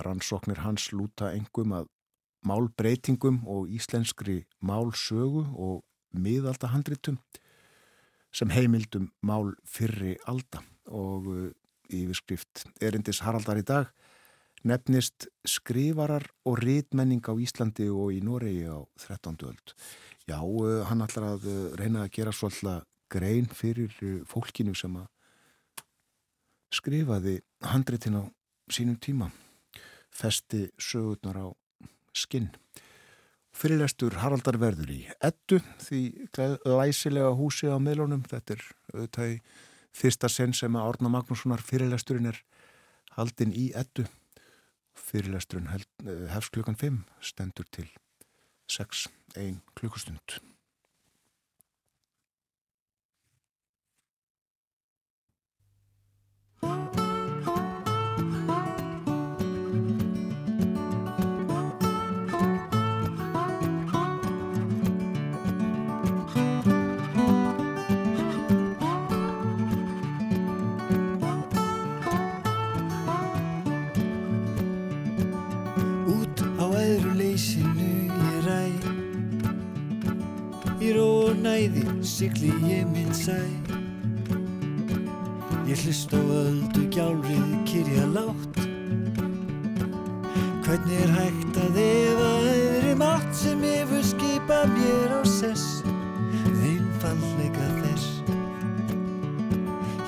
Rannsóknir 0.02 0.64
hans 0.66 0.90
lúta 0.90 1.30
engum 1.30 1.76
að 1.78 1.86
málbreytingum 2.42 3.44
og 3.46 3.70
íslenskri 3.70 4.40
málsögu 4.58 5.46
og 5.54 5.84
miðaldahandritum 6.10 7.22
sem 8.34 8.50
heimildum 8.50 9.12
mál 9.22 9.54
fyrri 9.62 10.16
alda 10.26 10.64
og 10.90 11.54
yfirskrift 11.88 12.66
erindis 12.84 13.22
Haraldar 13.24 13.60
í 13.60 13.66
dag 13.66 13.92
nefnist 14.66 15.28
skrifarar 15.46 16.26
og 16.48 16.58
rítmenning 16.62 17.22
á 17.26 17.34
Íslandi 17.38 17.88
og 17.90 18.12
í 18.14 18.20
Noregi 18.24 18.66
á 18.66 18.82
13. 18.98 19.36
öld. 19.46 19.74
Já, 20.26 20.40
eh, 20.42 20.84
hann 20.88 21.02
ætlar 21.02 21.36
að 21.36 21.46
eh, 21.46 21.76
reyna 21.78 22.04
að 22.04 22.12
gera 22.12 22.32
svolítið 22.32 22.82
grein 23.08 23.46
fyrir 23.46 23.94
eh, 24.02 24.24
fólkinu 24.26 24.74
sem 24.76 24.96
að 24.96 25.06
skrifaði 26.74 27.40
handritin 27.64 28.20
á 28.20 28.24
sínum 28.68 28.98
tíma 29.00 29.30
festi 30.12 30.68
sögurnar 30.76 31.38
á 31.38 31.48
skinn. 32.12 32.50
Fyrirlestur 33.54 34.18
Haraldar 34.20 34.58
verður 34.60 34.90
í 34.92 35.00
ettu 35.24 35.62
því 35.80 36.02
læsilega 36.66 37.30
húsi 37.34 37.70
á 37.70 37.78
meðlunum, 37.80 38.22
þetta 38.28 38.54
er 38.54 38.64
auðvitað 38.92 39.32
í 39.32 39.38
fyrsta 39.96 40.28
senn 40.28 40.54
sem 40.56 40.76
að 40.76 40.92
Árna 40.92 41.12
Magnússonar 41.12 41.62
fyrirlesturinn 41.64 42.30
er 42.32 42.42
haldinn 43.16 43.54
í 43.56 43.70
ettu 43.76 44.06
fyrirlesturinn 44.98 45.70
eh, 45.72 46.28
hefst 46.32 46.52
klukkan 46.54 46.78
5 46.78 47.00
stendur 47.30 47.68
til 47.72 47.88
6, 48.68 49.08
1 49.36 49.60
klukkustund 49.78 50.38
sigli 82.08 82.52
ég 82.70 82.86
minn 82.94 83.12
sæ. 83.14 83.36
Ég 85.68 85.76
hlust 85.84 86.14
á 86.16 86.20
öldu 86.20 86.88
gjálrið 86.94 87.50
kyrja 87.68 88.06
látt 88.16 88.58
Hvernig 90.68 90.98
er 91.00 91.12
hægt 91.16 91.56
að 91.64 91.76
efa 91.80 92.30
öðri 92.44 92.90
mátt 93.00 93.30
sem 93.32 93.62
yfir 93.64 94.02
skipa 94.04 94.58
mér 94.68 95.14
á 95.16 95.24
sess? 95.24 95.78
Þeim 96.44 96.90
fallega 97.00 97.68
þess. 97.78 98.08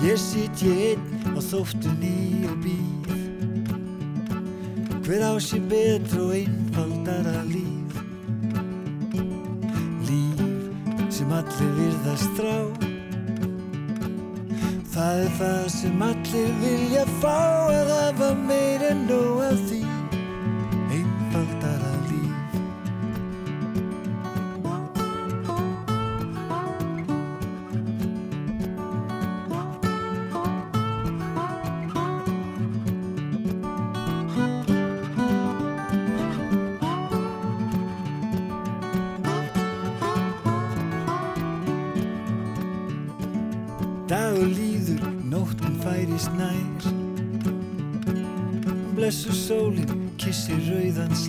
Ég 0.05 0.21
sitt 0.21 0.61
ég 0.61 0.83
einn 0.91 1.33
á 1.33 1.41
þóftunni 1.41 2.45
og 2.51 2.61
býð 2.61 3.09
Hver 5.07 5.25
á 5.25 5.33
sér 5.41 5.65
betru 5.73 6.20
allir 11.61 11.73
virðast 11.77 12.39
þrá 12.39 12.57
Það 14.91 15.25
er 15.25 15.33
það 15.39 15.67
sem 15.77 16.05
allir 16.09 16.55
vilja 16.63 17.05
fá 17.21 17.60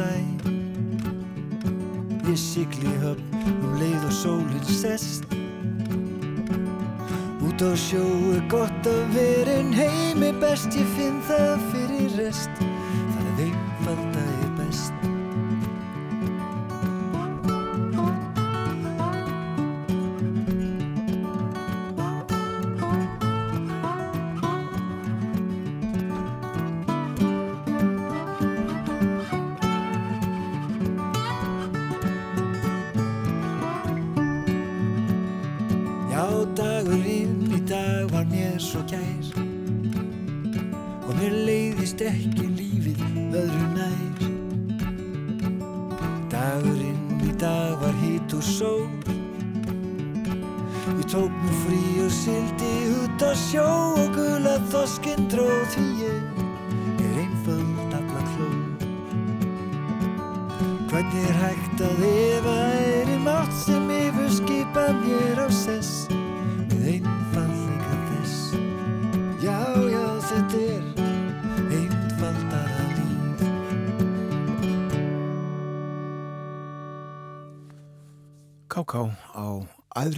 sæ 0.01 0.13
Ég 2.31 2.37
sigli 2.37 2.91
höfn 3.01 3.41
um 3.65 3.73
leið 3.79 4.05
og 4.07 4.13
sólinn 4.21 4.67
sest 4.81 5.25
Út 7.45 7.61
á 7.65 7.71
sjó 7.85 8.05
er 8.37 8.43
gott 8.53 8.89
að 8.89 9.01
vera 9.17 9.57
en 9.61 9.73
heim 9.75 10.25
er 10.29 10.37
best 10.43 10.77
Ég 10.77 10.87
finn 10.95 11.19
það 11.27 11.65
fyrir 11.73 12.17
rest 12.21 12.60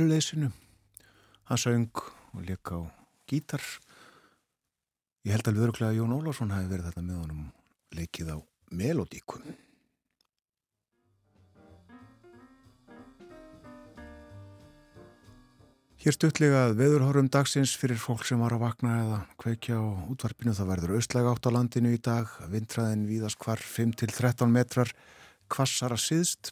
æðruleysinu. 0.03 0.49
Hann 1.47 1.59
söng 1.59 1.87
og 2.35 2.41
leik 2.43 2.67
á 2.67 2.83
gítar. 3.29 3.63
Ég 5.23 5.31
held 5.31 5.47
alveg 5.47 5.69
öruglega 5.69 5.91
að 5.93 5.99
Jón 6.01 6.15
Ólafsson 6.17 6.51
hafi 6.51 6.67
verið 6.67 6.89
þetta 6.89 7.03
með 7.07 7.21
honum 7.21 7.45
leikið 7.95 8.33
á 8.35 8.37
melodíku. 8.75 9.39
Hér 16.03 16.17
stuttlega 16.17 16.65
að 16.65 16.75
veðurhórum 16.81 17.31
dagsins 17.31 17.77
fyrir 17.79 17.95
fólk 17.95 18.25
sem 18.27 18.41
var 18.43 18.57
að 18.57 18.65
vakna 18.65 18.97
eða 19.05 19.21
kveikja 19.39 19.79
á 19.79 19.87
útvarpinu. 20.11 20.51
Það 20.51 20.71
verður 20.73 20.95
austlæg 20.97 21.31
átt 21.31 21.47
á 21.47 21.55
landinu 21.55 21.95
í 21.95 22.03
dag, 22.03 22.27
vintraðin 22.51 23.07
víðast 23.07 23.39
hvar 23.39 23.63
5-13 23.63 24.51
metrar, 24.51 24.91
kvassara 25.47 25.95
síðst, 25.95 26.51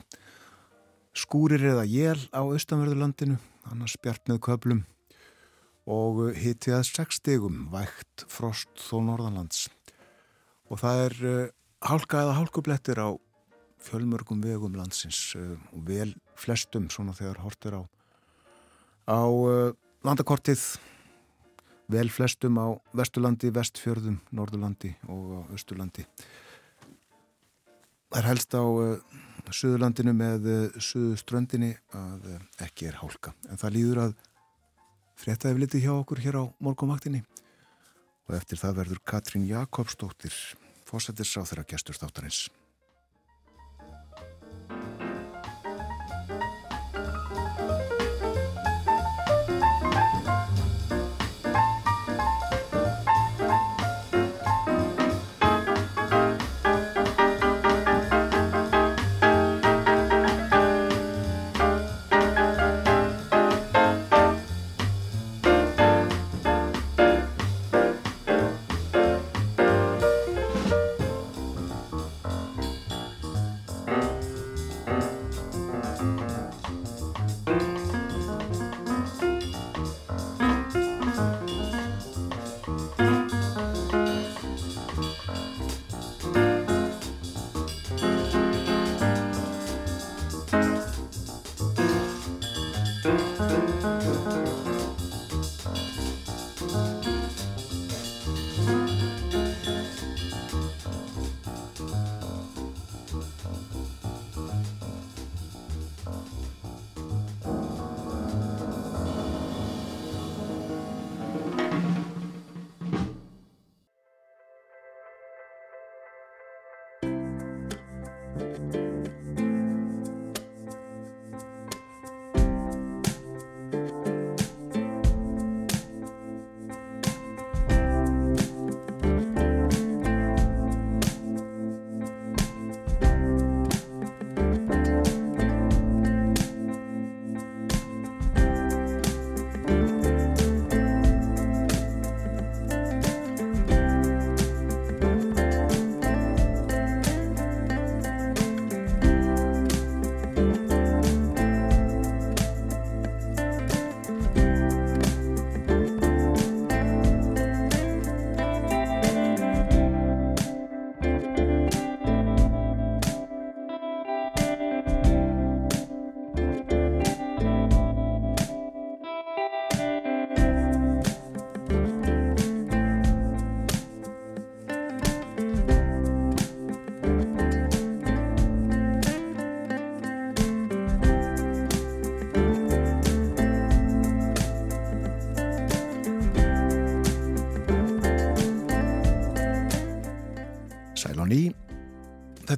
skúrir 1.18 1.64
eða 1.74 1.84
jél 1.90 2.20
á 2.32 2.42
austanverðurlandinu, 2.42 3.38
annars 3.72 3.98
bjart 4.02 4.30
með 4.32 4.42
köplum 4.48 4.84
og 5.92 6.22
hitið 6.38 6.78
að 6.78 6.86
6 6.92 7.20
stegum, 7.20 7.66
vægt 7.74 8.26
frost 8.32 8.70
þó 8.80 9.02
norðanlands. 9.08 9.66
Og 10.72 10.80
það 10.80 11.02
er 11.08 11.16
uh, 11.26 11.42
hálka 11.90 12.22
eða 12.24 12.38
hálkublettir 12.38 13.02
á 13.02 13.10
fjölmörgum 13.82 14.44
vegum 14.46 14.78
landsins 14.78 15.34
uh, 15.36 15.58
og 15.74 15.84
vel 15.90 16.14
flestum 16.38 16.88
svona 16.94 17.16
þegar 17.18 17.42
hort 17.44 17.68
er 17.68 17.82
á 17.82 17.84
á 19.10 19.20
uh, 19.26 19.74
landakortið 20.06 20.62
vel 21.92 22.08
flestum 22.14 22.56
á 22.62 22.68
Vesturlandi, 22.96 23.52
Vestfjörðum, 23.52 24.22
Norðurlandi 24.32 24.94
og 25.12 25.34
á 25.36 25.40
Östurlandi. 25.58 26.06
Það 28.12 28.20
er 28.22 28.28
helst 28.30 28.56
á 28.56 28.64
Suðurlandinu 29.50 30.14
með 30.16 30.48
uh, 30.48 30.80
Suðuströndinni 30.80 31.72
að 31.98 32.30
uh, 32.36 32.40
ekki 32.66 32.92
er 32.92 33.00
hálka. 33.02 33.34
En 33.50 33.58
það 33.58 33.76
líður 33.78 34.02
að 34.06 34.16
fréttaði 35.22 35.58
við 35.58 35.66
litið 35.66 35.86
hjá 35.88 35.94
okkur 35.96 36.24
hér 36.24 36.40
á 36.42 36.44
morgumaktinni 36.62 37.24
og 38.30 38.38
eftir 38.38 38.62
það 38.62 38.78
verður 38.84 39.04
Katrín 39.12 39.50
Jakobsdóttir 39.50 40.36
fósættis 40.88 41.34
á 41.38 41.42
þeirra 41.44 41.68
gestur 41.74 41.98
státtarins. 41.98 42.46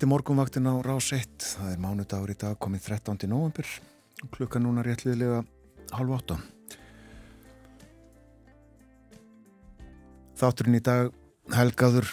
Þetta 0.04 0.10
er 0.12 0.18
morgunvaktin 0.20 0.68
á 0.68 0.76
Rás 0.84 1.14
1. 1.16 1.30
Það 1.40 1.68
er 1.72 1.78
mánudagur 1.80 2.32
í 2.34 2.36
dag 2.36 2.58
komið 2.60 2.90
13. 2.90 3.24
november. 3.32 3.64
Klukka 4.36 4.60
núna 4.60 4.84
réttliðilega 4.84 5.38
halv 5.96 6.12
átta. 6.18 6.36
Þátturinn 10.42 10.76
í 10.76 10.84
dag 10.84 11.14
helgaður 11.56 12.12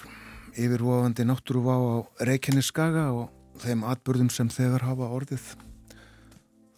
yfirvofandi 0.55 1.27
náttúruvá 1.27 1.75
á 1.83 2.07
Reykjaneskaga 2.31 3.09
og 3.11 3.59
þeim 3.59 3.83
atbyrðum 3.83 4.31
sem 4.31 4.55
þegar 4.55 4.87
hafa 4.87 5.11
orðið. 5.11 5.51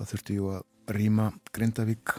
Það 0.01 0.13
þurfti 0.15 0.41
jú 0.41 0.51
að 0.57 0.97
rýma 0.97 1.31
Grindavík 1.53 2.17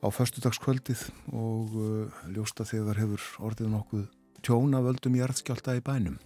á 0.00 0.08
förstudagskvöldið 0.08 1.10
og 1.28 1.76
uh, 1.76 2.20
ljósta 2.32 2.64
þegar 2.64 3.04
hefur 3.04 3.32
orðið 3.50 3.74
nokkuð 3.76 4.12
tjóna 4.40 4.80
völdum 4.80 5.20
jarðskjálta 5.20 5.76
í 5.76 5.84
bænum. 5.84 6.16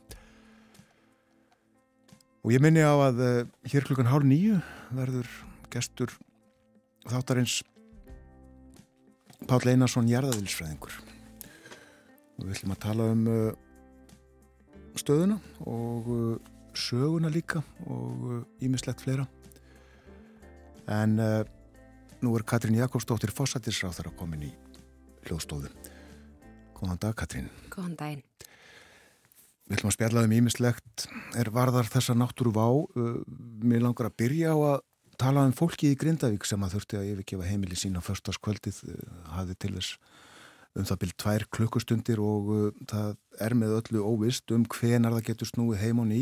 Og 2.46 2.52
ég 2.54 2.62
minni 2.62 2.78
á 2.78 2.94
að 2.94 3.16
uh, 3.26 3.38
hér 3.66 3.82
klukkan 3.82 4.06
hálf 4.06 4.22
nýju 4.22 4.60
verður 4.94 5.26
gestur 5.66 6.12
þáttarins 7.10 7.56
Páll 9.50 9.66
Einarsson 9.72 10.06
jarðaðilsfræðingur. 10.06 10.94
Og 12.38 12.44
við 12.46 12.52
ætlum 12.54 12.76
að 12.76 12.80
tala 12.84 13.08
um 13.16 13.24
uh, 13.32 13.50
stöðuna 14.94 15.40
og 15.66 16.06
uh, 16.14 16.38
söguna 16.78 17.34
líka 17.34 17.64
og 17.90 18.46
ímislegt 18.62 19.02
fleira. 19.02 19.26
En 20.86 21.18
nú 21.18 22.34
er 22.38 22.44
Katrín 22.46 22.78
Jakobsdóttir 22.78 23.32
fósættisráþar 23.34 24.12
að 24.12 24.18
komin 24.20 24.44
í 24.46 24.52
hljóðstóðu. 25.26 25.72
Góðan 26.78 27.00
dag 27.02 27.16
Katrín. 27.18 27.50
Góðan 27.74 27.96
daginn. 27.98 28.22
Við 29.66 29.80
ætlum 29.80 29.90
að 29.90 29.96
spjalla 29.96 30.22
um 30.22 30.32
ímislegt 30.36 31.06
er 31.34 31.48
varðar 31.50 31.88
þessa 31.90 32.14
náttúru 32.14 32.52
vá. 32.54 32.66
Uh, 32.94 33.16
mér 33.66 33.82
langar 33.82 34.06
að 34.06 34.18
byrja 34.22 34.52
á 34.54 34.58
að 34.76 34.76
tala 35.18 35.42
um 35.48 35.54
fólki 35.56 35.90
í 35.90 35.96
Grindavík 35.98 36.44
sem 36.46 36.62
að 36.62 36.76
þurfti 36.76 36.98
að 37.00 37.08
yfirgefa 37.10 37.48
heimili 37.48 37.78
sína 37.78 38.02
förstaskvöldið 38.04 38.78
uh, 38.92 39.00
hafði 39.34 39.56
til 39.64 39.72
þess 39.74 39.96
um 40.76 40.86
það 40.86 41.00
byrjum 41.00 41.18
tvær 41.24 41.44
klukkustundir 41.56 42.22
og 42.22 42.50
uh, 42.54 42.68
það 42.86 43.16
er 43.42 43.56
með 43.58 43.74
öllu 43.80 44.04
óvist 44.06 44.54
um 44.54 44.68
hvenar 44.70 45.16
það 45.16 45.26
getur 45.32 45.50
snúið 45.50 45.82
heim 45.82 46.02
og 46.04 46.06
ný. 46.12 46.20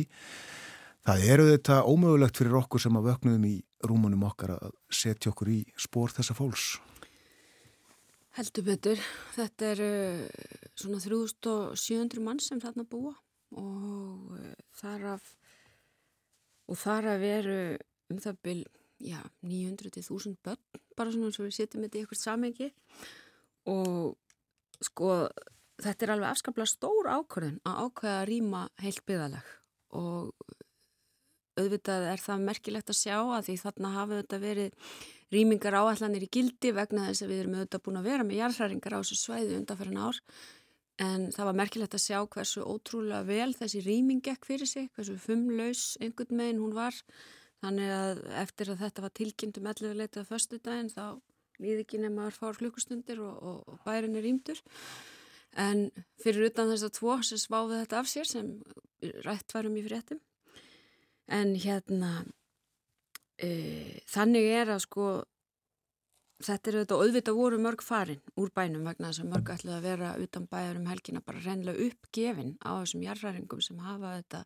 Það 1.04 1.26
eru 1.34 1.46
þetta 1.50 1.82
ómögulegt 1.84 2.40
fyrir 2.40 2.56
okkur 2.62 2.80
sem 2.80 2.96
að 2.96 3.10
vöknuðum 3.10 3.44
í 3.50 3.58
rúmunum 3.84 4.24
okkar 4.24 4.54
að 4.54 4.72
setja 4.88 5.34
okkur 5.34 5.50
í 5.52 5.58
spór 5.76 6.16
þessa 6.16 6.32
fólks. 6.38 6.78
Heldur 8.38 8.64
betur. 8.66 9.04
Þetta 9.36 9.68
eru 9.74 9.90
svona 10.80 11.02
3700 11.04 12.24
mann 12.24 12.40
sem 12.40 12.62
þarna 12.62 12.88
búa 12.88 13.12
og 13.60 14.36
eh, 14.38 14.54
þar 14.80 15.08
af 15.14 15.32
og 16.70 16.80
þar 16.80 17.10
af 17.14 17.20
veru 17.20 17.58
um 18.12 18.20
það 18.20 18.38
byl, 18.44 18.60
já, 19.04 19.20
900.000 19.44 20.36
börn, 20.44 20.60
bara 20.96 21.12
svona 21.12 21.28
eins 21.28 21.40
og 21.40 21.48
við 21.48 21.56
setjum 21.58 21.84
þetta 21.84 21.98
í 21.98 22.04
eitthvað 22.04 22.22
samengi 22.22 22.70
og 23.70 24.14
sko 24.84 25.10
þetta 25.82 26.06
er 26.06 26.12
alveg 26.14 26.30
afskaplega 26.30 26.70
stór 26.70 27.10
ákvörðin 27.10 27.60
að 27.66 27.80
ákveða 27.86 28.20
að 28.20 28.28
rýma 28.30 28.62
heilt 28.82 29.02
byggðalag 29.08 29.50
og 29.94 30.54
auðvitað 31.54 32.08
er 32.10 32.22
það 32.22 32.46
merkilegt 32.48 32.90
að 32.90 32.98
sjá 32.98 33.16
að 33.20 33.48
því 33.48 33.56
þarna 33.62 33.92
hafa 33.94 34.20
þetta 34.20 34.40
verið 34.42 34.92
rýmingar 35.34 35.76
áallanir 35.78 36.26
í 36.26 36.30
gildi 36.36 36.72
vegna 36.74 37.08
þess 37.08 37.24
að 37.24 37.32
við 37.32 37.42
erum 37.42 37.56
auðvitað 37.58 37.84
búin 37.86 38.00
að 38.00 38.08
vera 38.10 38.26
með 38.26 38.40
jarðhæringar 38.40 38.96
á 38.96 39.00
þessu 39.02 39.18
svæði 39.20 39.58
undanferðin 39.60 40.02
ár 40.02 40.20
en 41.02 41.30
það 41.34 41.48
var 41.48 41.56
merkilegt 41.58 41.96
að 41.96 42.04
sjá 42.04 42.18
hversu 42.22 42.62
ótrúlega 42.62 43.26
vel 43.26 43.54
þessi 43.56 43.82
rýming 43.82 44.22
gekk 44.22 44.46
fyrir 44.46 44.70
sig, 44.70 44.90
hversu 44.94 45.16
fumlaus 45.18 45.94
einhvern 46.00 46.38
meginn 46.38 46.62
hún 46.62 46.76
var. 46.76 46.94
Þannig 47.64 47.90
að 47.90 48.20
eftir 48.44 48.70
að 48.70 48.82
þetta 48.84 49.02
var 49.02 49.14
tilkynnt 49.18 49.58
um 49.58 49.68
11 49.72 49.96
leitið 49.98 50.22
að 50.22 50.30
förstu 50.30 50.60
daginn 50.60 50.92
þá 50.92 51.06
líði 51.62 51.84
ekki 51.84 52.00
nema 52.02 52.28
að 52.28 52.38
fara 52.38 52.58
klukkustundir 52.60 53.22
og, 53.24 53.34
og, 53.34 53.58
og 53.72 53.82
bærin 53.86 54.18
er 54.18 54.26
rýmdur. 54.26 54.60
En 55.58 55.86
fyrir 56.22 56.50
utan 56.50 56.70
þess 56.70 56.86
að 56.88 56.96
tvo 56.98 57.18
sem 57.22 57.40
sváði 57.40 57.80
þetta 57.82 58.00
af 58.00 58.10
sér 58.10 58.30
sem 58.30 58.48
rætt 59.24 59.54
varum 59.54 59.78
í 59.78 59.84
fréttum. 59.86 60.20
En 61.30 61.54
hérna 61.56 62.24
e, 63.40 64.02
þannig 64.10 64.50
er 64.50 64.74
að 64.74 64.82
sko 64.84 65.06
Þetta 66.44 66.70
er 66.70 66.76
auðvitað, 66.78 67.02
auðvitað 67.04 67.38
voru 67.38 67.58
mörg 67.62 67.82
farin 67.84 68.20
úr 68.40 68.50
bænum 68.52 68.84
vegna 68.84 69.10
þess 69.10 69.22
að 69.22 69.30
mörg 69.32 69.52
ætlaði 69.54 69.76
að 69.78 69.86
vera 69.88 70.10
utan 70.20 70.48
bæjar 70.50 70.80
um 70.80 70.90
helgina 70.90 71.22
bara 71.24 71.44
reynlega 71.44 71.86
uppgefin 71.88 72.50
á 72.60 72.70
þessum 72.82 73.04
jarræringum 73.06 73.62
sem 73.64 73.78
hafa 73.80 74.16
þetta 74.18 74.42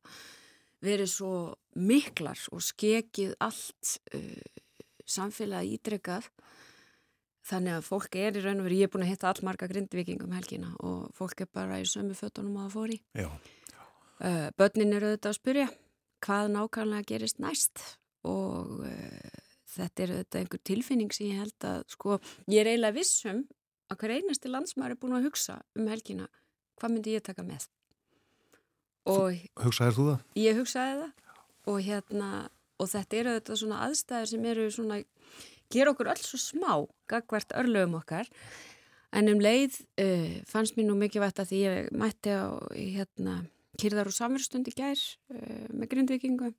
verið 0.85 1.11
svo 1.11 1.33
miklar 1.75 2.45
og 2.55 2.63
skekið 2.63 3.35
allt 3.43 3.97
uh, 4.15 4.63
samfélagi 5.09 5.75
ídrekað 5.79 6.29
þannig 7.49 7.79
að 7.79 7.87
fólk 7.89 8.19
er 8.21 8.37
í 8.37 8.45
raun 8.45 8.61
og 8.61 8.69
verið, 8.69 8.83
ég 8.83 8.89
er 8.89 8.93
búin 8.93 9.07
að 9.07 9.13
hitta 9.15 9.31
allmarga 9.33 9.69
grindvikingum 9.71 10.35
helgina 10.37 10.75
og 10.85 11.09
fólk 11.17 11.43
er 11.43 11.51
bara 11.51 11.81
í 11.81 11.87
sömu 11.89 12.15
fötunum 12.19 12.61
að 12.63 12.75
fóri. 12.77 12.99
Uh, 14.19 14.49
börnin 14.59 14.95
eru 14.95 15.13
auðvitað 15.13 15.33
að 15.33 15.39
spyrja 15.39 15.69
hvað 16.27 16.49
nákvæmlega 16.55 17.09
gerist 17.09 17.39
næst 17.43 17.85
og 18.27 18.83
uh, 18.85 19.38
þetta 19.75 20.05
er 20.05 20.15
þetta 20.19 20.43
einhver 20.43 20.63
tilfinning 20.71 21.15
sem 21.15 21.31
ég 21.31 21.43
held 21.43 21.69
að 21.69 21.83
sko, 21.93 22.19
ég 22.49 22.63
er 22.63 22.73
eiginlega 22.73 22.99
vissum 22.99 23.43
að 23.89 24.03
hver 24.03 24.15
einasti 24.19 24.53
landsmaður 24.53 24.95
er 24.95 25.01
búin 25.01 25.17
að 25.19 25.29
hugsa 25.29 25.59
um 25.79 25.89
helgina, 25.91 26.29
hvað 26.79 26.95
myndi 26.95 27.17
ég 27.17 27.25
taka 27.25 27.45
með? 27.47 27.69
Og 29.09 29.39
Hugsaðir 29.57 29.97
þú 29.97 30.07
það? 30.11 30.25
Ég 30.37 30.59
hugsaði 30.59 30.97
það. 30.99 31.13
Og 31.69 31.79
hérna, 31.85 32.31
og 32.81 32.91
þetta 32.93 33.19
eru 33.19 33.37
þetta 33.37 33.57
svona 33.61 33.79
aðstæðir 33.87 34.31
sem 34.33 34.49
eru 34.51 34.67
svona 34.73 34.99
gera 35.73 35.93
okkur 35.93 36.11
alls 36.13 36.27
svo 36.29 36.41
smá 36.41 36.73
gagvert 37.11 37.55
örlögum 37.57 37.99
okkar. 38.01 38.29
En 39.17 39.31
um 39.33 39.41
leið 39.41 39.79
uh, 40.01 40.41
fannst 40.49 40.77
mér 40.77 40.91
nú 40.91 40.99
mikið 41.01 41.25
vært 41.25 41.41
að 41.41 41.53
því 41.53 41.63
ég 41.63 41.89
mætti 41.97 42.35
á 42.37 42.53
hérna, 42.75 43.39
kyrðar 43.81 44.11
og 44.11 44.17
samverðstund 44.17 44.69
í 44.69 44.77
gær 44.77 45.01
uh, 45.33 45.67
með 45.73 45.93
grindvikingum 45.95 46.57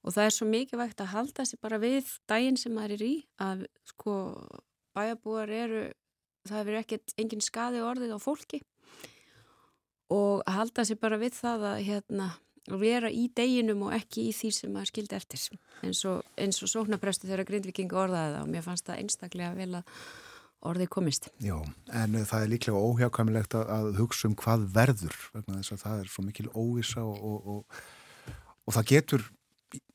og 0.00 0.14
það 0.16 0.26
er 0.26 0.34
svo 0.36 0.48
mikilvægt 0.48 1.02
að 1.02 1.12
halda 1.14 1.46
sér 1.46 1.60
bara 1.62 1.80
við 1.82 2.10
daginn 2.30 2.58
sem 2.60 2.74
maður 2.74 2.96
er 2.96 3.06
í 3.06 3.14
að 3.42 3.64
sko 3.92 4.14
bæjabúar 4.96 5.52
eru 5.52 5.82
það 6.48 6.62
verður 6.66 6.82
ekkert 6.82 7.16
engin 7.20 7.44
skadi 7.44 7.82
orðið 7.84 8.14
á 8.16 8.18
fólki 8.20 8.62
og 10.10 10.40
að 10.46 10.56
halda 10.56 10.86
sér 10.88 11.00
bara 11.00 11.20
við 11.20 11.36
það 11.38 11.66
að 11.74 11.82
hérna 11.88 12.30
vera 12.80 13.10
í 13.10 13.28
deginum 13.36 13.86
og 13.88 13.94
ekki 13.96 14.28
í 14.28 14.32
því 14.36 14.50
sem 14.54 14.72
maður 14.72 14.90
skildi 14.92 15.16
eftir 15.16 15.44
eins 15.86 16.02
og, 16.08 16.24
og 16.36 16.72
sóknaprestu 16.72 17.28
þegar 17.28 17.46
Grindviking 17.48 17.92
orðaði 17.92 18.34
það 18.34 18.42
og 18.42 18.50
mér 18.52 18.66
fannst 18.66 18.88
það 18.88 19.00
einstaklega 19.04 19.54
vel 19.56 19.70
að 19.80 19.94
orðið 20.60 20.90
komist. 20.92 21.30
Já, 21.40 21.56
en 21.96 22.18
það 22.28 22.42
er 22.42 22.50
líklega 22.52 22.80
óhjákamilegt 22.84 23.56
að, 23.56 23.94
hugsa 23.96 24.28
um 24.28 24.36
hvað 24.36 24.66
verður 24.74 25.16
vegna 25.32 25.60
þess 25.60 25.74
að 25.76 25.84
það 25.86 26.02
er 26.02 26.10
svo 26.12 26.24
mikil 26.26 26.48
óvisa 26.52 27.04
og, 27.06 27.46
og, 27.54 27.78
og 28.68 28.76
það 28.76 28.90
getur 28.92 29.24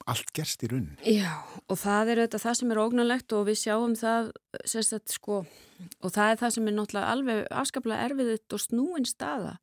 allt 0.05 0.31
gerst 0.37 0.63
í 0.65 0.69
raunin. 0.69 0.95
Já, 1.07 1.33
og 1.65 1.79
það 1.81 2.11
er 2.11 2.21
auðvitað 2.21 2.43
það 2.45 2.57
sem 2.59 2.73
er 2.73 2.81
ógnalegt 2.83 3.35
og 3.35 3.45
við 3.49 3.59
sjáum 3.63 3.95
það 3.97 4.31
sérstætt 4.69 5.13
sko 5.15 5.41
og 5.41 6.13
það 6.13 6.31
er 6.31 6.41
það 6.41 6.55
sem 6.55 6.69
er 6.69 6.75
náttúrulega 6.77 7.13
alveg 7.13 7.43
afskaplega 7.63 8.09
erfiðitt 8.09 8.55
og 8.55 8.63
snúin 8.63 9.07
staða 9.09 9.55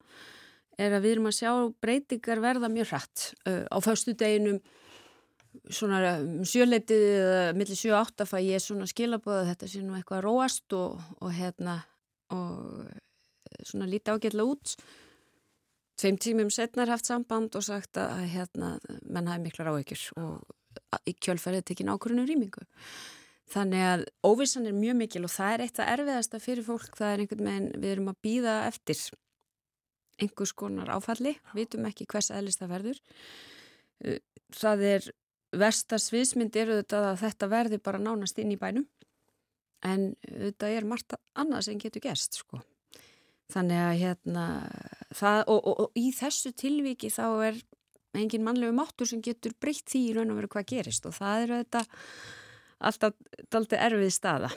er 0.81 0.97
að 0.97 1.05
við 1.05 1.15
erum 1.15 1.29
að 1.31 1.39
sjá 1.39 1.53
breytingar 1.85 2.43
verða 2.43 2.73
mjög 2.73 2.91
hratt 2.91 3.29
uh, 3.47 3.65
á 3.71 3.77
föstu 3.85 4.17
deginum 4.19 4.59
svona 5.71 6.17
um 6.19 6.43
sjöleitið 6.49 7.07
eða 7.13 7.55
millir 7.57 7.79
7-8 7.79 8.27
fæ 8.27 8.37
ég 8.41 8.65
svona 8.65 8.89
skilabóða 8.89 9.51
þetta 9.53 9.69
sé 9.69 9.83
nú 9.85 9.97
eitthvað 9.99 10.25
róast 10.27 10.75
og, 10.77 10.99
og 11.21 11.35
hérna 11.37 11.79
og 12.33 12.89
svona 13.69 13.89
lítið 13.91 14.17
ágjörlega 14.17 14.55
út 14.57 14.77
tveim 16.01 16.19
tímum 16.21 16.51
setnar 16.53 16.91
haft 16.91 17.09
samband 17.09 17.57
og 17.59 17.65
sagt 17.67 17.99
að 18.01 18.27
hérna, 18.33 18.77
menn 19.05 19.31
hafi 19.31 19.47
miklar 19.47 19.73
áhyggjur 19.73 20.07
og 20.23 21.09
í 21.09 21.15
kjölfærið 21.15 21.67
tekinn 21.69 21.93
ákvörðunum 21.93 22.29
rýmingu. 22.29 22.65
Þannig 23.53 23.85
að 23.85 24.05
óvissan 24.25 24.69
er 24.69 24.77
mjög 24.77 24.99
mikil 25.03 25.25
og 25.27 25.33
það 25.35 25.55
er 25.55 25.65
eitt 25.67 25.81
af 25.83 25.91
erfiðasta 25.93 26.41
fyrir 26.41 26.65
fólk, 26.67 26.95
það 26.97 27.11
er 27.11 27.23
einhvern 27.25 27.49
veginn, 27.49 27.71
við 27.83 27.95
erum 27.95 28.13
að 28.13 28.21
býða 28.25 28.55
eftir 28.71 29.03
einhvers 30.23 30.55
konar 30.57 30.93
áfalli, 30.95 31.35
vitum 31.57 31.89
ekki 31.89 32.07
hvers 32.09 32.31
eðlist 32.33 32.63
það 32.63 32.73
verður. 32.77 33.03
Það 34.57 34.87
er 34.89 35.11
versta 35.53 35.99
sviðsmynd 36.01 36.57
eru 36.57 36.79
þetta 36.81 37.03
að 37.11 37.23
þetta 37.27 37.49
verði 37.53 37.79
bara 37.85 38.01
nánast 38.01 38.39
inn 38.41 38.55
í 38.55 38.61
bænum 38.61 38.87
en 39.85 40.13
þetta 40.23 40.71
er 40.73 40.87
margt 40.89 41.17
annað 41.39 41.67
sem 41.67 41.81
getur 41.83 42.05
gerst 42.05 42.39
sko. 42.41 42.63
Þannig 43.53 43.83
að 43.83 43.99
hérna, 44.01 44.45
það, 45.17 45.45
og, 45.47 45.61
og, 45.61 45.81
og 45.85 45.99
í 45.99 46.11
þessu 46.17 46.53
tilviki 46.59 47.11
þá 47.13 47.27
er 47.49 47.61
engin 48.19 48.45
mannlegu 48.45 48.75
máttur 48.77 49.09
sem 49.09 49.23
getur 49.25 49.55
breytt 49.61 49.89
því 49.89 50.03
í 50.09 50.15
raun 50.17 50.33
og 50.35 50.41
veru 50.41 50.53
hvað 50.53 50.69
gerist 50.75 51.09
og 51.09 51.17
það 51.17 51.47
eru 51.47 51.61
þetta 51.63 51.85
alltaf 52.83 53.17
daldi 53.53 53.79
erfið 53.79 54.13
staða. 54.13 54.51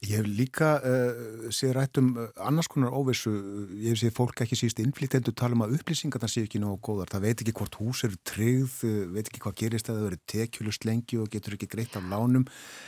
Ég 0.00 0.16
hef 0.16 0.28
líka 0.32 0.68
uh, 0.80 1.48
séð 1.52 1.74
rætt 1.76 1.98
um 2.00 2.14
uh, 2.16 2.30
annars 2.48 2.70
konar 2.72 2.94
óvissu, 2.96 3.34
ég 3.76 3.92
hef 3.92 3.98
séð 4.00 4.14
fólk 4.16 4.38
ekki 4.40 4.56
síst 4.56 4.78
innflýtendur 4.80 5.34
tala 5.36 5.52
um 5.52 5.64
að 5.66 5.74
upplýsingar 5.76 6.22
það 6.22 6.30
sé 6.32 6.44
ekki 6.46 6.60
nógu 6.62 6.78
góðar, 6.86 7.10
það 7.12 7.26
veit 7.26 7.42
ekki 7.42 7.52
hvort 7.58 7.76
hús 7.76 8.00
eru 8.08 8.16
tryggð, 8.30 8.78
uh, 8.88 9.02
veit 9.12 9.28
ekki 9.28 9.42
hvað 9.44 9.58
gerist 9.60 9.90
að 9.90 9.98
það 9.98 10.06
verið 10.06 10.22
tekjulust 10.32 10.86
lengi 10.88 11.18
og 11.20 11.28
getur 11.34 11.56
ekki 11.58 11.68
greitt 11.74 11.98
af 12.00 12.06
lánum, 12.08 12.46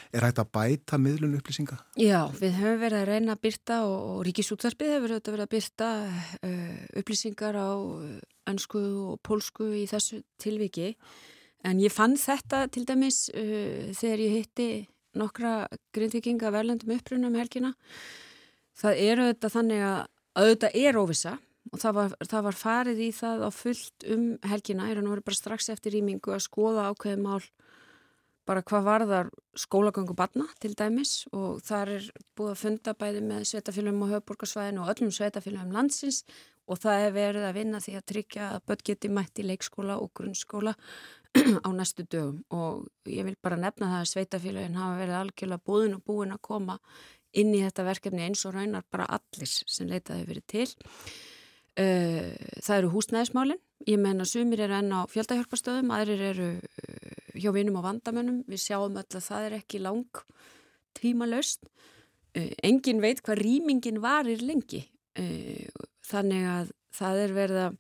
er 0.09 0.25
hægt 0.25 0.41
að 0.41 0.49
bæta 0.57 1.01
miðlun 1.05 1.37
upplýsinga? 1.37 1.77
Já, 2.01 2.23
við 2.39 2.57
höfum 2.63 2.81
verið 2.87 3.03
að 3.03 3.11
reyna 3.11 3.37
að 3.37 3.43
byrta 3.45 3.83
og, 3.91 3.99
og 4.15 4.25
Ríkisútvarpið 4.31 4.95
hefur 4.97 5.15
verið 5.19 5.45
að 5.45 5.53
byrta 5.53 5.91
upplýsingar 7.03 7.61
á 7.61 7.71
önsku 8.55 8.87
og 9.11 9.21
pólsku 9.21 9.69
í 9.83 9.85
þessu 9.91 10.23
tilviki. 10.41 10.95
En 11.69 11.77
ég 11.79 11.93
fann 11.93 12.17
þetta 12.19 12.65
til 12.73 12.87
dæmis 12.89 13.27
þegar 13.29 14.25
ég 14.25 14.41
hitti 14.41 14.71
nokkra 15.19 15.55
grindvikinga 15.95 16.53
verðlendum 16.55 16.95
upprunum 16.97 17.39
helgina. 17.39 17.73
Það 18.79 19.01
eru 19.07 19.31
þetta 19.31 19.53
þannig 19.57 19.87
að 19.87 19.99
auðvitað 20.43 20.79
er 20.83 21.01
óvisa 21.01 21.35
og 21.73 21.81
það 21.81 21.99
var, 21.99 22.15
það 22.29 22.47
var 22.49 22.59
farið 22.59 23.03
í 23.05 23.11
það 23.15 23.45
á 23.47 23.51
fullt 23.55 24.07
um 24.13 24.25
helgina, 24.51 24.89
er 24.89 24.99
að 24.99 25.05
nú 25.05 25.13
verið 25.15 25.29
bara 25.29 25.39
strax 25.39 25.69
eftir 25.73 25.95
rýmingu 25.97 26.35
að 26.35 26.47
skoða 26.47 26.89
ákveðið 26.91 27.23
mál 27.23 27.43
bara 28.49 28.63
hvað 28.67 28.87
varðar 28.87 29.29
skólagöngu 29.59 30.17
barna 30.19 30.49
til 30.63 30.73
dæmis 30.79 31.29
og 31.31 31.61
þar 31.63 31.93
er 31.97 32.09
búið 32.39 32.55
að 32.55 32.63
funda 32.63 32.95
bæði 32.99 33.21
með 33.29 33.45
sveitafélagum 33.53 34.03
á 34.03 34.13
höfborgarsvæðinu 34.17 34.83
og 34.83 34.91
öllum 34.91 35.13
sveitafélagum 35.15 35.77
landsins 35.77 36.23
og 36.67 36.81
það 36.83 37.07
er 37.07 37.15
verið 37.15 37.47
að 37.47 37.59
vinna 37.61 37.81
því 37.83 37.95
að 37.99 38.09
tryggja 38.13 38.49
að 38.57 38.65
börn 38.71 38.85
geti 38.89 39.11
mætt 39.13 39.43
í 39.43 39.47
leikskóla 39.47 39.99
og 40.03 40.11
grunnskóla 40.19 40.75
á 41.67 41.69
næstu 41.73 42.05
dögum 42.05 42.43
og 42.53 42.87
ég 43.09 43.25
vil 43.25 43.37
bara 43.43 43.57
nefna 43.57 43.89
það 43.89 44.01
að 44.03 44.11
sveitafélagin 44.13 44.79
hafa 44.79 45.01
verið 45.01 45.19
algjörlega 45.19 45.67
búin 45.67 45.97
og 45.97 46.05
búin 46.07 46.35
að 46.35 46.43
koma 46.45 46.79
inn 47.33 47.55
í 47.57 47.63
þetta 47.65 47.87
verkefni 47.87 48.27
eins 48.27 48.45
og 48.49 48.57
raunar 48.57 48.85
bara 48.93 49.09
allir 49.17 49.49
sem 49.49 49.89
leitaði 49.89 50.27
verið 50.29 50.47
til. 50.53 50.67
Eh, 51.81 52.35
það 52.61 52.79
eru 52.83 52.91
húsnæðismálinn, 52.93 53.61
ég 53.89 54.01
menna 54.01 54.27
sumir 54.29 54.61
eru 54.61 54.77
enn 54.77 54.93
á 54.93 55.09
fjöldahjálparstöðum, 55.09 55.93
aðrir 55.97 56.25
eru 56.35 56.49
eh, 56.61 57.23
hjá 57.41 57.49
vinum 57.57 57.79
og 57.81 57.87
vandamönnum, 57.87 58.43
við 58.45 58.61
sjáum 58.67 58.99
öll 59.01 59.09
að 59.09 59.25
það 59.25 59.47
er 59.47 59.57
ekki 59.63 59.81
lang 59.81 60.21
tímalöst. 61.01 61.65
Eh, 62.37 62.53
engin 62.69 63.01
veit 63.01 63.25
hvað 63.25 63.41
rýmingin 63.41 64.03
varir 64.05 64.45
lengi, 64.45 64.85
þannig 66.09 66.45
að 66.49 66.71
það 66.97 67.19
er 67.23 67.35
verið 67.37 67.59
að 67.67 67.75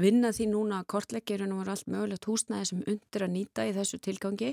vinna 0.00 0.32
því 0.34 0.48
núna 0.52 0.80
að 0.82 0.88
kortleggirinn 0.92 1.56
var 1.56 1.72
allt 1.72 1.88
mögulegt 1.90 2.28
húsnæði 2.28 2.70
sem 2.70 2.84
undir 2.84 3.24
að 3.26 3.34
nýta 3.34 3.66
í 3.66 3.74
þessu 3.76 4.00
tilgangi 4.04 4.52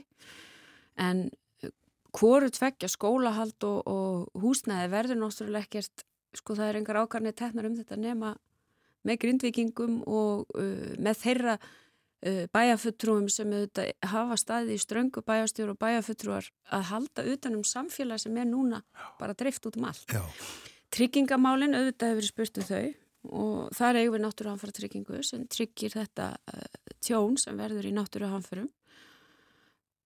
en 1.03 1.27
eh, 1.63 1.73
hvoru 2.15 2.49
tveggja 2.53 2.89
skólahald 2.91 3.67
og, 3.67 3.79
og 3.87 4.43
húsnæði 4.43 4.89
verður 4.93 5.21
náttúrulega 5.23 5.67
ekkert, 5.67 6.05
sko 6.37 6.57
það 6.57 6.71
er 6.71 6.81
engar 6.81 7.01
ákarnið 7.03 7.39
teknar 7.41 7.69
um 7.69 7.77
þetta 7.79 7.99
nema 7.99 8.33
með 9.03 9.19
grindvikingum 9.25 10.01
og 10.07 10.45
uh, 10.55 10.91
með 11.03 11.17
þeirra 11.19 11.57
uh, 11.59 12.43
bæjafutrúum 12.55 13.27
sem 13.31 13.51
auðvitað 13.51 13.91
hafa 14.13 14.37
staði 14.39 14.77
í 14.77 14.81
ströngu 14.81 15.23
bæjastjóru 15.27 15.75
og 15.75 15.81
bæjafutrúar 15.81 16.47
að 16.71 16.85
halda 16.93 17.25
utanum 17.33 17.65
samfélag 17.67 18.23
sem 18.23 18.37
er 18.39 18.47
núna 18.47 18.79
bara 19.19 19.35
dreift 19.35 19.67
út 19.67 19.75
um 19.75 19.89
allt. 19.89 20.07
Já. 20.07 20.23
Tryggingamálinn 20.93 21.75
auðvitað 21.75 22.13
hefur 22.13 22.29
spurt 22.29 22.61
um 22.61 22.69
þau 22.69 22.85
og 23.31 23.71
þar 23.75 24.01
eigum 24.01 24.17
við 24.17 24.23
náttúruhanfara 24.25 24.75
tryggingu 24.75 25.21
sem 25.23 25.45
tryggir 25.51 25.93
þetta 25.95 26.31
uh, 26.35 26.63
tjón 27.03 27.37
sem 27.39 27.59
verður 27.59 27.87
í 27.87 27.93
náttúruhanfurum 27.95 28.69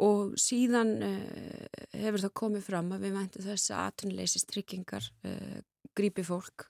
og 0.06 0.36
síðan 0.38 0.92
uh, 1.02 1.64
hefur 1.98 2.22
það 2.28 2.36
komið 2.42 2.68
fram 2.68 2.92
að 2.94 3.08
við 3.08 3.16
væntum 3.18 3.48
þess 3.48 3.72
að 3.74 3.88
atunleysist 3.88 4.50
tryggingar 4.52 5.08
uh, 5.26 5.58
grípi 5.98 6.22
fólk 6.22 6.68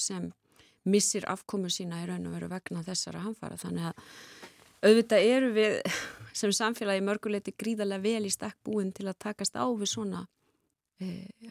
sem 0.00 0.30
missir 0.88 1.26
afkomu 1.28 1.68
sína 1.68 1.98
í 2.00 2.06
raun 2.08 2.24
og 2.30 2.32
veru 2.32 2.46
vegna 2.48 2.80
þessara 2.86 3.20
hanfara 3.26 3.58
þannig 3.60 3.90
að 3.90 4.06
auðvitað 4.88 5.26
eru 5.34 5.50
við 5.52 5.76
sem 6.40 6.54
samfélagi 6.56 7.04
mörguleiti 7.04 7.52
gríðarlega 7.60 8.06
vel 8.06 8.24
í 8.24 8.32
stakk 8.32 8.56
búin 8.64 8.94
til 8.96 9.10
að 9.10 9.18
takast 9.26 9.60
á 9.60 9.68
við 9.68 9.92
svona 9.92 10.22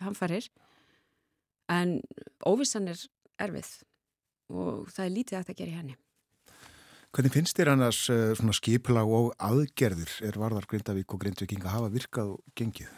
hanfarir 0.01 0.49
en 1.69 1.99
óvissan 2.49 2.89
er 2.89 3.05
erfið 3.37 3.69
og 4.49 4.89
það 4.93 5.05
er 5.05 5.15
lítið 5.15 5.39
aftur 5.39 5.55
að 5.55 5.61
gera 5.61 5.71
í 5.71 5.79
henni. 5.79 5.97
Hvernig 7.09 7.33
finnst 7.33 7.57
þér 7.57 7.71
annars 7.73 8.03
uh, 8.13 8.31
svona 8.37 8.53
skipulag 8.53 9.09
og 9.09 9.31
aðgerðir 9.41 10.11
er 10.29 10.35
varðar 10.37 10.67
Grindavík 10.69 11.15
og 11.15 11.23
Grindviking 11.23 11.63
að 11.65 11.73
hafa 11.73 11.93
virkað 11.93 12.35
og 12.35 12.57
gengið? 12.59 12.91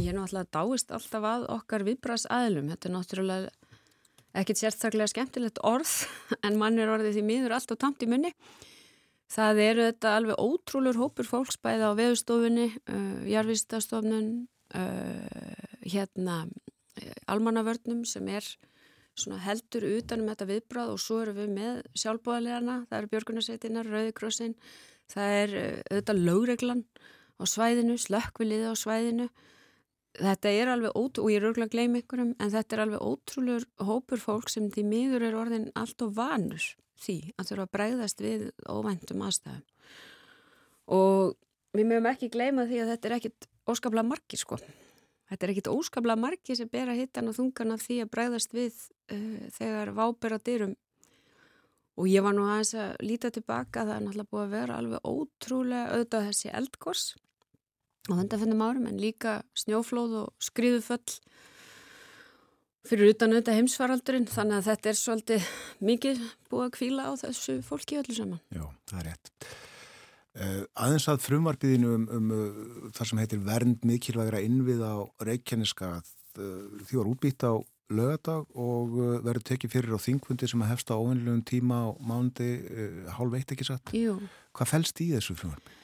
Ég 0.00 0.08
er 0.10 0.16
náttúrulega 0.16 0.50
dáist 0.56 0.94
alltaf 0.94 1.26
að 1.28 1.44
okkar 1.54 1.84
viðbras 1.86 2.24
aðlum. 2.32 2.70
Þetta 2.72 2.88
er 2.88 2.94
náttúrulega 2.96 3.74
ekkit 4.40 4.62
sérstaklega 4.62 5.12
skemmtilegt 5.12 5.60
orð 5.62 5.92
en 6.46 6.56
mann 6.58 6.80
er 6.80 6.90
orðið 6.90 7.18
því 7.18 7.26
miður 7.28 7.58
allt 7.58 7.76
og 7.76 7.82
tamt 7.84 8.02
í 8.02 8.08
munni. 8.10 8.32
Það 9.34 9.60
eru 9.68 9.86
þetta 9.90 10.16
alveg 10.16 10.40
ótrúlur 10.40 10.98
hópur 11.00 11.28
fólksbæða 11.28 11.92
á 11.92 11.98
veðustofunni, 11.98 12.70
uh, 12.88 13.22
jarfistastofnun, 13.28 14.28
uh, 14.80 15.64
hérna 15.84 16.44
almannavörnum 17.28 18.04
sem 18.08 18.28
er 18.32 18.48
heldur 19.44 19.86
utanum 19.94 20.28
þetta 20.32 20.48
viðbráð 20.48 20.92
og 20.94 21.00
svo 21.02 21.20
erum 21.22 21.38
við 21.38 21.50
með 21.54 21.80
sjálfbóðalegana, 22.02 22.76
það 22.90 22.98
eru 22.98 23.10
Björgunarsveitinnar, 23.12 23.90
Rauðikrossin, 23.90 24.54
það 25.12 25.34
er 25.40 25.56
eh, 25.60 25.82
auðvitað 25.90 26.22
lögreglan 26.28 26.84
á 27.38 27.44
svæðinu, 27.50 27.98
slökkviliði 28.00 28.70
á 28.70 28.74
svæðinu. 28.78 29.28
Þetta 30.14 30.50
er 30.54 30.70
alveg 30.70 30.94
ótrúlega, 30.94 31.24
og 31.24 31.32
ég 31.32 31.40
er 31.40 31.48
örgulega 31.48 31.70
að 31.70 31.74
gleyma 31.74 32.00
ykkurum, 32.02 32.34
en 32.38 32.52
þetta 32.52 32.76
er 32.76 32.82
alveg 32.84 33.02
ótrúlega 33.02 33.86
hópur 33.88 34.22
fólk 34.22 34.52
sem 34.52 34.68
því 34.70 34.84
miður 34.86 35.26
er 35.26 35.38
orðin 35.38 35.70
allt 35.74 36.04
og 36.06 36.14
vanur 36.14 36.68
því 37.02 37.16
að 37.34 37.48
þurfa 37.48 37.66
að 37.66 37.74
bregðast 37.74 38.22
við 38.22 38.44
óvæntum 38.70 39.24
aðstæðum. 39.26 39.64
Og 40.94 41.34
við 41.74 41.90
mögum 41.90 42.10
ekki 42.12 42.30
gleyma 42.30 42.68
því 42.68 42.82
að 42.82 42.94
þetta 42.94 43.10
er 43.10 43.16
ekkit 43.18 43.48
óskaplega 43.66 44.06
margir 44.06 44.40
sko. 44.40 44.60
Þetta 45.34 45.46
er 45.48 45.50
ekkit 45.50 45.68
óskaplega 45.72 46.20
margi 46.22 46.54
sem 46.54 46.68
ber 46.70 46.92
að 46.92 47.00
hittan 47.02 47.26
og 47.26 47.34
þungan 47.34 47.74
af 47.74 47.80
því 47.82 47.96
að 48.04 48.10
bregðast 48.14 48.52
við 48.54 48.76
uh, 49.10 49.40
þegar 49.56 49.90
váber 49.96 50.36
að 50.36 50.44
dyrum 50.46 50.76
og 51.98 52.06
ég 52.10 52.22
var 52.22 52.36
nú 52.36 52.46
aðeins 52.46 52.70
að 52.78 52.94
líta 53.02 53.30
tilbaka 53.34 53.82
það 53.82 53.96
er 53.96 54.04
náttúrulega 54.04 54.30
búið 54.30 54.44
að 54.44 54.54
vera 54.54 54.78
alveg 54.78 55.10
ótrúlega 55.10 55.90
auðvitað 55.90 56.28
þessi 56.28 56.52
eldgors 56.60 57.04
á 58.06 58.12
hundafennum 58.14 58.62
árum 58.62 58.86
en 58.90 59.02
líka 59.02 59.34
snjóflóð 59.58 60.16
og 60.22 60.46
skriðuföll 60.46 61.18
fyrir 62.86 63.14
utan 63.14 63.34
auðvitað 63.34 63.60
heimsfaraldurinn 63.60 64.30
þannig 64.30 64.60
að 64.60 64.70
þetta 64.70 64.90
er 64.90 64.98
svolítið 65.00 65.52
mikið 65.90 66.24
búið 66.50 66.66
að 66.66 66.74
kvíla 66.78 67.06
á 67.10 67.12
þessu 67.26 67.60
fólki 67.66 67.98
öllu 67.98 68.18
saman. 68.18 68.42
Já, 68.54 68.66
það 68.86 69.00
er 69.00 69.08
rétt. 69.10 69.54
Uh, 70.34 70.64
aðeins 70.82 71.04
að 71.06 71.20
frumvarpiðinu 71.22 71.90
um, 71.94 72.04
um 72.10 72.30
uh, 72.34 72.86
þar 72.96 73.06
sem 73.06 73.20
heitir 73.22 73.42
vernd 73.46 73.84
mikilvægra 73.86 74.40
innvið 74.42 74.80
á 74.82 75.06
Reykjaneska 75.22 75.90
uh, 76.00 76.80
því 76.88 76.98
var 76.98 77.10
útbýtt 77.12 77.46
á 77.46 77.54
lögadag 77.94 78.48
og 78.58 78.96
verður 79.22 79.44
tekið 79.46 79.74
fyrir 79.76 79.94
á 79.94 80.00
þingfundi 80.02 80.48
sem 80.50 80.64
að 80.64 80.72
hefsta 80.72 80.96
óvinnlegum 80.98 81.44
tíma 81.46 81.78
á 81.86 81.88
mándi 82.02 82.48
hálf 83.14 83.36
eitt 83.38 83.52
ekki 83.54 83.66
satt 83.68 83.92
Jú. 83.94 84.16
Hvað 84.56 84.70
fælst 84.72 85.02
í 85.04 85.10
þessu 85.12 85.36
frumvarpi? 85.38 85.76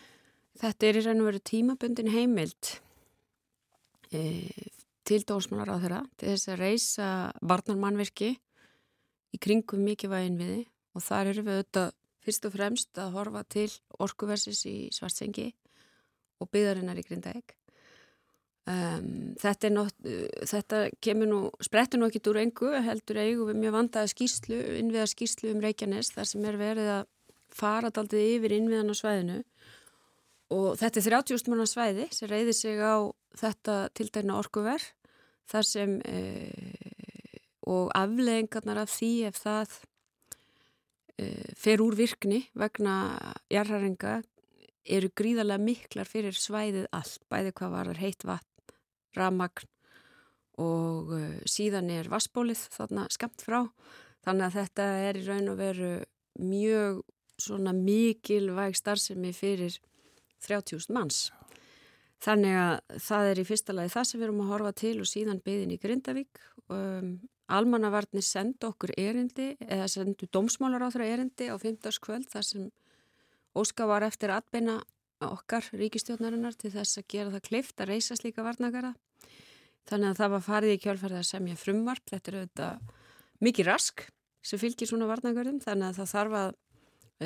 Þetta 0.65 0.89
er 0.89 0.99
í 0.99 1.05
raun 1.05 1.23
og 1.23 1.29
veru 1.29 1.43
tímabundin 1.53 2.11
heimild 2.11 2.73
e, 4.11 4.23
til 5.07 5.21
dósmálar 5.29 5.77
á 5.77 5.83
þeirra 5.85 6.03
til 6.17 6.33
þess 6.33 6.51
að 6.51 6.63
reysa 6.65 7.13
varnarmannverki 7.53 8.33
í 9.31 9.45
kringum 9.45 9.85
mikilvægin 9.87 10.41
viði 10.41 10.61
og 10.97 11.05
þar 11.05 11.35
eru 11.35 11.47
við 11.47 11.61
auðvitað 11.61 11.95
fyrst 12.31 12.47
og 12.47 12.55
fremst 12.55 13.01
að 13.03 13.17
horfa 13.19 13.43
til 13.51 13.71
orkuversis 13.99 14.63
í 14.71 14.77
Svartsengi 14.95 15.51
og 16.41 16.49
byggðarinnar 16.55 17.01
í 17.01 17.05
Grindaeg. 17.05 17.57
Um, 18.71 19.33
þetta, 19.41 19.71
þetta 20.47 20.81
kemur 21.03 21.27
nú, 21.27 21.39
sprettur 21.65 21.99
nú 21.99 22.07
ekki 22.07 22.21
úr 22.31 22.39
engu, 22.45 22.71
heldur 22.85 23.19
eigu 23.19 23.49
við 23.49 23.59
mjög 23.65 23.75
vandaða 23.75 24.11
skýrslu, 24.13 24.59
innviða 24.79 25.09
skýrslu 25.11 25.51
um 25.55 25.63
Reykjanes 25.65 26.13
þar 26.15 26.29
sem 26.29 26.47
er 26.47 26.59
verið 26.61 26.91
að 27.01 27.09
fara 27.57 27.91
daldið 27.91 28.37
yfir 28.37 28.55
innviðan 28.55 28.93
á 28.93 29.01
svæðinu 29.01 29.39
og 30.55 30.79
þetta 30.79 31.01
er 31.01 31.07
30 31.09 31.41
stjórnmána 31.41 31.67
svæði 31.67 32.07
sem 32.15 32.31
reyðir 32.31 32.57
sig 32.59 32.79
á 32.79 33.11
þetta 33.41 33.77
tildæna 33.97 34.39
orkuver 34.39 34.85
þar 35.51 35.67
sem 35.67 35.97
e, 36.07 36.21
og 37.67 37.91
afleðingarnar 37.97 38.85
af 38.85 38.93
því 38.93 39.13
ef 39.31 39.43
það 39.43 39.81
fer 41.59 41.83
úr 41.85 41.97
virkni 41.99 42.45
vegna 42.59 42.95
jarðharinga 43.53 44.21
eru 44.91 45.11
gríðarlega 45.17 45.63
miklar 45.63 46.09
fyrir 46.09 46.37
svæðið 46.37 46.89
allt, 46.97 47.21
bæði 47.31 47.53
hvað 47.59 47.75
var 47.77 48.01
heitt 48.01 48.25
vatn, 48.27 48.75
ramagn 49.17 49.69
og 50.61 51.13
uh, 51.17 51.41
síðan 51.49 51.91
er 51.93 52.11
vassbólið 52.13 52.67
þarna 52.75 53.07
skamt 53.13 53.45
frá 53.45 53.63
þannig 54.25 54.47
að 54.49 54.57
þetta 54.59 54.89
er 55.09 55.21
í 55.21 55.27
raun 55.29 55.53
og 55.53 55.61
veru 55.61 55.93
mjög 56.41 57.03
svona 57.41 57.73
mikilvæg 57.77 58.77
starfsemi 58.77 59.33
fyrir 59.37 59.79
30.000 60.45 60.97
manns 60.97 61.29
Þannig 62.21 62.57
að 62.61 62.99
það 63.01 63.31
er 63.31 63.41
í 63.41 63.45
fyrsta 63.49 63.75
lagi 63.77 63.93
það 63.95 64.09
sem 64.09 64.21
við 64.21 64.27
erum 64.27 64.41
að 64.45 64.51
horfa 64.53 64.73
til 64.77 64.97
og 65.01 65.09
síðan 65.09 65.41
byðin 65.45 65.73
í 65.73 65.79
Grindavík. 65.81 66.41
Um, 66.69 67.15
Almannavarnir 67.51 68.25
sendu 68.25 68.71
okkur 68.71 68.93
erindi 68.99 69.53
eða 69.67 69.89
sendu 69.91 70.29
dómsmálar 70.31 70.85
á 70.87 70.89
þeirra 70.93 71.11
erindi 71.17 71.51
á 71.51 71.57
15. 71.59 71.99
kvöld 72.05 72.29
þar 72.31 72.47
sem 72.47 72.71
Óska 73.59 73.87
var 73.91 74.07
eftir 74.07 74.31
atbeina 74.31 74.79
okkar 75.27 75.67
ríkistjónarinnar 75.75 76.55
til 76.55 76.71
þess 76.73 77.01
að 77.01 77.09
gera 77.11 77.33
það 77.35 77.47
klift 77.49 77.83
að 77.83 77.91
reysa 77.91 78.17
slíka 78.17 78.45
varnagara. 78.47 78.95
Þannig 79.91 80.13
að 80.13 80.21
það 80.21 80.33
var 80.35 80.45
farið 80.47 80.75
í 80.75 80.81
kjálfærið 80.85 81.19
að 81.19 81.29
semja 81.29 81.59
frumvarp. 81.59 82.05
Þetta 82.11 82.31
er 82.31 82.39
auðvitað 82.39 82.93
mikið 83.43 83.69
rask 83.69 84.05
sem 84.47 84.61
fylgir 84.61 84.89
svona 84.89 85.09
varnagarum 85.11 85.59
þannig 85.61 85.91
að 85.91 85.99
það 86.01 86.13
þarf 86.15 86.37
að, 86.41 86.53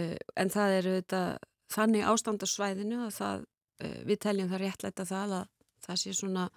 uh, 0.01 0.17
en 0.41 0.55
það 0.55 0.77
er 0.79 0.89
auðvitað 0.91 1.29
þannig 1.75 2.09
ástand 2.11 2.47
á 2.47 2.49
svæðinu 2.51 3.03
að 3.05 3.13
það, 3.19 3.45
uh, 3.85 3.99
við 4.09 4.23
teljum 4.25 4.51
það 4.51 4.65
réttleita 4.65 5.07
það 5.11 5.37
að 5.41 5.53
það 5.85 6.01
sé 6.01 6.15
svona 6.17 6.49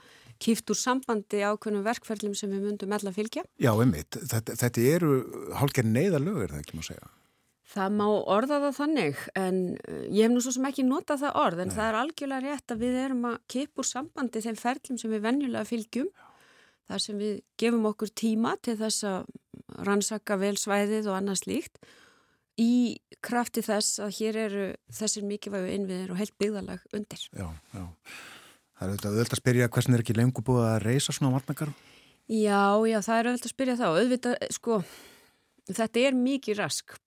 kýft 0.44 0.72
úr 0.74 0.80
sambandi 0.80 1.44
ákveðnum 1.44 1.86
verkferðlum 1.86 2.36
sem 2.38 2.52
við 2.54 2.66
myndum 2.68 2.96
ella 2.98 3.14
fylgja. 3.14 3.44
Já, 3.62 3.72
einmitt. 3.74 4.18
Þetta, 4.18 4.58
þetta 4.62 4.88
eru 4.94 5.14
hálfgerð 5.58 5.94
neyðalög, 5.94 6.42
er 6.44 6.54
það 6.54 6.64
ekki 6.64 6.82
að 6.82 6.90
segja? 6.92 7.12
Það 7.68 7.96
má 7.98 8.06
orða 8.08 8.62
það 8.64 8.78
þannig, 8.78 9.24
en 9.36 9.58
uh, 9.76 10.04
ég 10.08 10.24
hef 10.24 10.32
nú 10.32 10.44
svo 10.44 10.54
sem 10.56 10.70
ekki 10.70 10.86
notað 10.88 11.26
það 11.26 11.40
orð, 11.42 11.64
en 11.64 11.72
Nei. 11.72 11.76
það 11.76 11.90
er 11.90 12.00
algjörlega 12.02 12.54
rétt 12.54 12.74
að 12.74 12.84
við 12.86 13.00
erum 13.02 13.28
að 13.28 13.38
kipa 13.52 13.84
úr 13.84 13.90
sambandi 13.90 14.44
þeim 14.46 14.60
ferðlum 14.62 15.02
sem 15.02 15.12
við 15.12 15.26
venjulega 15.26 15.68
fylgjum, 15.68 16.08
þar 16.88 17.04
sem 17.04 17.20
við 17.20 17.34
gefum 17.60 17.90
okkur 17.90 18.14
tíma 18.16 18.56
til 18.64 18.78
þess 18.80 19.08
að 19.10 19.28
rannsaka 19.84 20.38
vel 20.40 20.56
svæðið 20.56 21.10
og 21.12 21.18
annað 21.18 21.42
slíkt, 21.42 21.82
í 22.58 22.72
krafti 23.24 23.62
þess 23.66 24.00
að 24.02 24.16
hér 24.22 24.40
eru 24.48 24.66
þessir 24.94 25.28
mikilvægu 25.28 25.74
innviðir 25.76 26.14
og 26.14 26.22
heilt 26.22 26.36
byggðalag 26.40 26.88
undir. 26.96 27.28
Já, 27.36 27.50
já. 27.76 27.84
Það 28.78 28.86
er 28.86 28.92
auðvitað 28.94 29.20
að 29.34 29.40
spyrja 29.40 29.68
hversin 29.74 29.96
er 29.98 30.04
ekki 30.04 30.14
lengur 30.14 30.46
búið 30.46 30.66
að 30.68 30.84
reysa 30.84 31.14
svona 31.16 31.34
varnakar? 31.34 31.72
Já, 32.30 32.62
já, 32.86 32.98
það 33.02 33.20
er 33.20 33.30
auðvitað 33.30 33.48
að 33.48 33.54
spyrja 33.54 33.76
þá. 33.80 33.86
Auðvitað, 33.88 34.36
sko, 34.54 34.78
þetta 35.72 36.04
er 36.06 36.18
mikið 36.18 36.60
rask 36.60 36.98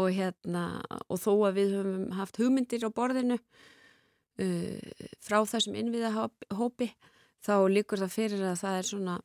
og 0.00 0.08
hérna, 0.14 0.64
og 1.06 1.20
þó 1.22 1.30
að 1.48 1.58
við 1.60 1.74
höfum 1.78 2.06
haft 2.18 2.38
hugmyndir 2.40 2.86
á 2.86 2.90
borðinu 2.94 3.36
uh, 3.38 5.04
frá 5.22 5.38
þessum 5.52 5.76
innviðahópi, 5.78 6.90
þá 7.46 7.54
líkur 7.70 8.02
það 8.02 8.14
fyrir 8.14 8.44
að 8.50 8.56
það 8.62 8.78
er 8.78 8.88
svona, 8.90 9.16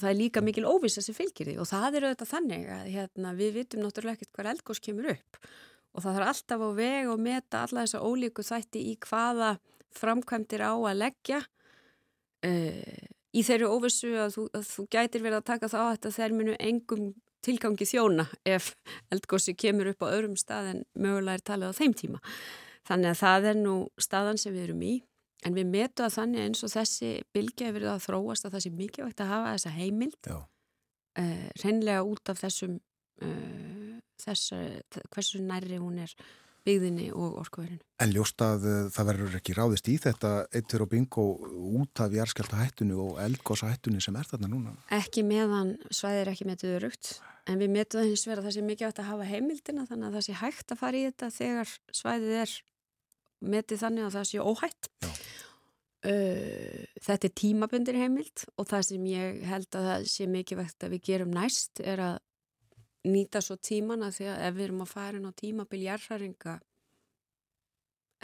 það 0.00 0.08
er 0.10 0.18
líka 0.18 0.42
mikil 0.46 0.66
óvisa 0.66 1.02
sem 1.02 1.16
fylgir 1.16 1.50
því 1.50 1.56
og 1.62 1.70
það 1.70 2.00
er 2.00 2.08
auðvitað 2.08 2.32
þannig 2.32 2.66
að 2.74 2.90
hérna, 2.94 3.36
við 3.38 3.54
vitum 3.60 3.84
náttúrulega 3.84 4.18
ekkert 4.18 4.34
hver 4.34 4.50
eldgós 4.54 4.82
kemur 4.82 5.12
upp 5.14 5.38
og 5.94 6.02
það 6.02 6.18
þarf 6.18 6.30
alltaf 6.32 6.66
á 6.66 6.70
veg 6.74 7.10
og 7.10 7.22
meta 7.22 7.62
alla 7.64 7.84
þessa 7.84 8.02
ólíku 8.02 8.46
þætti 8.46 8.82
í 8.90 8.94
hvaða 9.06 9.54
framkvæmdir 9.98 10.64
á 10.64 10.72
að 10.74 11.00
leggja 11.00 11.40
uh, 12.46 13.04
í 13.34 13.42
þeirri 13.42 13.68
óvissu 13.70 14.12
að 14.20 14.36
þú, 14.36 14.46
að 14.54 14.66
þú 14.70 14.86
gætir 14.94 15.24
verið 15.24 15.40
að 15.40 15.48
taka 15.50 15.70
það 15.72 15.86
á 15.86 15.92
þetta 15.94 16.14
þeir 16.18 16.36
munu 16.38 16.58
engum 16.58 17.08
tilgangi 17.44 17.86
þjóna 17.88 18.26
ef 18.48 18.70
eldgósi 19.12 19.54
kemur 19.58 19.90
upp 19.92 20.04
á 20.06 20.12
öðrum 20.14 20.36
stað 20.40 20.70
en 20.72 20.84
mögulega 20.96 21.40
er 21.40 21.44
talið 21.50 21.74
á 21.74 21.78
þeim 21.80 21.96
tíma. 21.98 22.22
Þannig 22.88 23.10
að 23.10 23.20
það 23.20 23.48
er 23.50 23.58
nú 23.60 23.74
staðan 24.00 24.40
sem 24.40 24.54
við 24.54 24.68
erum 24.68 24.84
í 24.84 24.94
en 25.44 25.56
við 25.56 25.68
metu 25.72 26.04
að 26.04 26.16
þannig 26.18 26.46
eins 26.46 26.64
og 26.64 26.72
þessi 26.72 27.10
bylgja 27.36 27.68
hefur 27.68 27.78
verið 27.80 27.92
að 27.92 28.04
þróast 28.06 28.46
að 28.46 28.54
það 28.54 28.64
sé 28.64 28.72
mikilvægt 28.78 29.22
að 29.24 29.32
hafa 29.32 29.52
þessa 29.56 29.74
heimild 29.76 30.30
uh, 30.30 31.48
reynlega 31.64 32.06
út 32.08 32.32
af 32.32 32.40
þessum 32.40 32.78
uh, 33.24 33.98
þess, 34.24 34.54
hversu 35.12 35.42
nærri 35.44 35.80
hún 35.82 36.00
er 36.04 36.14
byggðinni 36.64 37.10
og 37.12 37.38
orkuverinu. 37.42 37.80
En 38.02 38.12
ljóst 38.14 38.40
að 38.44 38.66
uh, 38.68 38.78
það 38.92 39.08
verður 39.10 39.36
ekki 39.38 39.56
ráðist 39.56 39.88
í 39.92 39.96
þetta 40.00 40.32
eittur 40.54 40.84
og 40.84 40.90
bingo 40.92 41.26
út 41.80 42.02
af 42.02 42.14
jærskjálta 42.16 42.60
hættunu 42.62 42.98
og 43.04 43.20
eldgósa 43.22 43.70
hættunu 43.72 44.02
sem 44.02 44.16
er 44.18 44.28
þarna 44.30 44.50
núna? 44.50 44.74
Ekki 44.94 45.24
meðan 45.28 45.74
svæðir 45.90 46.32
ekki 46.32 46.48
metuðu 46.48 46.82
rugt 46.86 47.14
en 47.50 47.60
við 47.60 47.74
metuðu 47.76 48.10
hins 48.10 48.26
vegar 48.26 48.42
að 48.42 48.48
það 48.48 48.56
sé 48.56 48.66
mikið 48.68 48.88
átt 48.88 49.02
að 49.02 49.10
hafa 49.12 49.30
heimildina 49.30 49.86
þannig 49.90 50.08
að 50.08 50.18
það 50.18 50.26
sé 50.26 50.36
hægt 50.40 50.74
að 50.74 50.80
fara 50.80 51.00
í 51.00 51.06
þetta 51.08 51.30
þegar 51.38 51.74
svæðið 52.00 52.36
er 52.42 52.58
metið 53.54 53.82
þannig 53.84 54.06
að 54.06 54.18
það 54.18 54.28
sé 54.30 54.44
óhætt. 54.44 54.90
Uh, 56.04 56.84
þetta 57.00 57.28
er 57.28 57.36
tímabundir 57.40 57.96
heimild 57.96 58.44
og 58.60 58.68
það 58.68 58.88
sem 58.90 59.04
ég 59.08 59.44
held 59.48 59.68
að 59.72 59.86
það 59.88 60.08
sé 60.12 60.26
mikið 60.28 60.60
vegt 60.60 60.84
að 60.84 60.96
við 60.96 61.06
gerum 61.08 61.32
næst 61.32 61.80
er 61.80 62.02
að 62.04 62.18
nýta 63.04 63.42
svo 63.44 63.56
tímana 63.56 64.10
því 64.14 64.30
að 64.32 64.46
ef 64.48 64.54
við 64.56 64.66
erum 64.68 64.84
að 64.84 64.94
fara 64.94 65.18
inn 65.18 65.28
á 65.28 65.32
tímabil 65.36 65.82
jærfæringa 65.84 66.54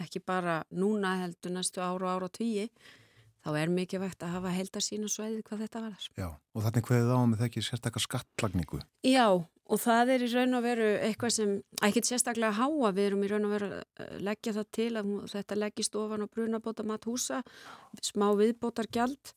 ekki 0.00 0.22
bara 0.24 0.62
núna 0.72 1.18
heldur 1.24 1.52
næstu 1.54 1.82
ára 1.84 2.06
og 2.06 2.10
ára 2.14 2.28
og 2.30 2.34
tvíi 2.38 2.68
þá 3.44 3.54
er 3.56 3.72
mikið 3.72 4.04
vegt 4.04 4.24
að 4.24 4.34
hafa 4.36 4.52
held 4.54 4.76
að 4.76 4.84
sína 4.84 5.08
sveiði 5.08 5.44
hvað 5.46 5.62
þetta 5.64 5.82
var. 5.86 6.08
Já, 6.20 6.28
og 6.30 6.66
þannig 6.66 6.88
hverðið 6.88 7.12
á 7.16 7.20
með 7.24 7.40
það 7.40 7.48
ekki 7.48 7.62
sérstaklega 7.64 8.04
skattlagningu? 8.04 8.80
Já, 9.06 9.26
og 9.40 9.80
það 9.80 10.12
er 10.14 10.24
í 10.24 10.30
raun 10.34 10.58
og 10.58 10.64
veru 10.66 10.88
eitthvað 11.06 11.34
sem, 11.36 11.54
ekkit 11.88 12.10
sérstaklega 12.10 12.58
háa, 12.58 12.92
við 12.96 13.06
erum 13.06 13.24
í 13.24 13.30
raun 13.30 13.48
og 13.48 13.54
veru 13.54 13.70
að 13.80 14.12
leggja 14.28 14.56
það 14.58 14.68
til 14.76 14.90
að 15.00 15.12
þetta 15.32 15.60
leggist 15.62 15.96
ofan 16.02 16.26
og 16.26 16.32
brunabóta 16.34 16.86
mat 16.86 17.08
húsa, 17.08 17.40
smá 18.04 18.28
viðbótar 18.36 18.90
gjald, 18.92 19.32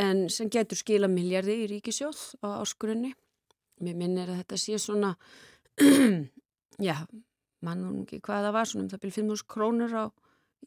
en 0.00 0.28
sem 0.32 0.48
getur 0.52 0.80
skila 0.80 1.10
miljardi 1.12 1.60
í 1.66 1.68
ríkisjóð 1.74 2.22
á 2.40 2.64
áskurunni 2.64 3.12
mér 3.84 3.98
minnir 3.98 4.30
að 4.30 4.42
þetta 4.42 4.60
sé 4.60 4.78
svona 4.80 5.14
já, 6.88 6.96
mannum 7.64 8.02
ekki 8.04 8.20
hvað 8.24 8.46
það 8.48 8.56
var 8.56 8.70
svona 8.70 8.86
um 8.86 8.92
það 8.92 9.02
byrjum 9.04 9.30
5.000 9.32 9.50
krónur 9.54 9.96
á 9.96 10.04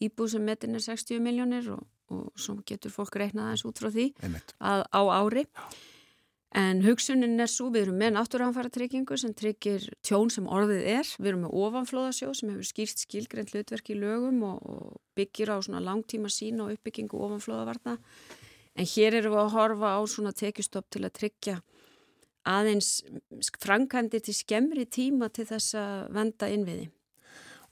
íbúð 0.01 0.35
sem 0.35 0.45
metin 0.45 0.77
er 0.77 0.83
60 0.83 1.23
miljónir 1.23 1.71
og, 1.75 1.81
og 2.13 2.29
svo 2.39 2.59
getur 2.67 2.93
fólk 2.93 3.17
reiknað 3.19 3.49
aðeins 3.49 3.65
út 3.69 3.81
frá 3.81 3.89
því 3.93 4.11
að, 4.59 4.85
á 4.89 5.01
ári. 5.21 5.45
Já. 5.45 5.65
en 6.53 6.83
hugsunin 6.85 7.41
er 7.41 7.49
svo, 7.49 7.71
við 7.73 7.87
erum 7.87 7.95
með 7.97 8.11
náttúrhanfara 8.13 8.69
tryggingu 8.73 9.15
sem 9.17 9.33
tryggir 9.33 9.87
tjón 10.05 10.29
sem 10.33 10.45
orðið 10.45 10.83
er, 10.99 11.07
við 11.17 11.31
erum 11.31 11.45
með 11.47 11.55
ofanflóðasjó 11.63 12.33
sem 12.37 12.51
hefur 12.53 12.69
skýrt 12.69 13.05
skilgreynd 13.05 13.53
hlutverk 13.53 13.89
í 13.89 13.97
lögum 13.97 14.43
og, 14.45 14.59
og 14.61 14.99
byggir 15.17 15.49
á 15.49 15.57
svona 15.65 15.81
langtíma 15.81 16.29
sína 16.29 16.67
og 16.67 16.75
uppbyggingu 16.75 17.17
ofanflóðavarna. 17.25 17.97
En 18.77 18.89
hér 18.89 19.17
erum 19.17 19.33
við 19.33 19.41
að 19.43 19.53
horfa 19.53 19.95
á 19.97 20.01
svona 20.09 20.33
tekjustopp 20.33 20.93
til 20.93 21.03
að 21.05 21.15
tryggja 21.17 21.57
aðeins 22.49 22.99
framkvæmdi 23.63 24.21
til 24.23 24.35
skemmri 24.35 24.85
tíma 24.89 25.29
til 25.33 25.47
þess 25.49 25.77
að 25.79 25.95
venda 26.17 26.51
innviði. 26.51 26.89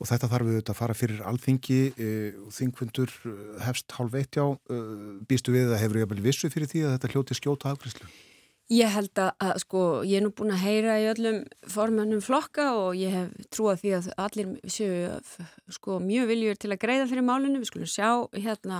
Og 0.01 0.09
þetta 0.09 0.32
þarf 0.32 0.49
við 0.49 0.59
að 0.63 0.80
fara 0.80 0.97
fyrir 0.97 1.22
alþingi, 1.30 1.80
e, 1.93 2.09
þingfundur 2.55 3.11
e, 3.22 3.36
hefst 3.67 3.93
hálf 3.93 4.17
eitt 4.17 4.39
já, 4.39 4.47
e, 4.49 4.82
býstu 5.30 5.53
við 5.53 5.76
að 5.76 5.82
hefur 5.84 5.99
ég 5.99 6.07
að 6.07 6.13
byrja 6.15 6.26
vissu 6.26 6.49
fyrir 6.49 6.72
því 6.72 6.84
að 6.88 6.93
þetta 6.95 7.11
hljóti 7.13 7.38
skjóta 7.38 7.74
afgriðslu? 7.76 8.09
Ég 8.72 8.88
held 8.88 9.19
að, 9.19 9.30
að 9.43 9.59
sko, 9.61 9.84
ég 10.07 10.17
er 10.17 10.24
nú 10.26 10.32
búin 10.34 10.55
að 10.55 10.63
heyra 10.63 10.95
í 11.03 11.07
öllum 11.11 11.41
formannum 11.69 12.24
flokka 12.24 12.69
og 12.80 12.95
ég 12.97 13.13
hef 13.13 13.47
trúið 13.51 13.82
því 13.82 13.91
að 13.97 14.09
allir 14.26 14.53
séu 14.72 15.17
sko, 15.76 15.99
mjög 16.01 16.30
viljur 16.32 16.61
til 16.61 16.72
að 16.72 16.82
greiða 16.86 17.09
fyrir 17.11 17.28
málunum. 17.28 17.59
Við 17.59 17.69
skulum 17.74 17.91
sjá 17.91 18.09
hérna 18.32 18.80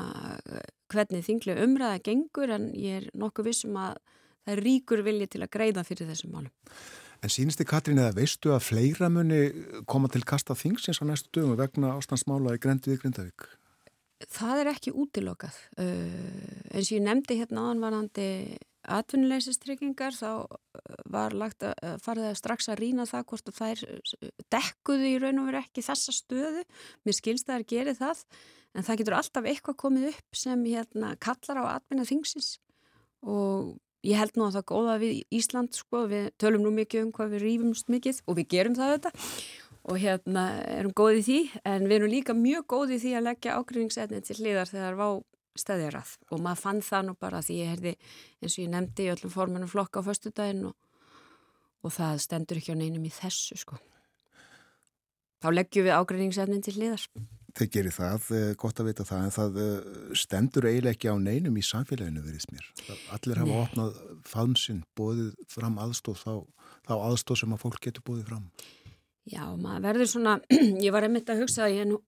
hvernig 0.92 1.28
þinglega 1.28 1.68
umræða 1.68 2.02
gengur 2.08 2.56
en 2.56 2.72
ég 2.72 3.02
er 3.02 3.10
nokkuð 3.20 3.52
vissum 3.52 3.76
að 3.84 4.00
það 4.46 4.56
er 4.56 4.64
ríkur 4.66 5.06
vilji 5.06 5.30
til 5.36 5.44
að 5.46 5.54
greiða 5.56 5.86
fyrir 5.88 6.12
þessum 6.12 6.36
málum. 6.36 6.52
En 7.22 7.30
sínist 7.30 7.62
þið 7.62 7.70
Katrín 7.70 8.02
eða 8.02 8.16
veistu 8.18 8.54
að 8.56 8.64
fleira 8.66 9.10
muni 9.14 9.42
koma 9.90 10.10
til 10.10 10.24
kasta 10.26 10.56
þingsins 10.58 11.02
á 11.02 11.06
næstu 11.06 11.30
dögum 11.38 11.60
vegna 11.60 11.94
ástandsmála 12.00 12.56
í 12.58 12.62
Grendiði 12.62 12.98
Grindavík? 13.04 13.46
Það 14.30 14.62
er 14.62 14.70
ekki 14.72 14.94
útilokað. 14.98 15.58
Uh, 15.78 16.74
eins 16.74 16.90
og 16.90 16.98
ég 16.98 17.06
nefndi 17.06 17.38
hérna 17.40 17.68
áðanvarandi 17.68 18.28
atvinnulegsistryggingar 18.98 20.18
þá 20.18 20.32
uh, 20.46 20.58
var 21.14 21.36
lagt 21.38 21.66
að 21.66 22.02
fara 22.02 22.30
það 22.30 22.40
strax 22.40 22.70
að 22.74 22.82
rína 22.82 23.06
það 23.10 23.28
hvort 23.30 23.52
að 23.52 23.60
þær 23.60 23.84
uh, 23.90 24.34
dekkuðu 24.54 25.12
í 25.12 25.20
raun 25.22 25.44
og 25.44 25.52
veru 25.52 25.62
ekki 25.62 25.86
þessa 25.86 26.16
stöðu. 26.18 26.66
Mér 27.06 27.18
skilst 27.18 27.50
það 27.50 27.60
er 27.60 27.68
gerið 27.76 28.02
það 28.02 28.26
en 28.74 28.88
það 28.88 29.02
getur 29.02 29.18
alltaf 29.20 29.52
eitthvað 29.52 29.80
komið 29.86 30.10
upp 30.16 30.42
sem 30.42 30.66
hérna 30.66 31.14
kallar 31.22 31.62
á 31.62 31.64
atvinna 31.78 32.08
þingsins 32.08 32.56
og 33.22 33.76
ég 34.08 34.18
held 34.18 34.38
nú 34.38 34.48
að 34.48 34.58
það 34.58 34.68
góða 34.72 34.96
við 35.02 35.18
Ísland 35.38 35.76
sko, 35.78 36.06
við 36.10 36.30
tölum 36.42 36.64
nú 36.66 36.72
mikið 36.76 37.06
um 37.06 37.12
hvað 37.16 37.36
við 37.36 37.44
rýfumst 37.46 37.92
mikið 37.94 38.22
og 38.26 38.40
við 38.40 38.48
gerum 38.56 38.78
það 38.78 38.96
þetta 38.96 39.12
og 39.82 39.98
hérna 40.02 40.46
erum 40.78 40.94
góðið 40.98 41.28
því 41.28 41.40
en 41.72 41.88
við 41.90 41.98
erum 41.98 42.14
líka 42.14 42.38
mjög 42.38 42.66
góðið 42.74 43.04
því 43.04 43.14
að 43.18 43.28
leggja 43.28 43.58
ágrinningsetni 43.58 44.22
til 44.26 44.38
hliðar 44.40 44.70
þegar 44.70 44.98
vá 45.00 45.08
stæðjarað 45.60 46.12
og 46.32 46.42
maður 46.42 46.62
fann 46.62 46.82
það 46.86 47.08
nú 47.08 47.16
bara 47.20 47.42
því 47.46 47.58
ég 47.60 47.72
herði 47.74 47.94
eins 48.42 48.56
og 48.56 48.64
ég 48.64 48.72
nefndi 48.72 49.08
í 49.08 49.12
öllum 49.14 49.34
formunum 49.34 49.72
flokka 49.72 50.04
á 50.06 50.08
föstudaginn 50.08 50.68
og, 50.70 50.76
og 51.82 51.96
það 51.98 52.22
stendur 52.26 52.62
ekki 52.62 52.78
á 52.78 52.82
neinum 52.82 53.06
í 53.06 53.14
þessu 53.14 53.58
sko. 53.60 53.80
Þá 55.42 55.50
leggjum 55.58 55.88
við 55.88 55.98
ágrinningsetnin 55.98 56.64
til 56.64 56.78
hliðar 56.78 57.06
þeir 57.58 57.70
gerir 57.76 57.96
það, 57.96 58.28
eh, 58.38 58.52
gott 58.60 58.80
að 58.80 58.90
vita 58.90 59.06
það 59.08 59.24
en 59.26 59.34
það 59.36 59.60
eh, 59.62 59.88
stendur 60.18 60.68
eiginlega 60.70 60.96
ekki 60.96 61.12
á 61.12 61.16
neinum 61.20 61.58
í 61.60 61.64
samfélaginu 61.66 62.24
veriðs 62.26 62.48
mér. 62.52 62.68
Allir 63.16 63.42
hafa 63.42 63.52
Nei. 63.52 63.62
opnað 63.66 63.98
fansinn 64.28 64.84
bóðið 64.98 65.34
fram 65.52 65.80
aðstóð 65.82 66.22
þá, 66.22 66.34
þá 66.88 66.94
aðstóð 66.98 67.42
sem 67.42 67.56
að 67.56 67.64
fólk 67.66 67.82
getur 67.84 68.06
bóðið 68.08 68.30
fram. 68.32 68.48
Já, 69.30 69.44
maður 69.54 69.88
verður 69.90 70.12
svona 70.14 70.38
ég 70.86 70.94
var 70.96 71.08
einmitt 71.08 71.30
að 71.30 71.44
hugsa 71.44 71.68
að 71.68 71.78
ég 71.78 71.90
nú 71.92 72.02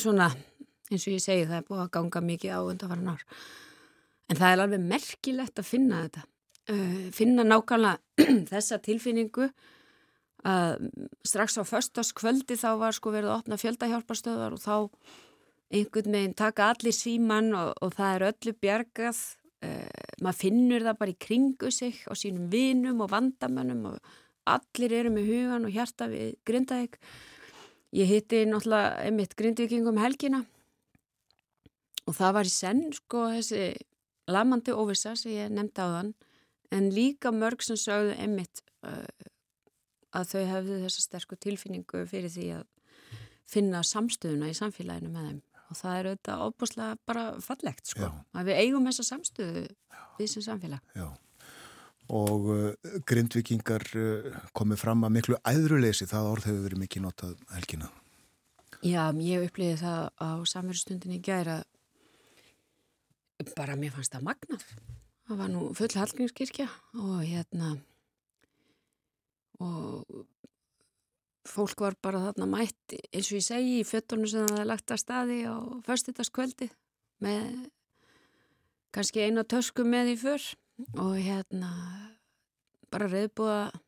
svona 0.00 0.30
eins 0.90 1.04
og 1.04 1.14
ég 1.16 1.22
segi 1.22 1.46
það 1.46 1.60
er 1.60 1.68
búið 1.68 1.82
að 1.84 1.92
ganga 1.98 2.22
mikið 2.30 2.56
á 2.56 2.60
undanfæran 2.62 3.12
ár. 3.14 3.26
En 4.26 4.38
það 4.38 4.52
er 4.52 4.62
alveg 4.64 4.86
merkilegt 4.92 5.60
að 5.60 5.68
finna 5.68 6.02
þetta. 6.06 6.26
Uh, 6.66 7.02
finna 7.14 7.44
nákvæmlega 7.46 8.22
þessa 8.52 8.80
tilfinningu 8.82 9.50
að 10.46 10.90
strax 11.26 11.56
á 11.58 11.62
förstaskvöldi 11.66 12.58
þá 12.60 12.68
var 12.80 12.94
sko 12.94 13.12
verið 13.14 13.32
að 13.32 13.40
opna 13.40 13.58
fjöldahjálparstöðar 13.60 14.54
og 14.54 14.62
þá 14.62 14.76
einhvern 15.74 16.14
veginn 16.14 16.36
taka 16.38 16.70
allir 16.70 16.94
síman 16.94 17.50
og, 17.58 17.72
og 17.82 17.96
það 17.96 18.14
er 18.14 18.26
öllu 18.30 18.54
bjargað. 18.62 19.22
Uh, 19.64 20.04
maður 20.20 20.40
finnur 20.44 20.84
það 20.84 20.98
bara 21.00 21.12
í 21.14 21.20
kringu 21.26 21.70
sig 21.72 22.02
á 22.06 22.12
sínum 22.14 22.50
vinum 22.52 23.00
og 23.02 23.10
vandamönnum 23.10 23.86
og 23.88 24.16
allir 24.46 24.94
eru 25.00 25.12
með 25.14 25.30
hugan 25.30 25.66
og 25.66 25.74
hjarta 25.74 26.08
við 26.12 26.36
grindaðeg 26.46 26.98
ég 27.96 28.10
hitti 28.10 28.42
náttúrulega 28.46 29.06
einmitt 29.06 29.34
grindvikingum 29.38 29.98
helgina 30.00 30.42
og 32.06 32.14
það 32.18 32.36
var 32.38 32.50
í 32.50 32.52
senn 32.52 32.84
sko 32.94 33.26
þessi 33.34 33.70
lamandi 34.30 34.74
óvisa 34.74 35.14
sem 35.18 35.34
ég 35.34 35.54
nefndi 35.54 35.82
á 35.82 35.88
þann 35.96 36.12
en 36.76 36.90
líka 36.94 37.32
mörg 37.34 37.62
sem 37.64 37.78
sögðu 37.78 38.16
einmitt 38.20 38.62
uh, 38.86 39.06
að 40.16 40.32
þau 40.32 40.46
hefðu 40.52 40.78
þessa 40.84 41.04
sterku 41.04 41.38
tilfinningu 41.40 42.06
fyrir 42.10 42.32
því 42.32 42.46
að 42.60 42.64
finna 43.46 43.82
samstöðuna 43.86 44.50
í 44.50 44.56
samfélaginu 44.58 45.12
með 45.12 45.28
þeim 45.28 45.42
og 45.66 45.78
það 45.80 45.98
er 45.98 46.08
auðvitað 46.10 46.42
óbúslega 46.46 46.96
bara 47.08 47.26
fallegt 47.42 47.92
sko, 47.92 48.06
Já. 48.06 48.10
að 48.38 48.50
við 48.50 48.60
eigum 48.62 48.88
þessa 48.88 49.06
samstöðu 49.10 49.62
við 50.18 50.32
sem 50.32 50.44
samfélag 50.46 50.96
Já. 50.96 51.06
og 52.16 52.50
uh, 52.54 52.66
grindvikingar 53.08 53.86
uh, 53.98 54.42
komið 54.56 54.82
fram 54.82 55.06
að 55.06 55.16
miklu 55.18 55.40
æðruleysi, 55.42 56.08
það 56.10 56.32
orð 56.32 56.50
hefur 56.50 56.66
verið 56.68 56.84
mikið 56.84 57.06
notað 57.06 57.38
helgina 57.54 57.90
Já, 58.84 59.08
ég 59.24 59.46
upplýði 59.48 59.80
það 59.80 60.02
á 60.22 60.30
samverðstundinni 60.46 61.22
gæra 61.24 61.60
bara 63.56 63.76
mér 63.78 63.94
fannst 63.94 64.14
það 64.14 64.28
magnaf 64.30 64.64
það 65.26 65.40
var 65.42 65.52
nú 65.52 65.68
full 65.76 65.92
hallgrímskirkja 65.92 66.68
og 67.02 67.20
hérna 67.26 67.74
og 69.62 70.26
fólk 71.46 71.80
var 71.80 71.96
bara 72.02 72.22
þarna 72.26 72.48
mætt 72.50 72.96
eins 73.12 73.30
og 73.30 73.38
ég 73.38 73.46
segi 73.46 73.80
í 73.80 73.86
föttunum 73.86 74.28
sem 74.30 74.48
það 74.50 74.68
lagt 74.68 74.92
að 74.92 75.02
staði 75.02 75.38
á 75.46 75.56
förstutaskvöldi 75.86 76.68
með 77.24 77.48
kannski 78.94 79.24
eina 79.26 79.46
tösku 79.46 79.86
með 79.86 80.14
í 80.14 80.20
fyrr 80.20 80.46
og 81.00 81.16
hérna 81.16 81.72
bara 82.92 83.10
reyðbúið 83.10 83.54
að 83.56 83.82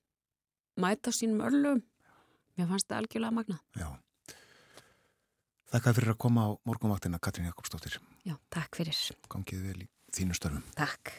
mæta 0.79 1.13
sínum 1.15 1.45
örlum 1.49 1.83
mér 2.59 2.71
fannst 2.71 2.89
það 2.89 3.03
algjörlega 3.03 3.39
magna 3.41 3.59
Já. 3.79 3.91
Þakka 5.69 5.93
fyrir 5.99 6.15
að 6.15 6.21
koma 6.25 6.47
á 6.49 6.51
morgunvaktina 6.65 7.19
Katrín 7.21 7.51
Jakobsdóttir. 7.51 7.99
Já, 8.25 8.39
takk 8.49 8.79
fyrir. 8.79 8.97
Gangið 9.29 9.67
vel 9.67 9.83
í 9.85 9.89
þínu 10.17 10.37
störfum. 10.39 10.63
Takk 10.79 11.13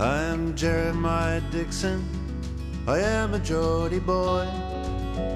I 0.00 0.22
am 0.22 0.56
Jeremiah 0.56 1.42
Dixon. 1.50 2.02
I 2.88 3.00
am 3.00 3.34
a 3.34 3.38
Geordie 3.38 3.98
boy. 3.98 4.48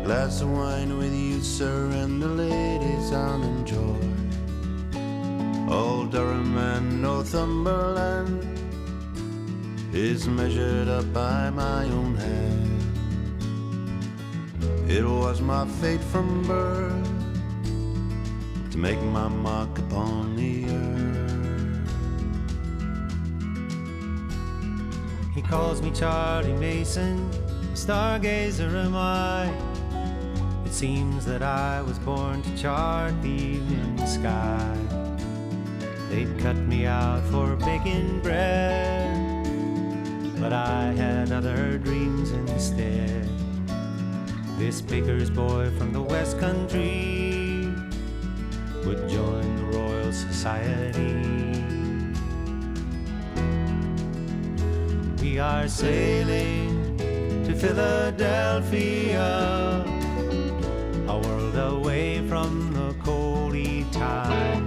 Glass 0.04 0.40
of 0.40 0.50
wine 0.50 0.96
with 0.96 1.14
you, 1.14 1.42
sir, 1.42 1.90
and 1.90 2.22
the 2.22 2.28
ladies 2.28 3.12
I'll 3.12 3.42
enjoy. 3.42 4.03
Durham 6.14 6.56
and 6.56 7.02
Northumberland 7.02 8.46
is 9.92 10.28
measured 10.28 10.86
up 10.86 11.12
by 11.12 11.50
my 11.50 11.82
own 11.86 12.14
hand. 12.14 12.82
It 14.88 15.04
was 15.04 15.40
my 15.40 15.66
fate 15.66 16.00
from 16.00 16.44
birth 16.44 17.10
to 18.70 18.78
make 18.78 19.02
my 19.02 19.26
mark 19.26 19.76
upon 19.76 20.36
the 20.36 20.66
earth. 20.70 21.90
He 25.34 25.42
calls 25.42 25.82
me 25.82 25.90
Charlie 25.90 26.52
Mason, 26.52 27.28
stargazer 27.72 28.72
am 28.84 28.94
I. 28.94 29.52
It 30.64 30.72
seems 30.72 31.24
that 31.24 31.42
I 31.42 31.82
was 31.82 31.98
born 31.98 32.40
to 32.42 32.56
chart 32.56 33.20
the 33.20 33.30
evening 33.30 34.06
sky. 34.06 34.83
They'd 36.14 36.38
cut 36.38 36.56
me 36.56 36.86
out 36.86 37.24
for 37.24 37.56
baking 37.56 38.20
bread, 38.20 39.48
but 40.38 40.52
I 40.52 40.92
had 40.92 41.32
other 41.32 41.76
dreams 41.76 42.30
instead. 42.30 43.28
This 44.56 44.80
baker's 44.80 45.28
boy 45.28 45.72
from 45.76 45.92
the 45.92 46.00
West 46.00 46.38
Country 46.38 47.66
would 48.86 49.08
join 49.08 49.56
the 49.56 49.64
Royal 49.76 50.12
Society. 50.12 51.16
We 55.20 55.40
are 55.40 55.66
sailing 55.66 56.96
to 57.44 57.56
Philadelphia, 57.56 59.24
a 61.08 61.18
world 61.18 61.56
away 61.56 62.24
from 62.28 62.72
the 62.72 62.94
coldy 63.02 63.90
tide. 63.90 64.62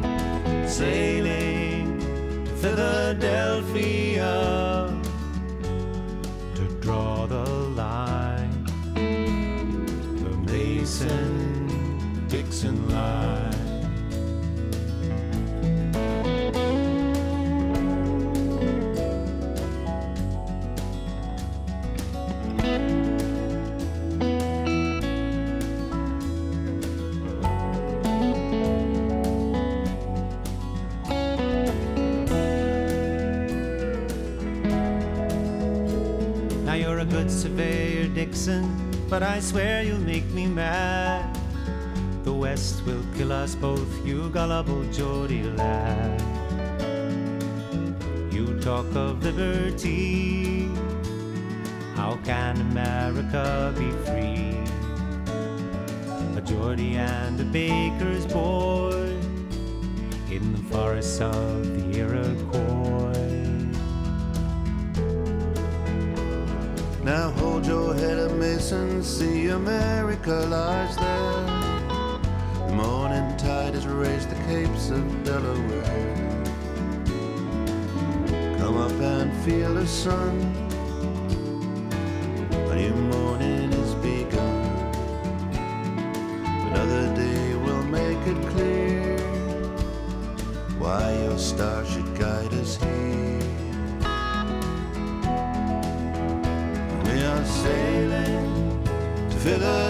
Sailing 0.67 1.26
Philadelphia 3.07 3.96
but 39.09 39.23
I 39.23 39.39
swear 39.39 39.83
you'll 39.83 39.99
make 39.99 40.25
me 40.31 40.47
mad. 40.47 41.37
The 42.23 42.33
West 42.33 42.85
will 42.85 43.03
kill 43.15 43.31
us 43.31 43.55
both, 43.55 44.05
you 44.05 44.29
gullible 44.29 44.83
Geordie 44.91 45.43
lad. 45.43 46.21
You 48.31 48.59
talk 48.59 48.85
of 48.95 49.23
liberty, 49.23 50.67
how 51.95 52.19
can 52.25 52.59
America 52.61 53.73
be 53.77 53.91
free? 54.05 54.57
A 56.37 56.41
Geordie 56.41 56.97
and 56.97 57.39
a 57.39 57.45
baker's 57.45 58.25
boy 58.25 59.17
in 60.29 60.51
the 60.53 60.63
forests 60.69 61.21
of 61.21 61.91
the 61.91 61.99
Iroquois. 61.99 62.86
Now 67.07 67.31
hold 67.31 67.65
your 67.65 67.93
head 67.93 68.19
up, 68.19 68.33
Mason, 68.33 69.01
see 69.01 69.47
America 69.47 70.29
lies 70.29 70.93
there. 70.97 71.45
The 72.67 72.73
morning 72.73 73.37
tide 73.37 73.75
has 73.75 73.87
raised 73.87 74.29
the 74.29 74.35
capes 74.43 74.89
of 74.89 75.23
Delaware. 75.23 76.43
Come 78.57 78.75
up 78.75 78.91
and 78.91 79.31
feel 79.45 79.73
the 79.75 79.87
sun. 79.87 80.33
A 82.51 82.75
new 82.75 82.93
morning 82.93 83.71
is 83.71 83.93
begun. 83.95 84.65
Another 86.67 87.15
day 87.15 87.55
will 87.55 87.83
make 87.83 88.27
it 88.27 88.49
clear 88.49 89.17
why 90.77 91.13
your 91.23 91.37
star 91.37 91.85
to 99.47 99.86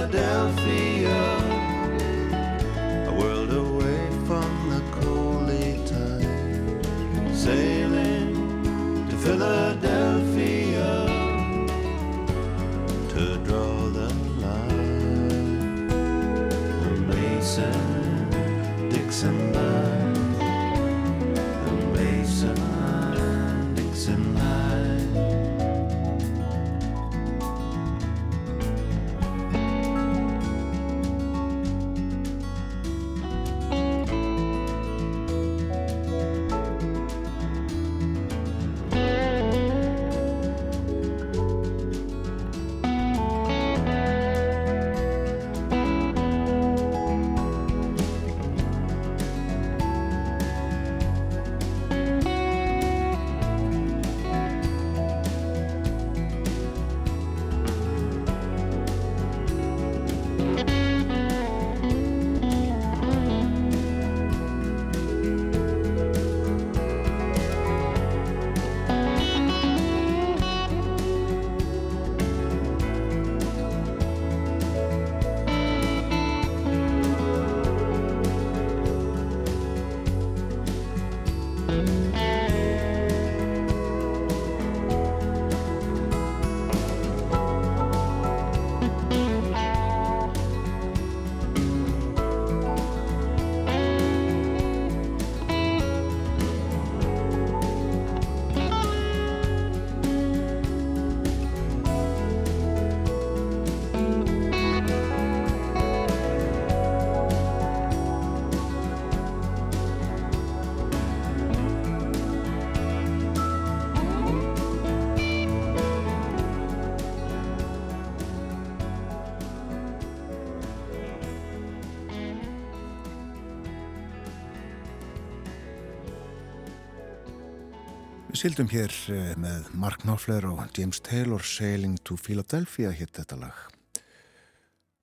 sildum 128.38 128.68
hér 128.70 128.94
eh, 129.10 129.32
með 129.40 129.70
Mark 129.82 130.04
Knopfler 130.04 130.46
og 130.46 130.60
James 130.78 131.00
Taylor 131.02 131.42
Sailing 131.42 131.96
to 132.06 132.14
Philadelphia 132.22 132.92
hitt 132.94 133.16
þetta 133.18 133.38
lag. 133.40 133.56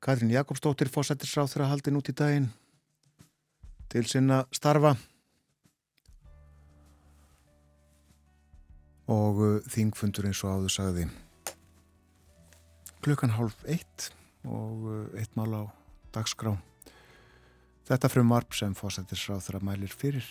Katrín 0.05 0.31
Jakobsdóttir 0.31 0.91
fósættisráð 0.93 1.51
þeirra 1.51 1.71
haldin 1.73 1.99
út 1.99 2.11
í 2.13 2.15
daginn 2.15 2.47
til 3.91 4.05
sinna 4.07 4.45
starfa 4.55 4.95
og 9.11 9.43
uh, 9.43 9.59
þingfundur 9.67 10.31
eins 10.31 10.45
og 10.47 10.55
áður 10.55 10.77
sagði 10.77 11.11
klukkan 13.03 13.35
hálf 13.35 13.59
eitt 13.67 14.13
og 14.47 14.87
uh, 14.87 15.05
eitt 15.19 15.35
mál 15.35 15.51
á 15.59 15.63
dagskrá. 16.15 16.55
Þetta 17.91 18.15
frum 18.15 18.31
varp 18.31 18.55
sem 18.55 18.79
fósættisráð 18.79 19.49
þeirra 19.49 19.67
mælir 19.73 19.91
fyrir 19.91 20.29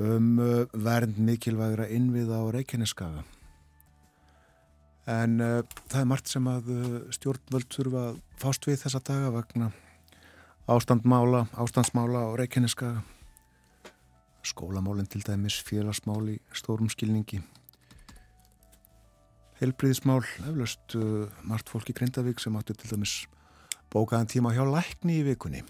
um 0.00 0.38
uh, 0.40 0.64
vernd 0.72 1.18
mikilvægra 1.20 1.88
innviða 1.92 2.40
á 2.40 2.44
Reykjaneskaga. 2.54 3.24
En 5.06 5.40
uh, 5.40 5.62
það 5.90 6.00
er 6.00 6.08
margt 6.08 6.30
sem 6.30 6.46
að 6.48 6.70
uh, 6.72 6.98
stjórnvöld 7.12 7.68
þurfa 7.74 8.04
að 8.10 8.20
fást 8.40 8.68
við 8.68 8.78
þessa 8.84 9.02
daga 9.04 9.32
vegna 9.34 9.72
ástandmála, 10.70 11.46
ástandsmála 11.58 12.24
á 12.24 12.30
Reykjaneskaga. 12.38 13.02
Skólamálinn 14.42 15.10
til 15.10 15.22
dæmis, 15.22 15.60
félagsmál 15.62 16.32
í 16.32 16.38
stórum 16.56 16.88
skilningi. 16.90 17.42
Helbriðismál, 19.60 20.24
eflaust 20.48 20.96
uh, 20.98 21.28
margt 21.46 21.68
fólk 21.70 21.92
í 21.92 21.98
Grindavík 21.98 22.40
sem 22.42 22.56
áttu 22.58 22.74
til 22.74 22.94
dæmis 22.94 23.20
bókaðan 23.92 24.30
tíma 24.30 24.56
hjá 24.56 24.64
lækni 24.66 25.20
í 25.20 25.28
vikunni. 25.28 25.62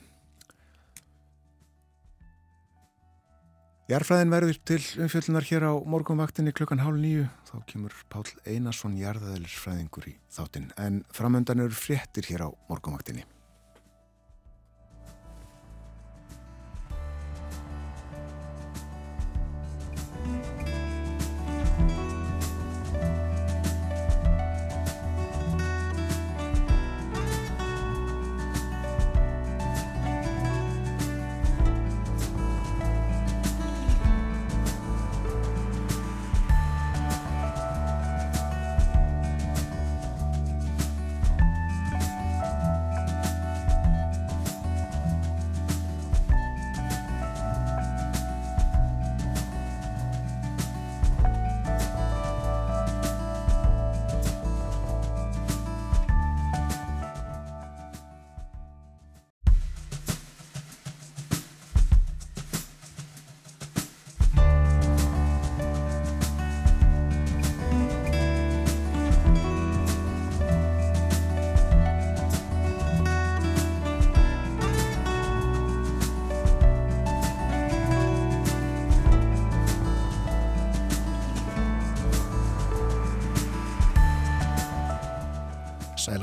Jarfræðin 3.92 4.30
verður 4.32 4.58
til 4.64 4.78
umfjöldunar 5.04 5.44
hér 5.44 5.66
á 5.68 5.72
morgunvaktinni 5.84 6.54
klukkan 6.56 6.80
hálf 6.80 6.96
nýju. 6.96 7.26
Þá 7.44 7.56
kemur 7.68 7.96
Pál 8.08 8.24
Einarsson 8.48 8.94
jarðaðilisfræðingur 8.96 10.06
í 10.08 10.14
þáttinn. 10.32 10.70
En 10.80 11.02
framöndan 11.12 11.60
eru 11.60 11.76
fréttir 11.76 12.24
hér 12.30 12.46
á 12.46 12.50
morgunvaktinni. 12.72 13.26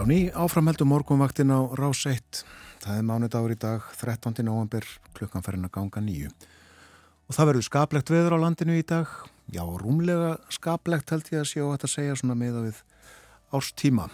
Ný, 0.10 0.32
áframheldu 0.34 0.90
morgunvaktin 0.90 1.54
á 1.54 1.70
Rás 1.78 2.02
1. 2.10 2.42
Það 2.82 2.98
er 2.98 3.06
mánudagur 3.06 3.52
í 3.54 3.58
dag, 3.62 3.84
13. 3.94 4.42
november, 4.42 4.82
klukkan 5.14 5.44
færinn 5.46 5.68
að 5.68 5.76
ganga 5.76 6.02
nýju. 6.02 6.32
Og 7.30 7.36
það 7.38 7.50
verður 7.52 7.66
skaplegt 7.68 8.10
veður 8.10 8.34
á 8.34 8.38
landinu 8.42 8.78
í 8.80 8.86
dag. 8.90 9.06
Já, 9.54 9.62
rúmlega 9.62 10.40
skaplegt 10.50 11.14
held 11.14 11.30
ég 11.30 11.44
að 11.44 11.52
sjá 11.52 11.62
þetta 11.62 11.90
segja 11.94 12.16
svona 12.18 12.38
meða 12.40 12.64
við 12.66 12.80
árstíma. 13.54 14.08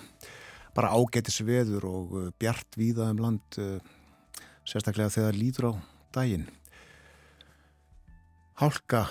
Bara 0.75 0.91
ágætis 0.91 1.39
veður 1.47 1.87
og 1.87 2.11
uh, 2.11 2.27
bjart 2.43 2.75
víða 2.75 3.07
um 3.13 3.23
land, 3.23 3.61
uh, 3.63 3.79
sérstaklega 4.67 5.15
þegar 5.15 5.39
lítur 5.39 5.69
á 5.71 5.73
daginn. 6.17 6.43
Hálka 8.59 9.05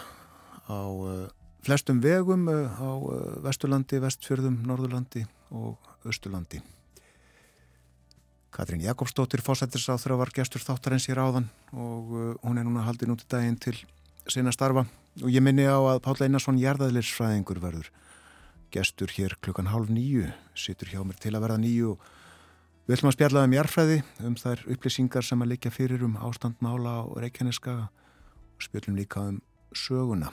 á 0.68 0.80
uh, 0.85 1.24
flestum 1.64 2.05
vegum 2.05 2.45
á 2.53 2.93
Vesturlandi, 3.49 4.05
Vestfjörðum, 4.05 4.61
Norðurlandi 4.68 5.24
og 5.57 5.80
Östurlandi. 6.05 6.61
Katrín 8.55 8.84
Jakobsdóttir 8.84 9.42
fósættisáþra 9.42 10.16
var 10.20 10.30
gestur 10.34 10.62
þáttarins 10.62 11.09
í 11.11 11.14
ráðan 11.16 11.48
og 11.74 12.12
uh, 12.14 12.26
hún 12.46 12.61
er 12.61 12.66
núna 12.66 12.84
haldin 12.86 13.11
út 13.11 13.24
í 13.24 13.30
daginn 13.30 13.59
til 13.59 13.74
sinna 14.30 14.52
starfa 14.55 14.84
og 15.22 15.30
ég 15.30 15.42
minni 15.42 15.66
á 15.66 15.74
að 15.74 16.02
Páll 16.05 16.22
Einarsson 16.22 16.61
jarðaðlirsfræðingur 16.62 17.59
verður 17.62 17.90
gestur 18.74 19.11
hér 19.14 19.34
klukkan 19.42 19.70
hálf 19.70 19.90
nýju, 19.90 20.28
sittur 20.55 20.90
hjá 20.90 21.02
mér 21.02 21.18
til 21.18 21.34
að 21.34 21.44
verða 21.46 21.59
nýju 21.62 21.96
og 21.96 22.12
Við 22.84 22.98
ætlum 22.98 23.09
að 23.09 23.14
spjallaða 23.14 23.48
um 23.48 23.55
jærfræði, 23.55 23.94
um 24.28 24.34
þær 24.36 24.62
upplýsingar 24.74 25.24
sem 25.24 25.40
að 25.40 25.48
liggja 25.55 25.70
fyrir 25.72 26.02
um 26.05 26.18
ástandmála 26.20 26.90
á 27.00 27.02
Reykjaneskaga 27.16 27.86
og 27.88 28.66
spjallum 28.66 28.98
líka 28.98 29.22
um 29.24 29.38
söguna, 29.72 30.28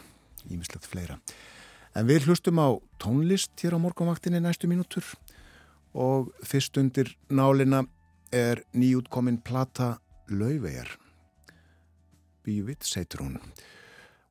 ímislegt 0.51 0.83
fleira. 0.83 1.15
En 1.95 2.09
við 2.09 2.27
hlustum 2.27 2.59
á 2.59 2.75
tónlist 2.99 3.55
hér 3.63 3.77
á 3.79 3.79
morgunvaktinni 3.79 4.43
næstu 4.43 4.67
mínútur 4.67 5.07
og 5.95 6.33
fyrst 6.43 6.75
undir 6.75 7.13
nálina 7.31 7.85
er 8.31 8.63
nýjútkomin 8.73 9.41
plata 9.43 9.99
Lauvegar. 10.31 10.87
Bívitt, 12.43 12.83
seitur 12.87 13.25
hún. 13.25 13.39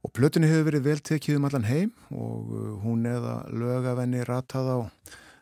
Og 0.01 0.13
plötunni 0.17 0.49
hefur 0.49 0.71
verið 0.71 0.87
vel 0.87 1.03
tekið 1.05 1.37
um 1.37 1.47
allan 1.49 1.67
heim 1.69 1.91
og 2.11 2.53
uh, 2.55 2.69
hún 2.81 3.05
eða 3.07 3.43
lögavenni 3.53 4.25
ratað 4.25 4.71
á 4.73 4.79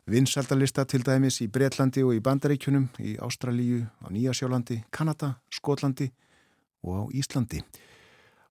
vinsaldalista 0.09 0.85
til 0.89 1.05
dæmis 1.07 1.39
í 1.45 1.49
Breitlandi 1.53 2.03
og 2.03 2.17
í 2.17 2.23
Bandaríkjunum, 2.25 2.89
í 2.99 3.15
Ástralíu, 3.23 3.85
á 4.03 4.07
Nýjasjólandi, 4.11 4.81
Kanada, 4.91 5.37
Skotlandi 5.53 6.09
og 6.83 6.93
á 6.99 7.03
Íslandi. 7.15 7.63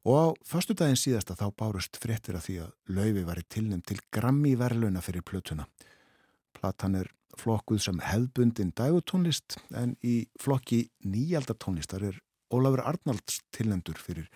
Og 0.07 0.15
á 0.15 0.25
förstu 0.47 0.77
daginn 0.77 0.95
síðasta 0.99 1.35
þá 1.35 1.51
bárust 1.59 1.99
fréttir 1.99 2.37
að 2.39 2.45
því 2.45 2.57
að 2.63 2.73
laufi 2.95 3.23
var 3.27 3.41
í 3.41 3.47
tilnum 3.49 3.83
til 3.83 3.99
grammi 4.13 4.55
verðluna 4.55 5.03
fyrir 5.03 5.25
plötuna. 5.27 5.67
Platan 6.57 6.97
er 7.03 7.11
flokkuð 7.37 7.81
sem 7.83 8.01
hefðbundin 8.01 8.73
dagutónlist 8.77 9.59
en 9.77 9.95
í 10.01 10.25
flokki 10.41 10.87
nýjaldartónlistar 11.05 12.05
er 12.09 12.19
Ólafur 12.53 12.81
Arnalds 12.87 13.41
tilnendur 13.53 13.99
fyrir 14.01 14.29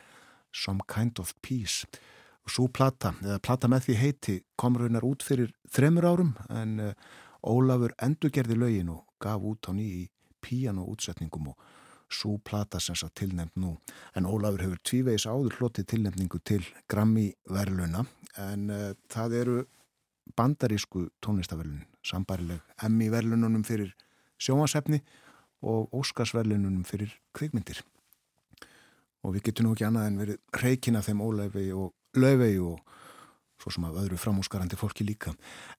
Some 0.52 0.84
Kind 0.92 1.20
of 1.20 1.34
Peace 1.42 1.88
og 2.42 2.52
Svo 2.52 2.68
plata, 2.74 3.14
eða 3.22 3.40
plata 3.44 3.70
með 3.70 3.88
því 3.88 3.98
heiti, 4.00 4.38
kom 4.58 4.78
raunar 4.80 5.06
út 5.06 5.24
fyrir 5.26 5.52
þremur 5.72 6.08
árum 6.10 6.32
en 6.50 6.80
uh, 6.82 6.96
Ólafur 7.48 7.94
endurgerði 8.02 8.58
lögin 8.58 8.90
og 8.94 9.06
gaf 9.22 9.42
út 9.46 9.70
á 9.70 9.72
nýji 9.74 10.10
píanoútsetningum 10.42 11.52
og 11.54 11.70
svo 12.12 12.36
plata 12.44 12.82
sem 12.82 12.98
sá 12.98 13.08
tilnefnd 13.16 13.62
nú. 13.62 13.76
En 14.18 14.28
Ólafur 14.28 14.66
hefur 14.66 14.82
tvívegis 14.84 15.28
áður 15.30 15.60
hlotið 15.60 15.88
tilnefningu 15.94 16.42
til 16.44 16.66
Grammy 16.92 17.30
verðluna 17.50 18.04
en 18.42 18.68
uh, 18.74 18.90
það 19.10 19.38
eru 19.42 19.58
bandarísku 20.38 21.08
tónlistaverlunin, 21.24 21.88
sambarileg 22.06 22.62
Emmy 22.84 23.10
verðlununum 23.14 23.64
fyrir 23.68 23.94
sjómasefni 24.42 25.02
og 25.62 25.92
Óskarsverðlununum 25.94 26.86
fyrir 26.88 27.14
kvikmyndir. 27.38 27.82
Og 29.22 29.36
við 29.36 29.50
getum 29.50 29.68
nú 29.68 29.76
ekki 29.76 29.86
annað 29.86 30.08
en 30.10 30.22
verið 30.22 30.64
reykina 30.64 31.04
þeim 31.06 31.22
Ólafi 31.22 31.68
og 31.78 31.94
laufey 32.18 32.58
og 32.62 32.82
svo 33.62 33.74
sem 33.76 33.86
að 33.86 34.00
öðru 34.06 34.18
framúsgarandi 34.18 34.80
fólki 34.80 35.06
líka. 35.06 35.36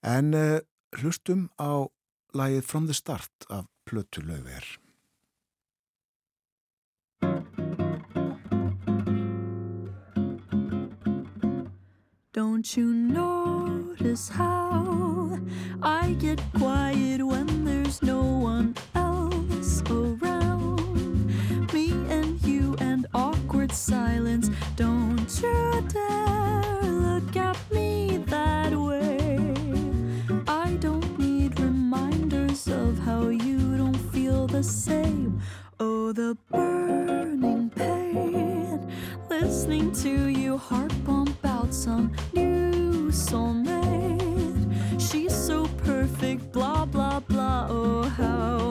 En 0.07 0.31
uh, 0.39 0.61
hlustum 1.01 1.49
á 1.59 1.91
lagið 2.39 2.63
From 2.69 2.87
the 2.87 2.95
Start 2.95 3.51
af 3.51 3.67
Plötu 3.89 4.23
laufeyr. 4.23 4.79
Don't 12.33 12.77
you 12.77 12.87
notice 13.93 14.29
how 14.29 15.39
I 15.83 16.13
get 16.19 16.41
quiet 16.55 17.25
when 17.25 17.65
there's 17.65 18.03
no 18.03 18.23
one 18.23 18.75
else 18.95 19.83
around? 19.91 21.27
Me 21.73 21.91
and 22.09 22.41
you 22.43 22.75
and 22.81 23.07
awkward 23.13 23.73
silence. 23.73 24.51
Don't 24.77 25.29
you 25.43 25.85
dare 25.89 26.83
look 26.83 27.37
at 27.37 27.59
me 27.71 28.19
that 28.29 28.73
way. 28.73 29.55
I 30.49 30.75
don't 30.81 31.19
need 31.19 31.61
reminders 31.61 32.69
of 32.69 32.99
how 32.99 33.29
you 33.29 33.77
don't 33.77 34.03
feel 34.13 34.47
the 34.47 34.63
same. 34.63 35.41
Oh, 35.79 36.13
the 36.13 36.37
burning 36.51 37.71
pain. 37.71 38.91
Listening 39.29 39.93
to 39.93 40.29
you 40.29 40.57
heart 40.57 40.93
pump 41.05 41.45
out 41.45 41.75
some 41.75 42.13
new 42.33 43.11
soulmate. 43.11 43.72
So 45.53 45.69
perfect, 45.85 46.51
blah, 46.51 46.87
blah, 46.87 47.21
blah. 47.21 47.67
Oh, 47.69 48.05
how 48.05 48.62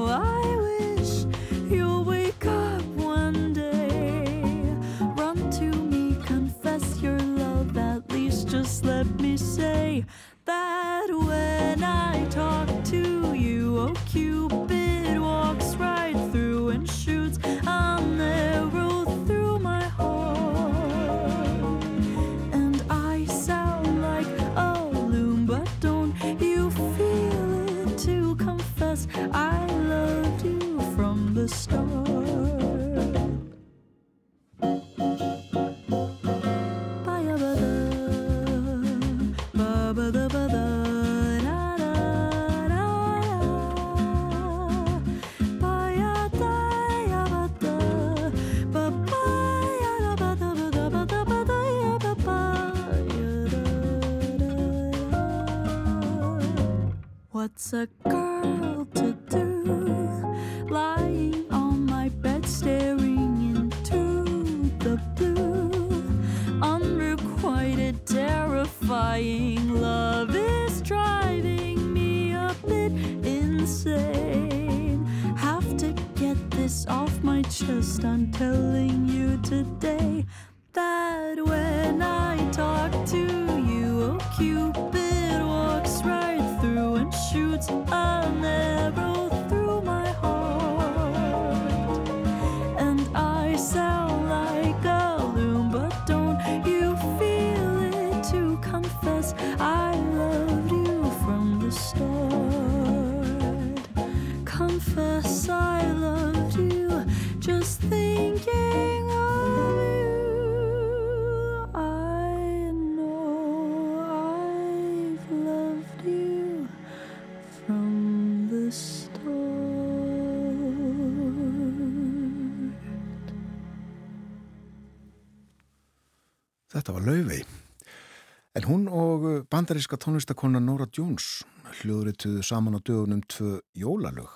bandaríska 129.71 129.95
tónlistakonna 129.95 130.59
Nora 130.59 130.83
Jones 130.91 131.45
hljóðrituðu 131.79 132.41
saman 132.43 132.75
á 132.75 132.83
dögunum 132.83 133.21
tvö 133.23 133.61
jólalög. 133.71 134.27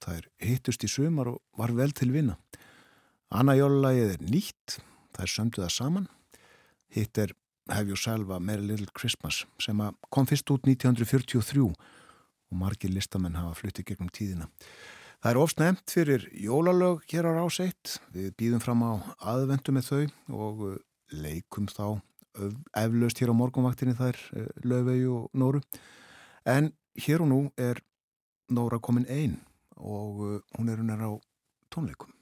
Það 0.00 0.14
er 0.14 0.28
hittust 0.40 0.86
í 0.86 0.88
sumar 0.88 1.28
og 1.28 1.42
var 1.60 1.74
vel 1.76 1.92
til 1.92 2.08
vinna. 2.14 2.38
Anna 3.28 3.52
jólalagið 3.52 4.14
er 4.14 4.24
nýtt, 4.24 4.78
það 5.12 5.26
er 5.26 5.32
sömduð 5.34 5.66
það 5.66 5.74
saman. 5.76 6.08
Hitt 6.88 7.20
er 7.20 7.36
Have 7.68 7.92
You 7.92 8.00
Selva 8.00 8.40
Merry 8.40 8.64
Little 8.64 8.88
Christmas 8.96 9.42
sem 9.60 9.84
kom 10.08 10.24
fyrst 10.24 10.48
út 10.56 10.64
1943 10.64 11.60
og 11.68 12.56
margir 12.56 12.88
listamenn 12.88 13.36
hafa 13.36 13.60
fluttið 13.60 13.90
gegnum 13.92 14.08
tíðina. 14.08 14.48
Það 15.20 15.34
er 15.34 15.44
ofsnæmt 15.44 15.84
fyrir 15.92 16.28
jólalög 16.32 17.04
hér 17.12 17.28
á 17.28 17.36
ráseitt. 17.36 17.98
Við 18.16 18.32
býðum 18.40 18.64
fram 18.64 18.88
á 18.88 19.04
aðvendu 19.36 19.76
með 19.76 19.92
þau 19.92 20.04
og 20.32 20.68
leikum 21.12 21.68
þá 21.68 22.00
eflaust 22.76 23.20
hér 23.22 23.32
á 23.32 23.40
morgunvaktinni 23.40 23.96
þær 23.98 24.18
Löfvegi 24.64 25.08
og 25.12 25.30
Nóru. 25.34 25.62
En 26.48 26.72
hér 26.98 27.24
og 27.24 27.30
nú 27.32 27.40
er 27.58 27.82
Nóra 28.48 28.78
komin 28.80 29.06
einn 29.12 29.36
og 29.76 30.22
uh, 30.24 30.38
hún 30.56 30.70
er 30.72 30.80
hennar 30.80 31.04
á 31.04 31.12
tónleikum. 31.70 32.17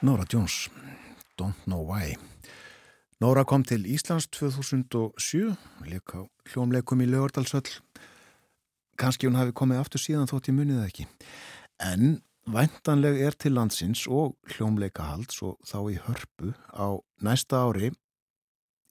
Nora 0.00 0.24
Jones, 0.32 0.70
Don't 1.36 1.64
Know 1.64 1.82
Why. 1.82 2.14
Nora 3.18 3.42
kom 3.44 3.64
til 3.66 3.82
Íslands 3.82 4.28
2007, 4.30 5.56
leika 5.90 6.20
hljómleikum 6.52 7.02
í 7.02 7.08
Leordalsöll. 7.10 7.66
Kanski 8.94 9.26
hún 9.26 9.38
hafi 9.40 9.56
komið 9.58 9.80
aftur 9.82 10.02
síðan 10.04 10.30
þótt 10.30 10.52
ég 10.52 10.54
munið 10.54 10.84
ekki. 10.84 11.08
En 11.82 12.20
væntanleg 12.46 13.18
er 13.26 13.34
til 13.34 13.56
landsins 13.58 14.04
og 14.06 14.38
hljómleikahalds 14.54 15.42
og 15.42 15.58
þá 15.66 15.78
í 15.90 15.98
hörpu 16.06 16.54
á 16.70 17.02
næsta 17.18 17.66
ári 17.66 17.90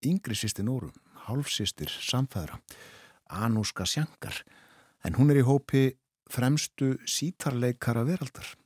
yngri 0.03 0.35
sýsti 0.35 0.67
Nóru, 0.67 0.91
hálfsýstir 1.23 1.87
samfæðra, 1.87 2.59
Anúska 3.31 3.87
Sjankar. 3.87 4.43
En 5.07 5.15
hún 5.15 5.31
er 5.31 5.39
í 5.39 5.47
hópi 5.47 5.87
fremstu 6.27 6.97
sítarleikara 7.07 8.03
veraldar 8.03 8.57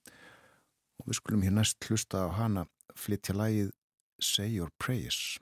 og 1.02 1.10
við 1.10 1.18
skulum 1.18 1.46
hér 1.46 1.56
næst 1.58 1.88
hlusta 1.90 2.26
á 2.26 2.30
hana 2.38 2.68
flytja 2.96 3.34
lægið 3.36 3.72
Say 4.22 4.54
Your 4.54 4.70
Praise 4.78 5.42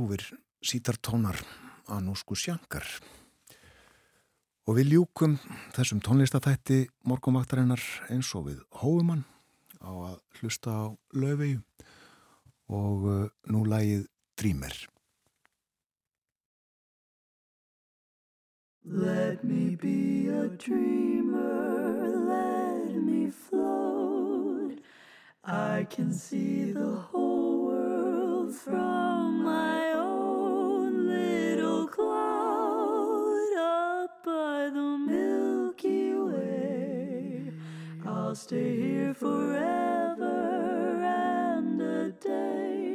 ljúfir 0.00 0.22
sítartónar 0.64 1.36
Anúsku 1.88 2.34
Sjankar. 2.34 2.84
Og 4.68 4.78
við 4.78 4.94
ljúkum 4.94 5.36
þessum 5.74 6.00
tónlistatætti 6.00 6.86
morgumvaktarinnar 7.04 7.82
eins 8.08 8.30
og 8.38 8.48
við 8.48 8.62
hófumann 8.80 9.26
á 9.84 9.90
að 9.90 10.16
hlusta 10.40 10.70
á 10.72 10.84
löfegu 11.12 11.60
og 12.70 13.04
uh, 13.04 13.28
nú 13.50 13.64
lægið 13.66 14.06
Dreamer. 14.40 14.72
Let 18.84 19.44
me 19.44 19.76
be 19.76 20.28
a 20.28 20.48
dreamer, 20.48 22.08
let 22.24 22.96
me 22.96 23.30
float. 23.30 24.80
I 25.44 25.86
can 25.90 26.12
see 26.12 26.72
the 26.72 26.96
whole 27.10 27.66
world 27.66 28.54
from 28.54 29.44
my 29.44 29.79
I'll 38.30 38.36
stay 38.36 38.76
here 38.76 39.12
forever 39.12 40.22
and 41.02 41.82
a 41.82 42.12
day. 42.12 42.86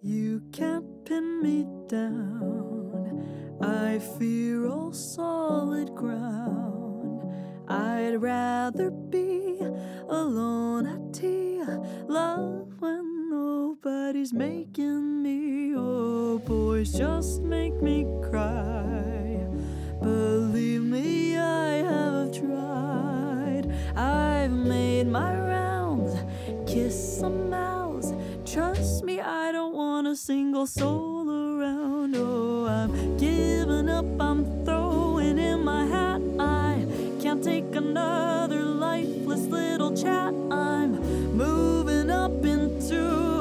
You 0.00 0.42
can't 0.50 1.04
pin 1.04 1.40
me 1.40 1.64
down. 1.86 3.56
I 3.62 4.00
fear 4.18 4.66
all 4.66 4.92
solid 4.92 5.94
ground. 5.94 7.32
I'd 7.68 8.20
rather 8.20 8.90
be 8.90 9.60
alone 10.08 10.88
at 10.88 11.14
tea. 11.14 11.62
Love 12.08 12.61
nobody's 13.84 14.32
oh. 14.32 14.38
making 14.38 15.22
me. 15.22 15.74
Oh, 15.76 16.38
boys, 16.38 16.92
just 16.92 17.42
make 17.42 17.80
me 17.82 18.06
cry. 18.22 19.46
Believe 20.00 20.82
me, 20.82 21.36
I 21.36 21.74
have 21.76 22.32
tried. 22.32 23.64
I've 23.96 24.50
made 24.50 25.06
my 25.06 25.34
rounds, 25.34 26.14
kissed 26.70 27.20
some 27.20 27.50
mouths. 27.50 28.12
Trust 28.44 29.04
me, 29.04 29.20
I 29.20 29.52
don't 29.52 29.74
want 29.74 30.06
a 30.06 30.16
single 30.16 30.66
soul 30.66 31.28
around. 31.30 32.14
Oh, 32.16 32.66
I'm 32.66 33.16
giving 33.16 33.88
up, 33.88 34.06
I'm 34.20 34.64
throwing 34.64 35.38
in 35.38 35.64
my 35.64 35.86
hat. 35.86 36.20
I 36.38 36.84
can't 37.20 37.42
take 37.42 37.74
another 37.74 38.62
lifeless 38.62 39.46
little 39.46 39.96
chat. 39.96 40.34
I'm 40.50 40.92
moving 41.36 42.10
up 42.10 42.44
into 42.44 43.31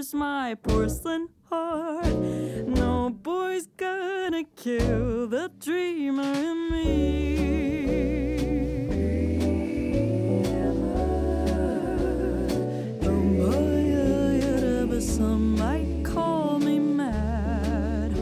pierce 0.00 0.14
my 0.14 0.54
porcelain 0.54 1.28
heart. 1.50 2.06
No 2.66 3.10
boy's 3.10 3.66
gonna 3.76 4.44
kill 4.56 5.26
the 5.26 5.50
dreamer 5.60 6.22
in 6.22 6.70
me. 6.70 7.10
Some 15.00 15.56
might 15.56 16.04
call 16.04 16.58
me 16.58 16.78
mad. 16.78 18.14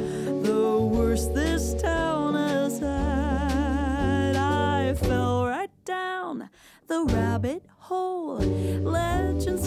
The 0.44 0.78
worst 0.80 1.34
this 1.34 1.74
town 1.74 2.34
has 2.34 2.78
had. 2.78 4.36
I 4.36 4.94
fell 4.94 5.44
right 5.46 5.70
down 5.84 6.50
the 6.86 7.04
rabbit 7.04 7.64
hole. 7.78 8.38
Legends 8.38 9.17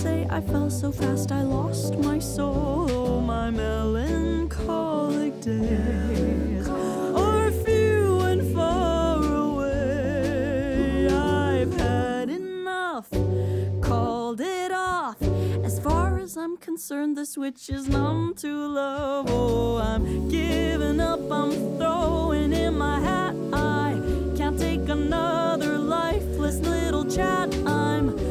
say 0.02 0.26
I 0.32 0.42
fell 0.42 0.70
so 0.72 0.92
fast 0.92 1.32
I 1.32 1.44
lost 1.44 1.96
my 2.00 2.18
soul. 2.18 3.22
My 3.22 3.52
melancholic 3.52 5.40
days 5.42 6.68
are 6.68 7.52
few 7.52 8.20
and 8.22 8.42
far 8.56 9.24
away. 9.24 11.08
I've 11.08 11.74
had 11.74 12.30
enough, 12.32 13.10
called 13.82 14.42
it 14.42 14.72
off. 14.72 15.22
As 15.64 15.80
far 15.80 16.18
as 16.18 16.36
I'm 16.36 16.58
concerned, 16.58 17.16
the 17.16 17.26
switch 17.28 17.70
is 17.70 17.88
numb 17.88 18.34
to 18.38 18.52
love. 18.68 19.28
Oh, 19.30 19.78
I'm 19.78 20.30
giving 20.30 21.00
up, 21.00 21.22
I'm 21.32 21.52
throwing 21.78 22.54
in 22.54 22.76
my 22.76 23.00
hat. 23.00 23.36
I 23.54 24.02
can't 24.36 24.58
take 24.58 24.90
another 24.90 25.78
lifeless 25.78 26.58
little 26.58 27.06
chat. 27.06 27.54
I'm 27.68 28.31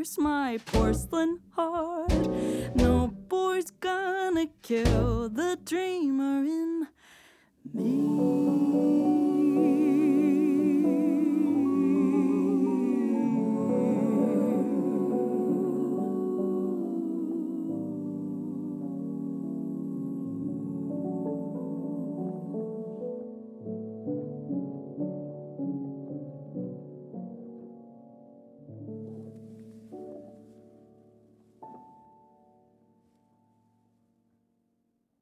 pierce 0.00 0.16
my 0.16 0.58
porcelain 0.64 1.40
heart. 1.50 2.26
No 2.74 3.12
boy's 3.28 3.70
gonna 3.70 4.46
kill 4.62 5.28
the 5.28 5.58
dreamer 5.62 6.42
in 6.42 6.86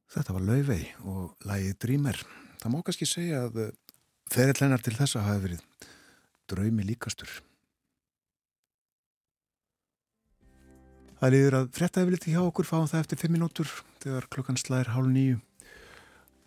Þetta 0.09 0.35
var 0.37 0.45
Laufey 0.47 0.87
og 1.05 1.49
lægið 1.49 1.75
Dreamer. 1.85 2.23
Það 2.59 2.73
má 2.73 2.79
kannski 2.85 3.09
segja 3.09 3.43
að 3.47 3.59
þeirri 4.33 4.57
lennar 4.63 4.85
til 4.85 4.97
þessa 4.97 5.25
hafi 5.27 5.45
verið 5.45 5.91
draumi 6.49 6.87
líkastur. 6.89 7.29
Það 11.19 11.35
líður 11.35 11.57
að 11.59 11.69
frétta 11.75 12.01
hefur 12.01 12.15
litið 12.15 12.35
hjá 12.37 12.43
okkur, 12.45 12.69
fáum 12.69 12.87
það 12.87 13.01
eftir 13.03 13.21
5 13.25 13.35
minútur 13.35 13.73
þegar 14.05 14.29
klukkan 14.31 14.61
slæðir 14.61 14.93
hálf 14.95 15.11
nýju. 15.11 15.41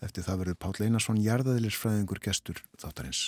Eftir 0.01 0.25
það 0.25 0.41
verður 0.41 0.59
Páll 0.63 0.87
Einarsson 0.87 1.19
jarðaðilisfræðingur 1.21 2.23
gestur 2.23 2.63
þáttarins. 2.79 3.27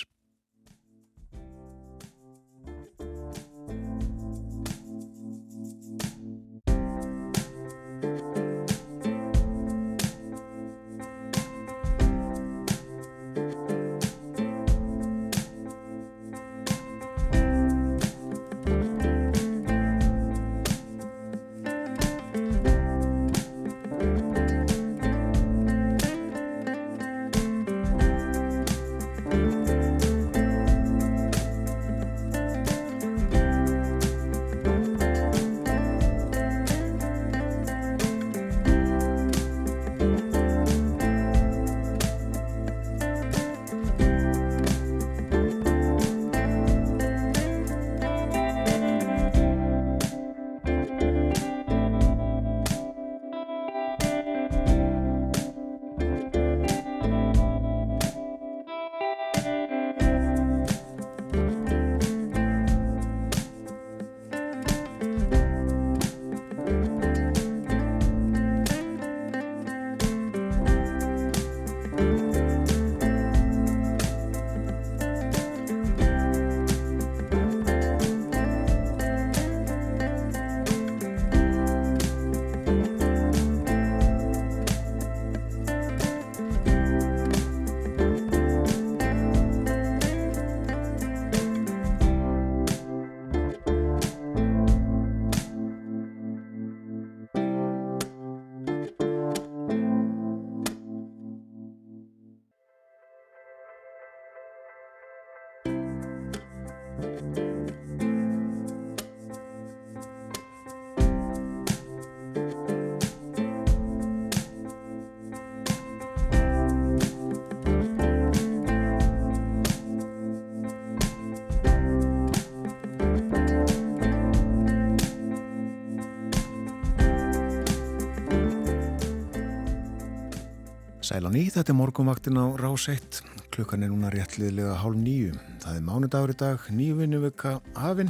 Sæl 131.13 131.29
á 131.29 131.29
ný, 131.29 131.43
þetta 131.45 131.69
er 131.69 131.77
morgunvaktin 131.77 132.39
á 132.41 132.57
Rás 132.57 132.87
1. 132.89 133.19
Klukkan 133.53 133.85
er 133.85 133.91
núna 133.91 134.09
réttliðlega 134.09 134.79
hálf 134.81 134.97
nýju. 134.97 135.35
Það 135.61 135.75
er 135.77 135.83
mánudagur 135.85 136.31
í 136.33 136.35
dag, 136.39 136.63
nýjuvinu 136.73 137.19
vika 137.21 137.51
hafinn. 137.77 138.07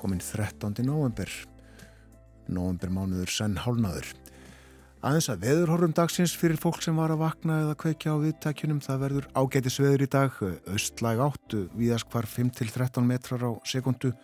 Komin 0.00 0.22
13. 0.24 0.86
november. 0.88 1.28
November 2.48 2.88
mánuður 2.96 3.28
senn 3.28 3.58
hálnaður. 3.60 4.08
Aðeins 5.04 5.28
að 5.34 5.44
veðurhorfum 5.44 5.92
dagsins 5.98 6.32
fyrir 6.32 6.56
fólk 6.62 6.80
sem 6.80 6.96
var 6.96 7.12
að 7.12 7.26
vakna 7.26 7.58
eða 7.66 7.76
kveikja 7.82 8.14
á 8.16 8.24
viðtækjunum. 8.24 8.80
Það 8.86 9.02
verður 9.04 9.26
ágætis 9.36 9.76
veður 9.82 10.06
í 10.06 10.08
dag. 10.16 10.38
Östlæg 10.72 11.20
áttu, 11.26 11.60
viðast 11.76 12.08
hvar 12.08 12.30
5-13 12.38 13.04
metrar 13.04 13.44
á 13.44 13.52
sekundu. 13.68 14.14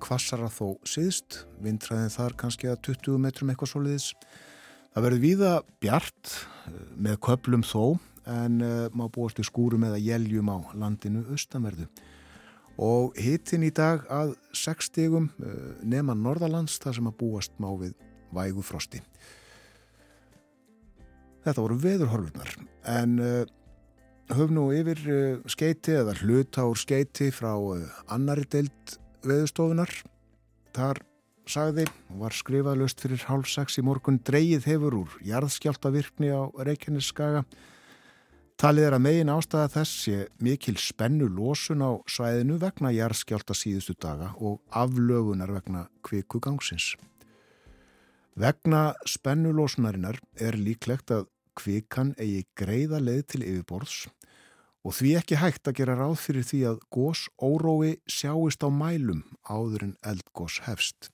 Kvassara 0.00 0.48
þó 0.48 0.80
síðst. 0.88 1.42
Vindræðin 1.60 2.16
þar 2.16 2.38
kannski 2.40 2.72
að 2.72 2.80
20 2.88 3.20
metrum 3.20 3.52
eitthvað 3.52 3.74
soliðis. 3.74 4.08
Það 4.92 5.04
verður 5.06 5.22
víða 5.22 5.50
bjart 5.80 6.32
með 7.00 7.14
köplum 7.24 7.62
þó 7.64 7.96
en 8.28 8.58
uh, 8.60 8.88
má 8.92 9.06
búast 9.08 9.38
við 9.40 9.48
skúrum 9.48 9.86
eða 9.88 10.00
jæljum 10.02 10.50
á 10.52 10.58
landinu 10.76 11.22
austanverðu. 11.32 11.86
Og 12.82 13.16
hittin 13.16 13.64
í 13.64 13.70
dag 13.72 14.04
að 14.12 14.34
6 14.56 14.90
stegum 14.90 15.30
uh, 15.40 15.72
nema 15.80 16.12
Norðalands 16.12 16.76
þar 16.82 16.98
sem 16.98 17.08
að 17.08 17.16
búast 17.22 17.56
má 17.56 17.70
við 17.80 17.96
vægu 18.36 18.64
frosti. 18.64 19.00
Þetta 21.42 21.64
voru 21.64 21.78
veðurhorfurnar 21.82 22.52
en 22.92 23.16
uh, 23.16 23.46
höfum 24.28 24.58
nú 24.58 24.66
yfir 24.76 25.00
skeiti 25.50 25.96
eða 26.02 26.18
hluta 26.20 26.66
úr 26.68 26.78
skeiti 26.78 27.30
frá 27.34 27.56
annari 28.12 28.44
deild 28.44 28.98
veðustofunar. 29.24 29.90
Þar 30.76 31.00
sagði 31.52 31.84
og 32.10 32.22
var 32.22 32.34
skrifað 32.36 32.80
löst 32.80 33.02
fyrir 33.02 33.22
hálf 33.28 33.50
sex 33.52 33.76
í 33.80 33.84
morgun 33.84 34.20
dreyið 34.24 34.66
hefur 34.70 34.96
úr 35.02 35.16
jarðskjáltavirkni 35.26 36.32
á 36.32 36.48
Reykjaneskaga. 36.56 37.44
Talið 38.60 38.86
er 38.86 38.96
að 38.96 39.04
megin 39.04 39.32
ástæða 39.32 39.70
þess 39.74 40.02
sé 40.04 40.16
mikil 40.40 40.76
spennu 40.80 41.28
lósun 41.28 41.82
á 41.84 41.98
svæðinu 42.08 42.60
vegna 42.62 42.92
jarðskjálta 42.94 43.56
síðustu 43.58 43.96
daga 44.00 44.30
og 44.38 44.60
aflögunar 44.70 45.52
vegna 45.52 45.86
kviku 46.06 46.40
gangsins. 46.40 46.92
Vegna 48.38 48.92
spennu 49.04 49.52
lósunarinnar 49.52 50.20
er 50.40 50.56
líklegt 50.56 51.12
að 51.12 51.26
kvikan 51.58 52.14
eigi 52.16 52.46
greiða 52.56 53.02
leið 53.02 53.24
til 53.34 53.42
yfirborðs 53.42 53.98
og 54.82 54.96
því 54.96 55.10
ekki 55.20 55.38
hægt 55.38 55.68
að 55.68 55.76
gera 55.80 55.98
ráð 55.98 56.16
fyrir 56.22 56.46
því 56.46 56.62
að 56.70 56.80
gós 56.94 57.26
órói 57.38 57.98
sjáist 58.10 58.64
á 58.64 58.70
mælum 58.72 59.22
áður 59.46 59.90
en 59.90 59.98
eldgós 60.06 60.62
hefst. 60.66 61.12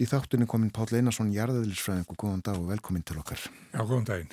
Í 0.00 0.08
þáttunni 0.08 0.48
kominn 0.48 0.72
Páll 0.72 0.96
Einarsson, 0.96 1.34
jarðaðilisfræðingu, 1.34 2.16
góðan 2.16 2.44
dag 2.46 2.56
og 2.56 2.70
velkomin 2.70 3.04
til 3.04 3.18
okkar. 3.20 3.42
Já, 3.74 3.82
góðan 3.82 4.08
daginn. 4.08 4.32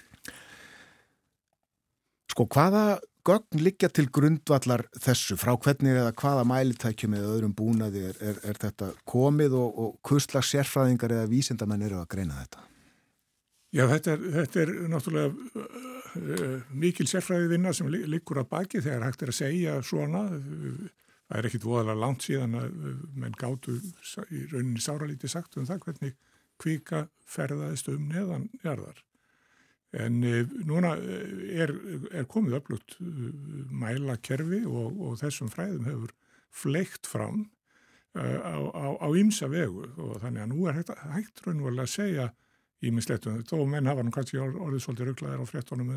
Sko, 2.30 2.46
hvaða 2.48 2.84
gögn 3.28 3.60
liggja 3.64 3.90
til 3.92 4.08
grundvallar 4.14 4.86
þessu? 5.04 5.36
Frá 5.40 5.52
hvernig 5.60 5.98
eða 5.98 6.14
hvaða 6.16 6.46
mælitækjum 6.48 7.18
eða 7.18 7.34
öðrum 7.36 7.56
búnaði 7.58 8.06
er, 8.10 8.22
er, 8.24 8.40
er 8.48 8.60
þetta 8.62 8.94
komið 9.10 9.58
og, 9.60 9.82
og 9.84 9.96
kustlags 10.06 10.54
sérfræðingar 10.54 11.18
eða 11.18 11.30
vísindamenn 11.32 11.84
eru 11.90 12.00
að 12.00 12.12
greina 12.16 12.40
þetta? 12.40 12.66
Já, 13.76 13.84
þetta 13.92 14.14
er, 14.16 14.24
þetta 14.38 14.62
er 14.64 14.72
náttúrulega 14.90 15.66
uh, 15.68 16.56
mikil 16.74 17.06
sérfræði 17.10 17.52
vinna 17.52 17.74
sem 17.76 17.92
liggur 17.92 18.40
að 18.42 18.50
baki 18.56 18.82
þegar 18.82 19.06
hægt 19.10 19.26
er 19.26 19.34
að 19.34 19.40
segja 19.42 19.76
svona. 19.86 20.24
Það 21.30 21.38
er 21.40 21.48
ekkit 21.50 21.68
voðalega 21.68 22.02
langt 22.02 22.26
síðan 22.26 22.58
að 22.58 22.80
menn 23.22 23.38
gáttu 23.38 23.76
í 24.34 24.46
rauninni 24.50 24.82
sáralíti 24.82 25.30
sagt 25.30 25.60
um 25.62 25.68
það 25.70 25.84
hvernig 25.86 26.16
kvika 26.60 27.04
ferðaðist 27.30 27.92
um 27.94 28.08
neðan 28.10 28.50
jarðar. 28.64 29.04
En 29.94 30.20
e, 30.26 30.42
núna 30.70 30.96
er, 30.98 31.74
er 32.14 32.28
komið 32.30 32.60
upplutt 32.60 32.98
mæla 33.00 34.18
kerfi 34.26 34.64
og, 34.66 34.98
og 34.98 35.16
þessum 35.22 35.54
fræðum 35.54 35.88
hefur 35.90 36.14
fleikt 36.50 37.10
fram 37.10 37.48
á 38.18 39.08
ymsa 39.14 39.48
vegu 39.48 39.86
og 40.02 40.18
þannig 40.24 40.42
að 40.42 40.50
nú 40.50 40.66
er 40.68 40.80
hægt, 40.80 40.90
hægt 41.14 41.42
raunverulega 41.46 41.86
að 41.86 41.94
segja 41.94 42.28
íminsleitum. 42.82 43.44
Þó 43.46 43.66
menn 43.70 43.90
hafa 43.90 44.04
nú 44.04 44.14
kannski 44.14 44.40
orðið 44.42 44.82
svolítið 44.84 45.12
rugglaðir 45.12 45.44
á 45.46 45.52
fréttonum 45.52 45.92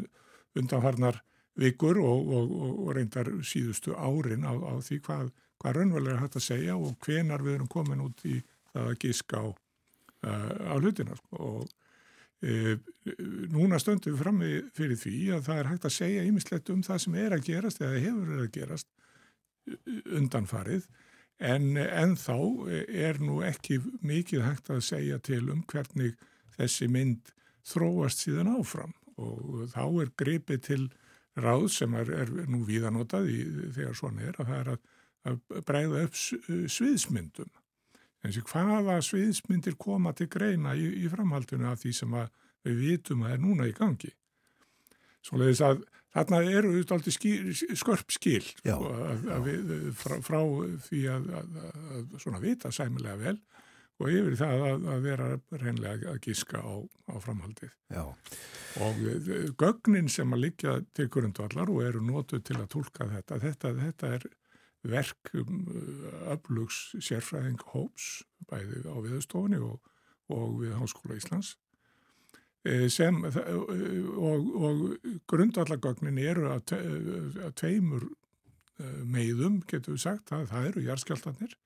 undanfarnar 0.59 1.23
vikur 1.59 2.01
og, 2.01 2.33
og, 2.33 2.55
og 2.87 2.95
reyndar 2.97 3.29
síðustu 3.45 3.97
árin 3.97 4.47
á, 4.49 4.53
á 4.57 4.75
því 4.81 4.99
hvað, 5.07 5.29
hvað 5.61 5.79
raunverulega 5.79 6.17
er 6.17 6.25
hægt 6.25 6.39
að 6.41 6.47
segja 6.47 6.79
og 6.79 6.97
hvenar 7.05 7.45
við 7.45 7.59
erum 7.59 7.71
komin 7.73 8.05
út 8.07 8.25
í 8.25 8.39
það 8.73 8.89
að 8.89 8.99
gíska 9.05 9.43
á, 9.45 9.47
uh, 9.51 10.51
á 10.73 10.75
hlutina. 10.81 11.17
Sko. 11.19 11.53
Og 11.53 11.69
e, 12.43 12.77
núna 13.53 13.79
stöndum 13.79 14.15
við 14.15 14.23
fram 14.23 14.41
fyrir 14.75 14.99
því 14.99 15.19
að 15.37 15.47
það 15.49 15.61
er 15.61 15.71
hægt 15.71 15.87
að 15.87 15.97
segja 15.99 16.27
ímislegt 16.27 16.73
um 16.73 16.83
það 16.87 17.05
sem 17.05 17.21
er 17.21 17.37
að 17.37 17.47
gerast 17.47 17.83
eða 17.85 18.03
hefur 18.03 18.27
verið 18.31 18.47
að 18.47 18.55
gerast 18.57 18.89
undanfarið 20.19 20.89
en, 21.43 21.77
en 21.77 22.17
þá 22.19 22.37
er 22.89 23.21
nú 23.23 23.41
ekki 23.47 23.79
mikið 24.03 24.43
hægt 24.47 24.73
að 24.75 24.83
segja 24.87 25.21
til 25.23 25.45
um 25.53 25.63
hvernig 25.71 26.17
þessi 26.57 26.89
mynd 26.91 27.33
þróast 27.67 28.25
síðan 28.25 28.51
áfram 28.57 28.95
og 29.21 29.69
þá 29.71 29.85
er 30.03 30.13
gripið 30.19 30.65
til 30.67 30.83
ráð 31.41 31.69
sem 31.73 31.95
er, 31.97 32.13
er 32.25 32.33
nú 32.51 32.63
víðanotað 32.69 33.31
í, 33.33 33.41
þegar 33.77 33.99
svona 33.99 34.27
er 34.29 34.39
að 34.39 34.51
það 34.51 34.59
er 34.61 34.71
að, 34.73 34.83
að 35.31 35.61
bregða 35.69 36.03
upp 36.07 36.19
sviðsmyndum. 36.19 37.53
En 38.23 38.35
því 38.35 38.43
hvaða 38.53 38.99
sviðsmyndir 39.03 39.79
koma 39.81 40.13
til 40.15 40.29
greina 40.31 40.77
í, 40.79 40.87
í 41.03 41.09
framhaldinu 41.11 41.71
af 41.71 41.81
því 41.83 41.95
sem 41.97 42.19
við 42.63 42.83
vitum 42.83 43.25
að 43.27 43.35
er 43.35 43.43
núna 43.43 43.67
í 43.67 43.75
gangi. 43.75 44.13
Svoleiðis 45.27 45.63
að 45.67 45.83
þarna 46.13 46.43
eru 46.51 46.75
alltaf 46.83 47.17
skörp 47.17 48.13
skil 48.15 48.45
sko, 48.45 48.77
að, 48.93 49.27
að 49.33 49.49
við, 49.49 49.73
frá, 49.99 50.17
frá 50.23 50.41
því 50.87 51.03
að, 51.15 51.29
að 51.41 52.17
svona 52.23 52.43
vita 52.43 52.73
sæmilega 52.75 53.19
vel 53.23 53.37
og 54.03 54.11
yfir 54.11 54.37
það 54.41 54.65
að, 54.67 54.87
að 54.93 55.07
vera 55.07 55.29
reynlega 55.63 56.13
að 56.13 56.21
gíska 56.27 56.61
á, 56.61 56.75
á 56.83 57.15
framhaldið. 57.23 57.73
Já. 57.93 58.05
Og 58.83 59.03
gögnin 59.61 60.11
sem 60.11 60.35
að 60.35 60.45
liggja 60.47 60.77
til 60.97 61.09
grundvallar 61.13 61.71
og 61.71 61.83
eru 61.87 62.03
nótuð 62.05 62.45
til 62.49 62.59
að 62.59 62.71
tólka 62.75 63.09
þetta, 63.13 63.39
þetta, 63.47 63.75
þetta 63.79 64.13
er 64.19 64.29
verk 64.93 65.31
um 65.39 65.67
öflugs 66.33 66.81
sérfræðing 66.99 67.61
hóps, 67.71 68.25
bæði 68.51 68.83
á 68.91 68.97
viðstofunni 69.05 69.61
og, 69.63 69.79
og 70.35 70.57
við 70.65 70.75
Háskóla 70.81 71.19
Íslands 71.21 71.57
sem, 72.95 73.17
og, 73.27 74.45
og 74.55 74.83
grundvallagögnin 75.31 76.21
eru 76.23 76.47
að, 76.53 76.77
að 77.43 77.55
tveimur 77.59 78.05
meiðum, 79.03 79.61
getur 79.67 79.97
við 79.97 80.05
sagt, 80.05 80.29
það, 80.31 80.47
það 80.53 80.69
eru 80.69 80.85
jarðskjáltanir 80.87 81.57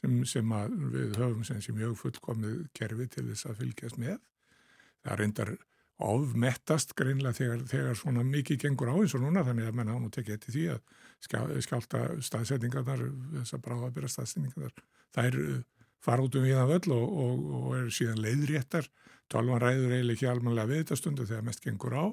sem, 0.00 0.16
sem 0.28 0.56
við 0.94 1.14
höfum 1.20 1.44
sem 1.46 1.60
sé 1.62 1.74
mjög 1.76 1.96
fullkomið 2.00 2.64
kerfi 2.76 3.06
til 3.12 3.28
þess 3.30 3.50
að 3.50 3.62
fylgjast 3.62 4.00
með. 4.00 4.18
Það 5.04 5.20
reyndar 5.20 5.54
ofmettast 6.04 6.94
greinlega 6.98 7.36
þegar, 7.38 7.62
þegar 7.70 7.98
svona 7.98 8.24
mikið 8.26 8.64
gengur 8.64 8.90
á 8.90 8.96
eins 8.98 9.14
og 9.14 9.22
núna 9.22 9.44
þannig 9.46 9.68
að 9.68 9.76
menn 9.78 9.92
hafa 9.92 10.02
nú 10.02 10.10
tekið 10.14 10.34
þetta 10.34 10.54
því 10.54 10.64
að 10.74 11.62
skjálta 11.64 12.00
staðsetningarnar, 12.26 13.04
þess 13.36 13.54
að 13.54 13.62
bráða 13.64 13.88
að 13.88 13.94
byrja 13.98 14.10
staðsetningarnar, 14.16 14.82
það 15.14 15.28
er 15.30 15.38
fara 16.04 16.26
út 16.26 16.36
um 16.36 16.44
við 16.44 16.58
það 16.58 16.72
völl 16.74 16.96
og, 16.96 17.14
og, 17.24 17.44
og 17.60 17.76
er 17.78 17.92
síðan 17.94 18.22
leiðréttar, 18.24 18.90
tálvan 19.32 19.62
ræður 19.62 19.94
eiginlega 19.94 20.18
ekki 20.18 20.30
almanlega 20.32 20.70
við 20.72 20.82
þetta 20.82 20.98
stundu 21.00 21.28
þegar 21.30 21.46
mest 21.46 21.64
gengur 21.64 21.96
á. 21.96 22.06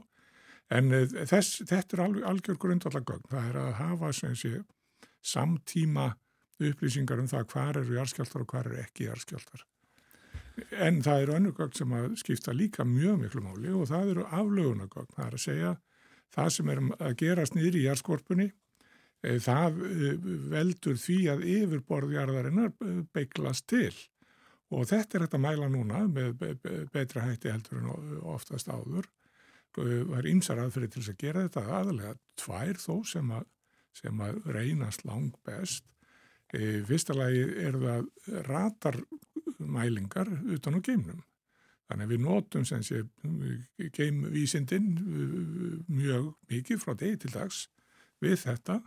En 0.72 0.94
þess, 1.28 1.66
þetta 1.68 1.98
er 1.98 2.04
algjör 2.30 2.60
grundvallagögn, 2.62 3.28
það 3.34 3.50
er 3.50 3.58
að 3.60 3.74
hafa 3.82 4.12
sé 4.16 4.54
samtíma 5.22 6.14
upplýsingar 6.70 7.22
um 7.22 7.30
það 7.32 7.48
hvað 7.54 7.70
eru 7.82 7.98
jarðskjáltar 7.98 8.44
og 8.44 8.50
hvað 8.52 8.68
eru 8.70 8.82
ekki 8.84 9.08
jarðskjáltar. 9.10 9.66
En 10.84 11.00
það 11.04 11.24
eru 11.24 11.36
önnugögn 11.40 11.78
sem 11.78 11.94
að 11.96 12.10
skipta 12.22 12.54
líka 12.54 12.86
mjög 12.86 13.22
miklu 13.24 13.44
máli 13.46 13.72
og 13.74 13.88
það 13.90 14.14
eru 14.14 14.26
aflögunagögn. 14.28 15.14
Það 15.16 15.28
er 15.28 15.38
að 15.38 15.46
segja 15.46 15.76
það 16.36 16.52
sem 16.56 16.72
er 16.72 16.82
að 16.98 17.16
gerast 17.20 17.56
niður 17.56 17.78
í 17.78 17.86
jarðskorpunni, 17.86 18.48
það 19.44 19.82
veldur 20.52 20.98
því 20.98 21.18
að 21.34 21.44
yfirborðjarðarinnar 21.56 22.72
beiglast 23.14 23.68
til 23.70 23.94
og 24.72 24.88
þetta 24.88 25.18
er 25.18 25.26
þetta 25.26 25.38
að 25.38 25.46
mæla 25.46 25.68
núna 25.72 26.06
með 26.08 26.46
betra 26.94 27.26
hætti 27.28 27.52
heldur 27.52 27.82
en 27.82 27.90
oftast 28.32 28.72
áður. 28.72 29.10
Það 29.76 30.16
er 30.20 30.30
ymsar 30.32 30.62
aðferði 30.64 30.92
til 30.92 31.02
þess 31.02 31.14
að 31.14 31.20
gera 31.22 31.44
þetta 31.46 31.64
aðalega 31.78 32.14
tvær 32.40 32.80
þó 32.80 32.96
sem 33.08 33.34
að, 33.36 33.46
sem 33.96 34.24
að 34.24 34.40
reynast 34.56 35.06
lang 35.08 35.36
best 35.48 35.86
E, 36.52 36.82
fyrsta 36.88 37.16
lagi 37.16 37.44
er 37.64 37.78
það 37.80 38.08
ratarmælingar 38.48 40.32
utan 40.56 40.78
á 40.78 40.80
geimnum. 40.84 41.22
Þannig 41.88 42.08
að 42.08 42.14
við 42.14 42.24
notum 42.24 42.66
sé 42.68 43.02
geimvísindin 43.96 44.90
mjög 45.92 46.34
mikið 46.52 46.82
frá 46.84 46.96
degi 46.96 47.22
til 47.24 47.34
dags 47.36 47.66
við 48.24 48.38
þetta. 48.46 48.78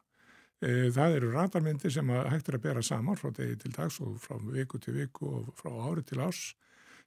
E, 0.65 0.91
það 0.95 1.19
eru 1.19 1.33
ratarmyndir 1.33 1.93
sem 1.93 2.13
hægt 2.13 2.49
er 2.49 2.59
að 2.59 2.67
bera 2.69 2.85
saman 2.85 3.21
frá 3.21 3.33
degi 3.37 3.59
til 3.65 3.75
dags 3.77 4.01
og 4.05 4.17
frá 4.25 4.39
viku 4.45 4.81
til 4.81 4.97
viku 5.01 5.29
og 5.41 5.51
frá 5.59 5.73
ári 5.89 6.05
til 6.05 6.23
árs 6.25 6.53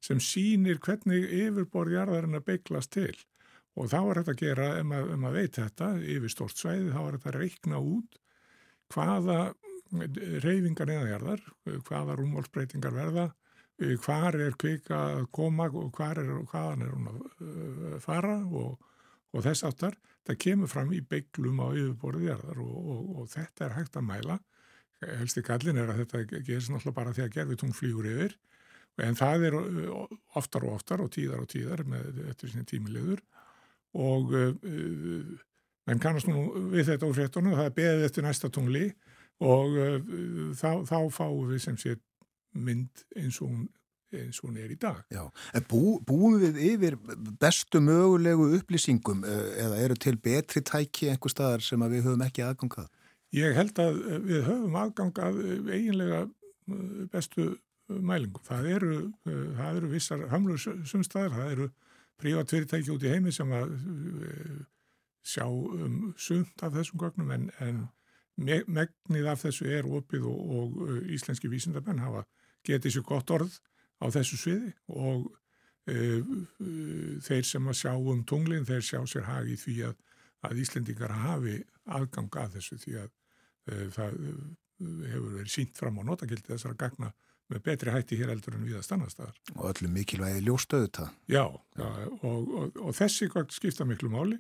sem 0.04 0.20
sínir 0.22 0.78
hvernig 0.82 1.26
yfirborðjarðarinn 1.26 2.38
að 2.38 2.46
beiglast 2.52 2.94
til. 2.94 3.16
Og 3.78 3.90
þá 3.92 3.98
er 4.02 4.20
þetta 4.20 4.34
að 4.34 4.42
gera, 4.42 4.68
ef 4.78 4.92
ef 4.98 5.18
maður 5.22 5.38
veit 5.38 5.58
þetta, 5.58 5.90
yfir 6.02 6.34
stort 6.34 6.58
svæði, 6.58 6.94
þá 6.94 7.02
er 7.02 7.18
þetta 7.18 7.32
að 7.32 7.40
reikna 7.42 7.82
út 7.82 8.20
hvaða 8.94 9.40
reyfingar 10.44 10.90
neðanjarðar, 10.90 11.44
hvaða 11.88 12.18
rúmválsbreytingar 12.20 12.96
verða, 12.96 13.28
hvar 14.02 14.36
er 14.36 14.56
kvika 14.58 14.98
að 15.20 15.28
koma 15.32 15.68
og 15.70 15.92
hvar 15.96 16.18
er, 16.18 16.32
hvaðan 16.50 16.86
er 16.86 16.94
hún 16.96 17.10
að 17.12 17.20
uh, 17.22 17.98
fara 18.02 18.40
og, 18.46 18.78
og 19.34 19.44
þess 19.46 19.68
aftar. 19.68 19.98
Það 20.28 20.40
kemur 20.44 20.72
fram 20.72 20.92
í 20.96 21.02
beiglum 21.06 21.62
á 21.62 21.68
yfirborðjarðar 21.70 22.62
og, 22.64 22.78
og, 22.78 23.04
og 23.22 23.30
þetta 23.32 23.68
er 23.68 23.76
hægt 23.78 24.00
að 24.00 24.08
mæla. 24.10 24.40
Helsti 25.06 25.44
gallin 25.46 25.78
er 25.78 25.92
að 25.94 26.02
þetta 26.02 26.42
gerist 26.42 26.74
náttúrulega 26.74 26.98
bara 26.98 27.14
því 27.14 27.28
að 27.28 27.34
gerfitún 27.36 27.76
flýgur 27.78 28.10
yfir 28.10 28.38
en 29.06 29.14
það 29.14 29.44
er 29.46 29.56
oftar 30.40 30.64
og 30.66 30.80
oftar 30.80 31.04
og 31.04 31.12
tíðar 31.14 31.44
og 31.44 31.52
tíðar 31.52 31.84
með 31.86 32.24
eftir 32.32 32.50
sinni 32.50 32.66
tímilegur 32.66 33.22
og 33.94 34.34
menn 35.86 36.02
kannast 36.02 36.26
nú 36.26 36.48
við 36.74 36.90
þetta 36.90 37.06
úr 37.06 37.14
fréttunum, 37.20 37.54
það 37.60 37.70
er 37.70 37.76
beðið 37.78 38.08
eftir 38.08 38.26
næsta 38.26 38.50
tungli 38.50 38.88
og 38.90 38.96
uh, 39.44 39.98
þá, 40.58 40.70
þá 40.88 40.98
fáum 41.14 41.48
við 41.52 41.64
sem 41.66 41.78
sé 41.78 41.98
mynd 42.58 43.04
eins 43.16 43.42
og 43.42 43.52
hún 43.52 43.68
eins 44.16 44.40
og 44.40 44.50
hún 44.50 44.60
er 44.62 44.72
í 44.72 44.78
dag. 44.80 45.02
Já, 45.12 45.26
en 45.56 45.66
bú, 45.68 45.98
búum 46.08 46.38
við 46.40 46.60
yfir 46.64 46.96
bestu 47.42 47.82
mögulegu 47.84 48.50
upplýsingum 48.56 49.26
eða 49.28 49.82
eru 49.84 49.98
til 50.00 50.16
betri 50.16 50.64
tæki 50.64 51.10
einhver 51.12 51.34
staðar 51.34 51.66
sem 51.66 51.84
við 51.92 52.08
höfum 52.08 52.24
ekki 52.24 52.46
aðgangað? 52.46 52.88
Ég 53.36 53.58
held 53.58 53.80
að 53.84 54.00
við 54.24 54.46
höfum 54.48 54.78
aðgangað 54.80 55.42
eiginlega 55.68 56.22
bestu 57.12 57.50
mælingum. 57.88 58.44
Það 58.48 58.72
eru, 58.78 58.96
það 59.28 59.82
eru 59.82 59.92
vissar 59.92 60.26
hamlur 60.32 60.64
sumstaðar, 60.88 61.36
það 61.36 61.52
eru 61.58 61.70
prívatfyrirtæki 62.22 62.96
út 62.96 63.06
í 63.06 63.12
heimi 63.12 63.36
sem 63.36 63.52
að 63.54 63.76
sjá 65.28 65.46
um 65.48 66.14
sumt 66.16 66.64
af 66.64 66.76
þessum 66.76 67.02
gögnum 67.02 67.32
en, 67.36 67.50
en 67.64 67.86
megnið 68.38 69.30
af 69.32 69.44
þessu 69.46 69.68
er 69.74 69.88
opið 69.90 70.28
og, 70.30 70.54
og 70.60 71.10
íslenski 71.14 71.50
vísindamenn 71.50 72.04
hafa 72.04 72.24
getið 72.68 72.98
sér 72.98 73.06
gott 73.08 73.34
orð 73.34 73.58
á 73.98 74.06
þessu 74.14 74.38
sviði 74.38 74.74
og 74.94 75.30
e, 75.90 76.22
þeir 77.26 77.48
sem 77.48 77.70
að 77.70 77.80
sjá 77.82 77.94
um 77.98 78.24
tunglinn, 78.28 78.68
þeir 78.68 78.86
sjá 78.86 79.00
sér 79.10 79.26
hagi 79.30 79.58
því 79.58 79.78
að, 79.90 79.96
að 80.46 80.62
Íslendingar 80.64 81.16
hafi 81.24 81.58
aðgang 81.98 82.42
að 82.44 82.60
þessu 82.60 82.78
því 82.84 82.98
að 83.02 83.10
e, 83.10 83.88
það 83.96 84.20
hefur 84.78 85.32
verið 85.40 85.54
sínt 85.56 85.80
fram 85.80 85.98
á 85.98 86.04
notakildi 86.06 86.52
þessara 86.52 86.78
gagna 86.78 87.10
með 87.48 87.64
betri 87.64 87.94
hætti 87.94 88.18
hér 88.20 88.34
eldur 88.34 88.58
en 88.58 88.66
við 88.68 88.78
að 88.78 88.86
stannastæðar. 88.86 89.38
Og 89.56 89.70
öllum 89.72 89.94
mikilvægi 89.96 90.44
ljóstöðu 90.44 90.90
það. 91.00 91.14
Já, 91.32 91.44
já 91.80 91.88
og, 91.88 92.22
og, 92.28 92.80
og 92.84 92.98
þessi 92.98 93.30
skipta 93.56 93.88
miklu 93.88 94.12
máli 94.14 94.38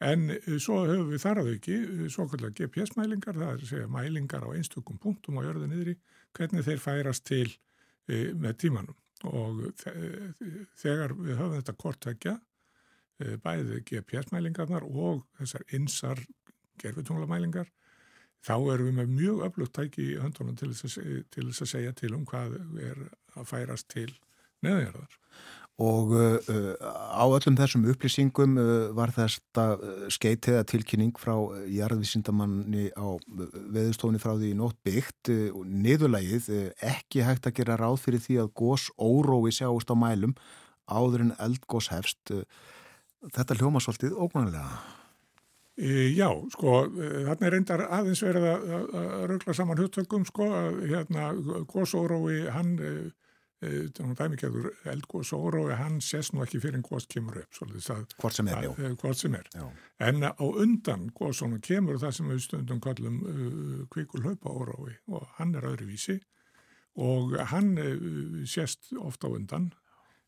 en 0.00 0.30
svo 0.58 0.80
höfum 0.88 1.10
við 1.12 1.22
þar 1.24 1.42
að 1.42 1.50
auki 1.54 1.78
svo 2.12 2.26
kallar 2.30 2.54
GPS-mælingar, 2.56 3.36
það 3.36 3.50
er 3.52 3.64
að 3.64 3.72
segja 3.72 3.90
mælingar 3.92 4.46
á 4.48 4.50
einstökum 4.56 5.00
punktum 5.00 5.40
á 5.40 5.44
jörðu 5.44 5.68
niðri, 5.68 5.96
hvernig 6.36 6.66
þeir 6.66 6.80
færast 6.80 7.26
til 7.28 7.48
e, 8.08 8.30
með 8.32 8.56
tímanum 8.64 8.96
og 9.28 9.66
þegar 10.80 11.12
við 11.18 11.36
höfum 11.36 11.58
þetta 11.58 11.76
kortækja, 11.76 12.38
e, 13.20 13.36
bæði 13.44 13.82
GPS-mælingarnar 13.90 14.86
og 14.88 15.26
þessar 15.36 15.66
insar 15.76 16.24
gerfutunglamælingar 16.80 17.68
þá 18.46 18.54
erum 18.72 18.88
við 18.88 18.96
með 18.96 19.14
mjög 19.18 19.44
öflugt 19.48 19.76
tæki 19.76 20.06
í 20.14 20.18
höndunum 20.20 20.56
til 20.56 20.72
þess, 20.72 20.98
að, 21.00 21.66
segja 21.68 21.92
til 21.96 22.14
um 22.16 22.24
hvað 22.28 22.56
er 22.80 23.02
að 23.36 23.48
færast 23.50 23.90
til 23.92 24.08
neðanjarðar. 24.64 25.18
Og 25.80 26.10
uh, 26.12 26.36
á 26.76 27.24
öllum 27.24 27.56
þessum 27.56 27.86
upplýsingum 27.88 28.58
uh, 28.60 28.90
var 28.96 29.12
þetta 29.16 29.64
skeitiða 30.12 30.66
tilkynning 30.68 31.14
frá 31.16 31.32
jarðvísindamanni 31.72 32.90
á 32.92 33.16
veðustofni 33.72 34.20
frá 34.20 34.34
því 34.34 34.52
nótt 34.58 34.76
byggt 34.84 35.32
uh, 35.32 35.46
og 35.56 35.64
niðurlægið 35.70 36.50
ekki 36.84 37.24
hægt 37.24 37.48
að 37.48 37.56
gera 37.62 37.78
ráð 37.80 37.96
fyrir 38.04 38.24
því 38.26 38.42
að 38.42 38.52
gós 38.60 38.90
órói 39.00 39.48
sjáust 39.56 39.88
á 39.88 39.96
mælum 39.96 40.36
áður 40.90 41.28
en 41.28 41.36
eldgós 41.40 41.88
hefst. 41.94 42.34
Þetta 43.30 43.56
hljóma 43.56 43.80
svolítið 43.80 44.18
ógnanlega. 44.18 44.66
Já, 45.80 46.28
sko, 46.52 46.82
þarna 46.92 47.46
er 47.46 47.54
reyndar 47.54 47.82
aðeins 47.86 48.20
verið 48.24 48.46
að 48.50 49.22
rögla 49.30 49.54
saman 49.56 49.78
hugtökum, 49.80 50.26
sko, 50.28 50.50
að 50.52 50.80
hérna 50.90 51.30
góðsórói, 51.70 52.50
hann, 52.52 52.74
þannig 53.60 54.14
að 54.14 54.20
dæmikjæður 54.22 54.68
eldgóðsórói, 54.94 55.74
hann 55.76 55.98
sést 56.04 56.32
nú 56.32 56.40
ekki 56.44 56.62
fyrir 56.62 56.78
en 56.78 56.84
góðs 56.86 57.08
kemur 57.10 57.42
upp, 57.42 57.58
það. 57.58 58.06
Hvort 58.22 58.38
sem 58.38 58.48
er, 58.48 58.64
já. 58.64 58.94
Hvort 59.02 59.20
sem 59.20 59.36
er. 59.36 59.50
En 60.00 60.24
á 60.24 60.32
undan 60.40 61.10
góðsónu 61.16 61.60
kemur 61.64 62.00
það 62.00 62.16
sem 62.16 62.32
við 62.32 62.42
stundum 62.46 62.80
kallum 62.80 63.20
uh, 63.20 63.84
kvikulhaupa 63.92 64.54
órói 64.54 64.96
og 65.12 65.28
hann 65.36 65.54
er 65.58 65.68
öðruvísi 65.68 66.18
og 67.00 67.36
hann 67.52 67.76
uh, 67.76 68.42
sést 68.48 68.92
ofta 68.98 69.28
á 69.28 69.36
undan. 69.36 69.70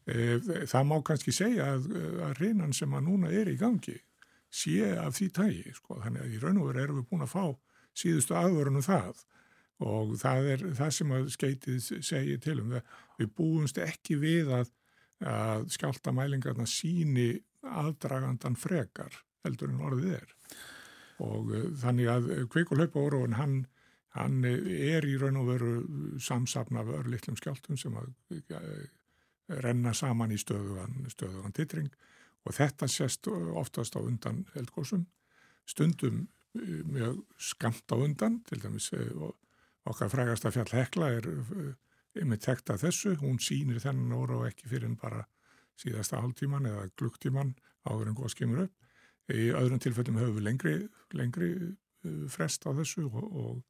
Það 0.03 0.87
má 0.91 0.97
kannski 1.07 1.31
segja 1.31 1.77
að, 1.77 1.85
að 2.27 2.41
reynan 2.41 2.73
sem 2.75 2.91
að 2.91 3.05
núna 3.07 3.29
er 3.31 3.47
í 3.47 3.55
gangi 3.55 3.95
sé 4.53 4.93
af 4.99 5.15
því 5.17 5.29
tægi, 5.37 5.75
sko, 5.77 6.01
þannig 6.03 6.25
að 6.25 6.33
í 6.35 6.41
raun 6.43 6.59
og 6.61 6.67
veru 6.69 6.83
erum 6.83 6.99
við 7.01 7.07
búin 7.09 7.25
að 7.25 7.33
fá 7.33 7.45
síðustu 7.97 8.37
aðvörunum 8.37 8.85
það 8.85 9.23
og 9.83 10.15
það 10.21 10.49
er 10.55 10.65
það 10.79 10.95
sem 10.97 11.15
að 11.17 11.29
skeitið 11.35 11.89
segir 12.05 12.41
til 12.43 12.59
um 12.63 12.77
það. 12.77 12.95
Við 13.19 13.33
búumst 13.39 13.81
ekki 13.83 14.19
við 14.21 14.53
að, 14.55 14.71
að 15.27 15.67
skjálta 15.75 16.15
mælingarna 16.15 16.67
síni 16.71 17.29
aðdragandan 17.63 18.59
frekar 18.59 19.23
heldur 19.47 19.73
en 19.73 19.85
orðið 19.89 20.17
er. 20.21 20.35
Og 21.23 21.53
uh, 21.53 21.69
þannig 21.83 22.11
að 22.11 22.33
kveikulaupa 22.53 23.03
orðun 23.03 23.39
hann, 23.39 23.59
hann 24.17 24.43
er 24.47 25.07
í 25.07 25.17
raun 25.21 25.41
og 25.43 25.51
veru 25.51 25.75
samsafna 26.23 26.83
af 26.83 26.93
örlittlum 27.03 27.39
skjáltum 27.41 27.79
sem 27.81 27.97
að 27.99 28.13
uh, 28.59 28.83
renna 29.63 29.93
saman 29.97 30.33
í 30.33 30.41
stöðugan, 30.41 31.03
stöðugan 31.13 31.55
tittring 31.57 31.91
og 32.43 32.57
þetta 32.57 32.89
sést 32.91 33.29
oftast 33.31 33.95
á 33.95 34.01
undan 34.03 34.43
eldgóðsum, 34.59 35.05
stundum 35.69 36.25
mjög 36.53 37.21
skamt 37.41 37.93
á 37.95 37.97
undan, 37.97 38.41
til 38.49 38.59
dæmis 38.61 38.91
okkar 39.89 40.13
frægasta 40.13 40.53
fjall 40.55 40.73
Hekla 40.77 41.11
er 41.19 41.29
yfir 42.13 42.41
tekta 42.41 42.77
þessu, 42.81 43.17
hún 43.23 43.41
sínir 43.41 43.81
þennan 43.83 44.15
óra 44.17 44.39
og 44.41 44.49
ekki 44.51 44.69
fyrir 44.71 44.91
en 44.91 44.99
bara 45.01 45.25
síðasta 45.81 46.21
hálftíman 46.21 46.69
eða 46.69 46.89
glukktíman 47.01 47.55
áður 47.89 48.13
en 48.13 48.19
góð 48.19 48.35
skimur 48.35 48.65
upp. 48.67 48.75
Í 49.33 49.51
öðrum 49.57 49.81
tilfellum 49.81 50.19
höfum 50.21 50.39
við 50.39 50.47
lengri, 50.49 50.75
lengri 51.17 51.53
frest 52.31 52.67
á 52.69 52.71
þessu 52.77 53.07
og, 53.09 53.23
og 53.33 53.61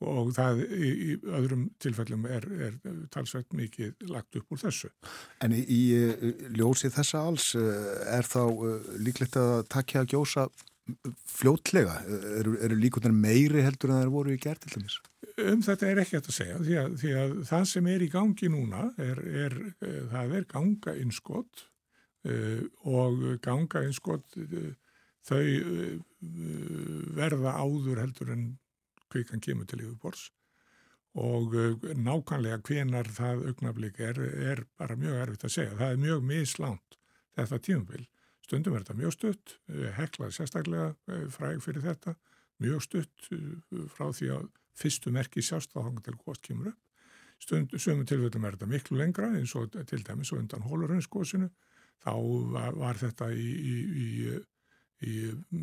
og 0.00 0.30
það 0.32 0.62
í, 0.64 0.88
í 0.88 1.14
öðrum 1.28 1.66
tilfellum 1.82 2.24
er, 2.30 2.46
er 2.68 2.76
talsveit 3.12 3.52
mikið 3.56 4.06
lagt 4.08 4.38
upp 4.40 4.54
úr 4.54 4.62
þessu. 4.62 4.88
En 5.44 5.52
í, 5.52 5.60
í 5.60 5.82
ljósið 6.56 6.94
þessa 6.96 7.24
alls 7.28 7.50
er 7.58 8.24
þá 8.24 8.42
líklegt 9.04 9.36
að 9.40 9.66
takja 9.72 10.04
að 10.04 10.14
gjósa 10.14 10.46
fljótlega? 11.28 12.00
Eru, 12.40 12.56
eru 12.64 12.78
líkunar 12.80 13.14
meiri 13.14 13.64
heldur 13.66 13.92
en 13.92 13.98
það 13.98 14.06
eru 14.06 14.14
voru 14.16 14.34
í 14.34 14.40
gerð 14.40 14.64
til 14.64 14.78
dæmis? 14.78 14.96
Um 15.40 15.62
þetta 15.64 15.88
er 15.88 16.00
ekki 16.02 16.18
hægt 16.18 16.30
að 16.30 16.36
segja 16.36 16.58
því 16.60 16.76
að, 16.80 16.94
því 17.00 17.10
að 17.20 17.34
það 17.48 17.66
sem 17.70 17.88
er 17.92 18.04
í 18.04 18.08
gangi 18.12 18.48
núna 18.52 18.86
er, 19.00 19.20
er 19.44 19.56
það 20.10 20.34
er 20.38 20.46
ganga 20.50 20.94
innskott 21.00 21.64
uh, 22.28 22.62
og 22.88 23.22
ganga 23.44 23.84
innskott 23.86 24.36
uh, 24.40 24.72
þau 25.28 25.40
uh, 25.40 25.96
verða 27.16 27.56
áður 27.60 28.02
heldur 28.02 28.34
en 28.34 28.44
kvikan 29.10 29.42
kemur 29.42 29.68
til 29.70 29.82
yfirbors 29.84 30.28
og 31.18 31.56
nákvæmlega 31.98 32.60
hvenar 32.62 33.08
það 33.10 33.40
augnablík 33.50 33.96
er, 33.98 34.20
er 34.22 34.60
bara 34.78 34.94
mjög 34.94 35.16
erfitt 35.24 35.46
að 35.48 35.52
segja. 35.56 35.72
Það 35.80 35.94
er 35.94 36.02
mjög 36.04 36.20
mislánt 36.28 36.98
þetta 37.34 37.58
tíumbil. 37.66 38.04
Stundum 38.46 38.76
er 38.76 38.84
þetta 38.84 38.98
mjög 39.00 39.16
stutt, 39.16 39.56
heklað 39.96 40.36
sérstaklega 40.36 41.16
fræg 41.34 41.64
fyrir 41.64 41.82
þetta, 41.82 42.14
mjög 42.62 42.84
stutt 42.86 43.26
frá 43.96 44.06
því 44.14 44.30
að 44.36 44.46
fyrstu 44.80 45.12
merki 45.14 45.42
sjást 45.44 45.74
á 45.76 45.84
hangar 45.84 46.04
til 46.06 46.16
góðst 46.18 46.46
kemur 46.46 46.72
upp. 46.72 46.80
Sömum 47.40 48.04
tilvægum 48.04 48.44
er 48.44 48.56
þetta 48.56 48.68
miklu 48.68 48.98
lengra 49.00 49.30
eins 49.32 49.54
og 49.56 49.72
til 49.72 50.02
dæmis 50.04 50.32
og 50.34 50.42
undan 50.42 50.66
hólurhundskósinu. 50.66 51.48
Þá 52.04 52.12
var, 52.52 52.76
var 52.76 53.00
þetta 53.00 53.30
í, 53.32 53.48
í, 53.72 53.76
í, 54.04 54.08
í 55.08 55.14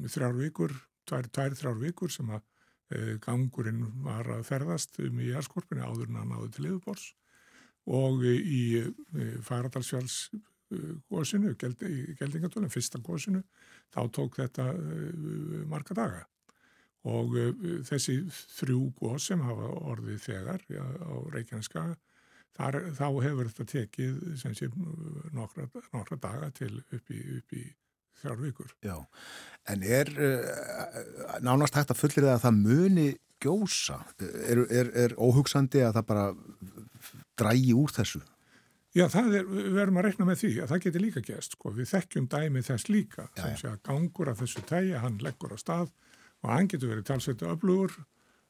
þrjár 0.10 0.38
vikur, 0.38 0.74
tvær, 1.10 1.30
tvær 1.34 1.56
þrjár 1.58 1.80
vikur 1.82 2.14
sem 2.14 2.30
að 2.34 2.44
e, 2.94 3.18
gangurinn 3.22 3.86
var 4.06 4.30
að 4.38 4.44
ferðast 4.50 5.00
um 5.06 5.22
í 5.22 5.32
Jærskorpunni 5.32 5.86
áður 5.86 6.12
en 6.12 6.20
hann 6.22 6.34
náði 6.34 6.52
til 6.54 6.68
Liðubors 6.68 7.08
og 7.90 8.26
í 8.28 8.62
e, 8.82 8.86
Faradalsfjalls 9.46 10.20
góðsynu, 11.08 11.54
geldingatölum, 11.56 12.72
fyrsta 12.72 13.00
góðsynu, 13.00 13.44
þá 13.94 14.02
tók 14.12 14.40
þetta 14.42 14.66
uh, 14.76 15.62
marga 15.72 15.96
daga 15.96 16.26
og 17.08 17.38
uh, 17.38 17.50
þessi 17.88 18.20
þrjú 18.60 18.84
góð 19.00 19.18
sem 19.24 19.44
hafa 19.48 19.72
orðið 19.94 20.22
þegar 20.28 20.64
ja, 20.74 20.86
á 20.86 21.14
Reykjaneska, 21.34 21.88
þar, 22.58 22.80
þá 22.98 23.08
hefur 23.26 23.52
þetta 23.52 23.68
tekið 23.74 24.22
sé, 24.44 24.70
nokkra, 25.36 25.68
nokkra 25.94 26.20
daga 26.22 26.52
til 26.58 26.74
upp 26.82 27.14
í, 27.14 27.22
upp 27.40 27.58
í 27.58 27.66
þrjár 28.22 28.42
vikur. 28.42 28.74
Já, 28.86 28.98
en 29.74 29.86
er 29.86 30.12
uh, 30.16 31.38
nánast 31.46 31.78
hægt 31.78 31.94
að 31.94 32.02
fullir 32.02 32.26
það 32.26 32.36
að 32.36 32.46
það 32.48 32.62
muni 32.64 33.10
gjósa? 33.44 34.02
Er, 34.20 34.64
er, 34.74 34.90
er 35.06 35.14
óhugsandi 35.22 35.84
að 35.86 36.00
það 36.00 36.10
bara 36.10 36.26
drægi 37.38 37.76
úr 37.78 37.94
þessu? 37.94 38.24
Já, 38.98 39.06
það 39.14 39.36
er, 39.38 39.48
við 39.52 39.74
verðum 39.76 40.00
að 40.02 40.08
rekna 40.08 40.26
með 40.26 40.40
því 40.42 40.52
að 40.64 40.72
það 40.72 40.84
getur 40.88 41.04
líka 41.04 41.22
gæst, 41.28 41.54
sko, 41.54 41.72
við 41.76 41.90
þekkjum 41.92 42.28
dæmi 42.32 42.64
þess 42.66 42.90
líka, 42.90 43.28
já, 43.36 43.44
sem 43.44 43.58
sé 43.62 43.70
að 43.70 43.82
gangur 43.86 44.32
af 44.32 44.40
þessu 44.42 44.64
tægi, 44.66 44.96
hann 45.04 45.20
leggur 45.22 45.54
á 45.54 45.58
stað 45.62 45.92
og 46.44 46.52
hann 46.54 46.70
getur 46.70 46.92
verið 46.94 47.08
talsveitu 47.10 47.48
öflugur 47.50 47.94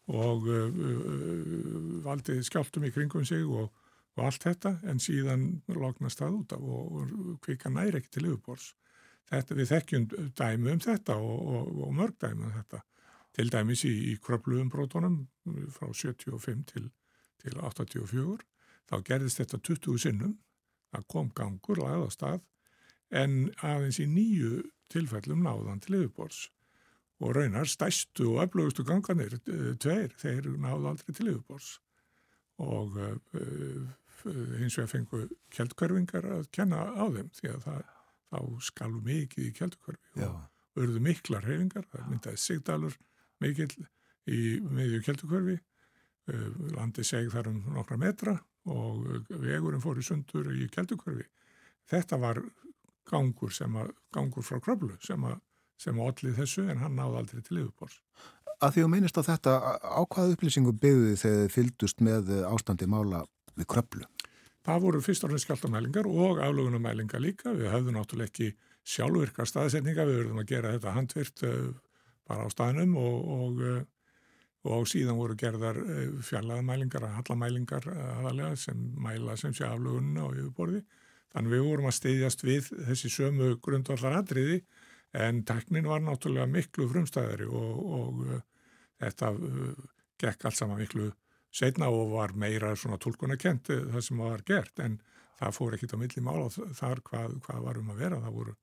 og 0.08 0.48
uh, 0.48 0.68
uh, 0.72 2.02
valdið 2.06 2.44
skjáltum 2.48 2.88
í 2.88 2.92
kringum 2.96 3.26
sig 3.28 3.44
og, 3.46 3.72
og 4.18 4.26
allt 4.28 4.48
þetta, 4.48 4.78
en 4.88 5.02
síðan 5.04 5.48
lognast 5.76 6.22
það 6.22 6.38
út 6.42 6.58
af 6.58 6.68
og, 6.68 7.00
og 7.00 7.40
kvika 7.44 7.72
næri 7.72 8.02
ekki 8.02 8.14
til 8.16 8.30
yfirbors. 8.32 8.74
Þetta, 9.28 9.58
við 9.60 9.72
þekkjum 9.74 10.06
dæmi 10.40 10.72
um 10.72 10.84
þetta 10.84 11.18
og, 11.20 11.74
og 11.84 11.96
mörg 11.96 12.16
dæmi 12.24 12.48
um 12.48 12.54
þetta, 12.56 12.84
til 13.36 13.52
dæmis 13.54 13.84
í, 13.86 13.94
í 14.12 14.18
kröpluðum 14.24 14.72
brotunum 14.74 15.18
frá 15.76 15.92
75 15.92 16.64
til, 16.72 16.88
til 17.44 17.60
84 17.60 18.38
þá 18.88 18.96
gerðist 19.04 19.42
þetta 19.42 19.60
20 19.68 20.00
sinnum, 20.02 20.38
það 20.96 21.08
kom 21.12 21.32
gangur 21.36 21.82
lagða 21.84 22.08
stað 22.16 22.40
en 23.12 23.50
aðeins 23.64 24.00
í 24.04 24.08
nýju 24.10 24.64
tilfellum 24.92 25.44
náðan 25.44 25.84
til 25.84 26.00
yfirbors 26.00 26.48
og 27.24 27.36
raunar 27.36 27.70
stæstu 27.70 28.34
og 28.34 28.44
öflugustu 28.46 28.86
ganganir, 28.86 29.38
eh, 29.48 29.74
tveir, 29.82 30.14
þeir 30.22 30.52
náðu 30.58 30.92
aldrei 30.92 31.14
til 31.14 31.32
yfirbors 31.34 31.78
og 32.58 32.96
uh, 32.98 33.90
hins 34.58 34.78
vegar 34.80 34.90
fengu 34.90 35.20
kjeldkörfingar 35.54 36.26
að 36.26 36.48
kenna 36.52 36.80
á 36.90 37.06
þeim 37.14 37.30
því 37.38 37.52
að 37.52 37.60
það, 37.68 37.84
þá 38.32 38.40
skalu 38.66 39.02
mikið 39.06 39.46
í 39.46 39.52
kjeldkörfi 39.60 40.26
og 40.26 40.40
auðvitað 40.74 41.06
miklar 41.06 41.46
reyfingar, 41.46 41.86
það 41.92 42.10
myndaði 42.10 42.42
sigdalur 42.42 42.98
mikil 43.46 43.70
í 44.26 44.42
meðju 44.66 45.04
kjeldkörfi, 45.06 45.60
landi 46.74 47.06
seg 47.06 47.30
þar 47.32 47.52
um 47.54 47.62
nokkra 47.78 48.00
metra 48.02 48.34
og 48.68 49.06
vegurinn 49.30 49.84
fór 49.84 50.00
í 50.02 50.06
sundur 50.06 50.50
í 50.52 50.68
keldukörfi. 50.72 51.26
Þetta 51.88 52.20
var 52.20 52.42
gangur, 53.08 53.54
að, 53.54 53.94
gangur 54.14 54.46
frá 54.46 54.60
kröflu 54.64 54.98
sem 55.04 55.24
að, 55.24 55.38
að 55.86 56.04
ollið 56.08 56.38
þessu 56.42 56.68
en 56.72 56.84
hann 56.84 56.96
náði 56.98 57.22
aldrei 57.22 57.42
til 57.46 57.60
yfirbors. 57.62 57.98
Að 58.58 58.74
því 58.74 58.84
að 58.84 58.94
minnist 58.94 59.20
á 59.22 59.24
þetta, 59.28 59.56
á 59.78 60.02
hvað 60.10 60.32
upplýsingu 60.34 60.74
byggði 60.82 61.18
þegar 61.22 61.42
þið 61.44 61.52
fyldust 61.54 62.00
með 62.02 62.32
ástandi 62.50 62.88
mála 62.90 63.26
við 63.54 63.70
kröflu? 63.74 64.08
Það 64.68 64.82
voru 64.84 65.04
fyrst 65.06 65.24
og 65.24 65.32
fremst 65.32 65.48
skjáltamælingar 65.48 66.10
og 66.10 66.42
aflögunumælingar 66.44 67.22
líka. 67.24 67.54
Við 67.56 67.70
höfðum 67.72 68.00
náttúrulega 68.00 68.32
ekki 68.32 68.50
sjálfvirkar 68.88 69.48
staðsetninga, 69.48 70.08
við 70.08 70.24
verðum 70.24 70.42
að 70.42 70.50
gera 70.50 70.74
þetta 70.74 70.96
handvirt 70.96 71.46
uh, 71.46 71.70
bara 72.28 72.50
á 72.50 72.52
staðnum 72.52 72.98
og, 73.00 73.30
og 73.38 73.62
uh, 73.62 73.78
og 74.68 74.88
síðan 74.90 75.20
voru 75.20 75.36
gerðar 75.40 75.80
eh, 75.82 76.08
fjallaðamælingar, 76.26 77.06
hallamælingar 77.18 77.88
eh, 77.92 78.08
aðalega 78.18 78.56
sem 78.60 78.80
mæla 79.00 79.38
sem 79.40 79.54
sé 79.56 79.68
aflugunna 79.68 80.28
á 80.28 80.30
yfirborði. 80.34 80.82
Þannig 81.36 81.54
við 81.54 81.66
vorum 81.68 81.90
að 81.90 81.98
steyðjast 81.98 82.44
við 82.48 82.70
þessi 82.88 83.12
sömu 83.14 83.52
grundvallar 83.64 84.20
atriði 84.22 84.62
en 85.14 85.44
teknin 85.48 85.88
var 85.88 86.04
náttúrulega 86.04 86.50
miklu 86.52 86.88
frumstæðari 86.92 87.48
og, 87.48 87.80
og 88.00 88.22
uh, 88.26 88.42
þetta 89.02 89.32
uh, 89.34 89.72
gekk 90.20 90.46
allt 90.50 90.60
saman 90.60 90.82
miklu 90.82 91.12
setna 91.54 91.90
og 91.94 92.12
var 92.14 92.36
meira 92.36 92.76
svona 92.76 93.00
tólkunarkent 93.02 93.72
það 93.72 94.04
sem 94.04 94.20
var 94.22 94.44
gert. 94.46 94.80
En 94.84 95.00
það 95.40 95.56
fór 95.56 95.78
ekkit 95.78 95.96
á 95.96 96.02
milli 96.02 96.24
mála 96.26 96.50
þar 96.52 97.02
hvað, 97.08 97.38
hvað 97.46 97.66
varum 97.66 97.92
að 97.94 98.02
vera. 98.04 98.22
Það 98.22 98.38
voru, 98.40 98.56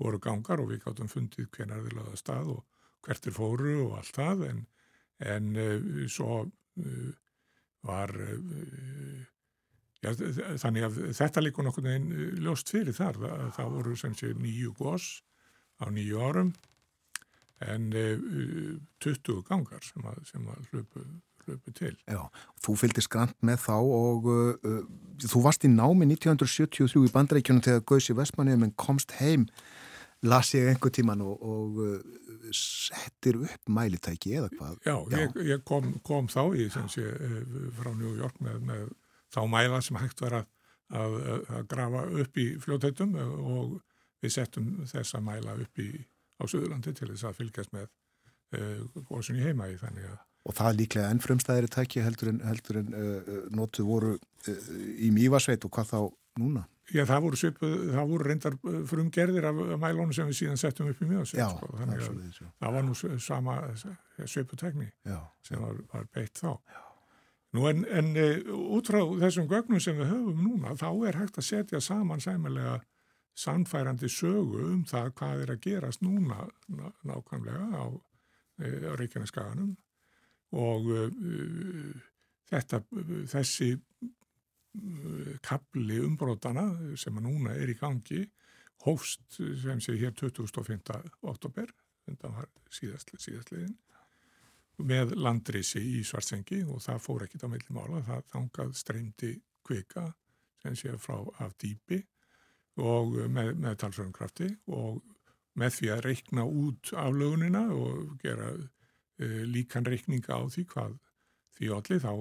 voru 0.00 0.20
gangar 0.24 0.62
og 0.62 0.70
við 0.72 0.84
gáttum 0.86 1.10
fundið 1.10 1.50
hvernig 1.52 1.84
það 1.84 1.96
laða 1.98 2.18
stað 2.18 2.52
og 2.56 2.84
hvertir 3.06 3.36
fóru 3.36 3.74
og 3.84 3.98
allt 4.00 4.16
það. 4.16 4.44
En 4.48 4.62
en 5.20 5.52
svo 6.08 6.40
var 7.84 8.12
já, 10.00 10.12
þannig 10.60 10.86
að 10.86 11.00
þetta 11.16 11.42
líkur 11.44 11.66
nokkur 11.66 11.88
ljóst 12.40 12.72
fyrir 12.72 12.96
þar. 12.96 13.20
Það, 13.20 13.42
það 13.58 13.74
voru 13.76 13.96
sem 14.00 14.16
sé 14.16 14.32
nýju 14.36 14.74
gós 14.78 15.10
á 15.80 15.86
nýju 15.92 16.20
árum 16.20 16.52
en 17.60 17.90
20 19.04 19.42
gangar 19.48 19.82
sem 19.84 20.06
að, 20.08 20.22
sem 20.30 20.46
að 20.48 20.70
hlöpu, 20.70 21.02
hlöpu 21.44 21.74
til. 21.76 21.92
Já, 22.08 22.22
þú 22.64 22.76
fylgist 22.80 23.10
grann 23.12 23.34
með 23.44 23.66
þá 23.66 23.74
og 23.76 24.30
uh, 24.32 24.78
þú 25.26 25.42
varst 25.44 25.66
í 25.68 25.72
námi 25.72 26.08
1973 26.08 26.88
í 27.04 27.12
bandreikjunum 27.12 27.64
þegar 27.66 27.84
Gauðs 27.90 28.08
í 28.08 28.16
Vestmanniðum 28.16 28.68
en 28.68 28.76
komst 28.80 29.16
heim 29.20 29.44
las 30.22 30.54
ég 30.54 30.68
einhver 30.68 30.92
tíman 30.92 31.22
og, 31.24 31.40
og 31.40 31.78
settir 32.56 33.38
upp 33.40 33.68
mælitæki 33.72 34.34
eða 34.36 34.50
hvað? 34.52 34.78
Já, 34.84 34.96
Já. 35.10 35.18
Ég, 35.18 35.36
ég 35.48 35.62
kom, 35.64 35.92
kom 36.04 36.28
þá 36.28 36.42
í 36.56 36.68
sé, 36.72 37.04
eh, 37.04 37.44
frá 37.76 37.92
New 37.94 38.16
York 38.18 38.40
með, 38.44 38.60
með 38.68 38.88
þá 39.32 39.40
mæla 39.48 39.80
sem 39.84 39.96
hægt 40.00 40.20
var 40.20 40.40
að, 40.40 40.50
að, 40.90 41.16
að 41.56 41.68
grafa 41.70 42.04
upp 42.24 42.40
í 42.40 42.46
fljótheitum 42.60 43.16
og 43.20 43.78
við 44.20 44.34
settum 44.36 44.72
þessa 44.90 45.20
mæla 45.24 45.56
upp 45.60 45.82
í, 45.82 45.90
á 46.40 46.42
Suðurlandi 46.44 46.94
til 46.96 47.12
þess 47.12 47.28
að 47.28 47.38
fylgjast 47.42 47.76
með 47.76 47.88
góðsum 49.06 49.38
í 49.38 49.44
heima 49.44 49.68
í 49.70 49.76
þannig 49.78 50.08
að 50.10 50.18
Og 50.48 50.56
það 50.56 50.70
er 50.70 50.76
líklega 50.78 51.12
ennfremstæðir 51.14 51.68
tæki 51.68 52.02
heldur 52.04 52.32
en, 52.32 52.42
heldur 52.48 52.80
en 52.80 52.94
uh, 52.96 53.32
notuð 53.52 53.88
voru 53.88 54.12
uh, 54.16 54.68
í 54.96 55.10
mývasveit 55.12 55.64
og 55.68 55.72
hvað 55.74 55.90
þá 55.90 55.98
núna? 56.40 56.62
Já, 56.90 57.04
það 57.06 57.26
voru, 57.26 57.38
svipu, 57.38 57.68
það 57.92 58.06
voru 58.10 58.26
reyndar 58.26 58.54
frumgerðir 58.90 59.44
af 59.46 59.58
mælónu 59.78 60.14
sem 60.16 60.26
við 60.26 60.38
síðan 60.40 60.58
settum 60.58 60.88
upp 60.90 61.02
í 61.04 61.06
mjöðsveit. 61.06 61.52
Sko. 61.52 61.68
Þannig 61.78 62.00
að 62.00 62.06
það, 62.08 62.48
það 62.64 62.76
var 62.76 62.86
nú 62.88 62.96
sama 63.22 63.58
sviputekni 64.24 64.88
sem 65.46 65.60
var, 65.62 65.76
var 65.92 66.08
beitt 66.16 66.40
þá. 66.40 66.48
Já. 66.56 66.80
Nú 67.54 67.68
en, 67.70 67.84
en 67.94 68.10
út 68.74 68.90
frá 68.90 68.98
þessum 69.20 69.46
gögnum 69.50 69.82
sem 69.82 69.96
við 70.00 70.10
höfum 70.10 70.42
núna, 70.48 70.74
þá 70.78 70.88
er 71.10 71.20
hægt 71.20 71.38
að 71.38 71.46
setja 71.46 71.82
saman 71.84 72.22
sæmilega 72.22 72.80
sannfærandi 73.40 74.08
sögu 74.12 74.64
um 74.68 74.84
það 74.88 75.12
hvað 75.18 75.44
er 75.44 75.52
að 75.54 75.62
gerast 75.66 76.04
núna 76.04 76.44
ná, 76.68 76.86
nákvæmlega 77.08 77.66
á, 77.72 77.84
e, 78.60 78.68
á 78.90 78.92
Reykjaneskaganum 79.00 79.74
og 80.60 80.90
e, 80.92 81.04
þetta, 82.50 82.82
þessi 83.30 83.74
kapli 85.42 85.98
umbrótana 86.04 86.64
sem 87.00 87.16
að 87.18 87.26
núna 87.26 87.56
er 87.58 87.72
í 87.72 87.78
gangi 87.78 88.22
hófst 88.84 89.40
sem 89.62 89.80
sé 89.82 89.96
hér 89.98 90.14
2005. 90.16 90.92
oktober 91.26 91.72
síðast, 92.70 93.10
síðastliðin 93.18 93.74
með 94.86 95.16
landrisi 95.20 95.82
í 95.98 96.04
Svartsengi 96.06 96.62
og 96.64 96.80
það 96.84 97.02
fór 97.04 97.26
ekkit 97.26 97.44
á 97.44 97.48
millimála 97.52 98.00
það 98.06 98.22
þangað 98.32 98.72
streymdi 98.78 99.32
kvika 99.66 100.06
sem 100.62 100.76
sé 100.78 100.94
frá 101.02 101.18
af 101.44 101.56
dýpi 101.60 102.00
og 102.78 103.16
með, 103.28 103.54
með 103.58 103.78
talsvörnkrafti 103.82 104.50
og 104.70 105.00
með 105.58 105.76
því 105.76 105.88
að 105.94 106.04
reikna 106.06 106.44
út 106.46 106.92
aflögunina 106.94 107.64
og 107.74 108.14
gera 108.22 108.52
uh, 108.54 109.42
líkan 109.50 109.88
reikninga 109.88 110.38
á 110.38 110.42
því 110.46 110.66
hvað 110.70 110.98
því 111.58 111.72
allir 111.76 112.04
þá 112.04 112.12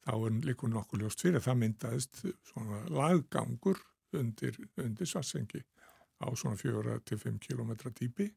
þá 0.00 0.14
er 0.16 0.36
líkur 0.48 0.72
nokkuð 0.72 1.04
ljóst 1.04 1.24
fyrir 1.24 1.44
það 1.44 1.58
myndaðist 1.62 2.22
svona 2.48 2.82
laggangur 2.88 3.80
undir, 4.16 4.56
undir 4.80 5.08
Svarsengi 5.08 5.62
á 6.20 6.26
svona 6.36 6.58
4-5 6.60 7.40
km 7.40 7.74
dýpi. 7.96 8.30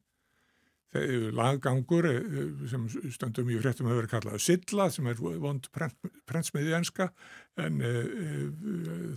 Laggangur 1.34 2.06
eh, 2.06 2.66
sem 2.70 2.84
stöndum 3.10 3.48
í 3.50 3.56
fréttum 3.58 3.88
hefur 3.90 4.04
verið 4.04 4.12
kallað 4.12 4.44
Silla 4.44 4.86
sem 4.94 5.08
er 5.10 5.18
vond 5.18 5.66
prentsmiði 5.74 6.76
enska 6.78 7.08
en 7.58 7.80
e, 7.82 7.90
e, 7.90 8.36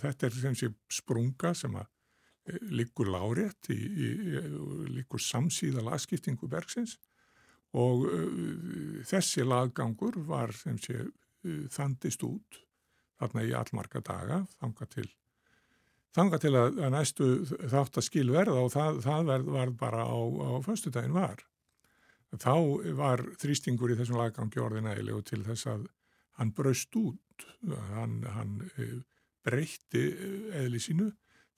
þetta 0.02 0.26
er 0.26 0.40
sem 0.40 0.58
sé 0.58 0.72
sprunga 0.90 1.54
sem 1.54 1.78
að 1.78 1.86
líkur 2.72 3.12
lárétt 3.12 3.70
líkur 3.72 5.22
samsíða 5.24 5.84
lagskiptingu 5.86 6.50
bergsins 6.52 6.98
og 7.78 8.06
þessi 9.08 9.44
laggangur 9.44 10.16
var 10.30 10.54
sem 10.56 10.78
sé 10.80 11.02
þandist 11.74 12.24
út 12.24 12.62
þarna 13.20 13.46
í 13.46 13.54
allmarga 13.58 14.02
daga 14.06 14.40
þanga 14.62 14.88
til, 14.94 15.08
þanga 16.16 16.40
til 16.44 16.54
að, 16.56 16.80
að 16.86 16.94
næstu 16.96 17.30
þátt 17.48 18.00
að 18.00 18.08
skil 18.08 18.28
verða 18.34 18.64
og 18.64 18.74
það, 18.74 19.02
það 19.06 19.30
verð, 19.32 19.52
var 19.58 19.76
bara 19.82 20.08
á, 20.08 20.18
á 20.18 20.50
föstudagin 20.66 21.16
var. 21.18 21.44
Þá 22.38 22.56
var 22.98 23.24
þrýstingur 23.40 23.94
í 23.94 24.00
þessum 24.00 24.20
laggangi 24.20 24.62
orðin 24.62 24.90
ægilegu 24.92 25.24
til 25.30 25.44
þess 25.48 25.70
að 25.72 25.86
hann 26.38 26.52
braust 26.54 26.98
út, 27.00 27.46
hann, 27.96 28.20
hann 28.36 28.58
eh, 28.76 28.98
breytti 29.48 30.04
eh, 30.12 30.60
eðli 30.62 30.82
sínu, 30.84 31.08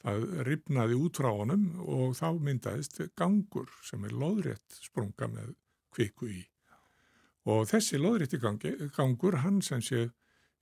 það 0.03 0.25
ripnaði 0.47 0.95
út 0.99 1.19
frá 1.19 1.29
honum 1.33 1.65
og 1.83 2.15
þá 2.17 2.29
myndaðist 2.39 3.01
gangur 3.19 3.69
sem 3.85 4.05
er 4.07 4.15
loðrétt 4.15 4.79
sprunga 4.79 5.27
með 5.31 5.53
kviku 5.95 6.29
í. 6.31 6.41
Og 7.49 7.65
þessi 7.69 7.99
loðrétti 7.99 8.39
gangur, 8.39 9.39
hann 9.43 9.61
sem 9.65 9.81
sé, 9.81 10.09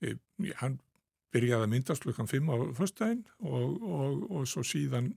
eh, 0.01 0.18
hann 0.61 0.80
byrjaði 1.34 1.68
að 1.68 1.73
myndast 1.73 2.05
klukkan 2.05 2.30
5 2.30 2.51
á 2.53 2.55
förstæðin 2.77 3.23
og, 3.39 3.81
og, 3.84 4.22
og 4.31 4.47
svo 4.49 4.64
síðan 4.65 5.11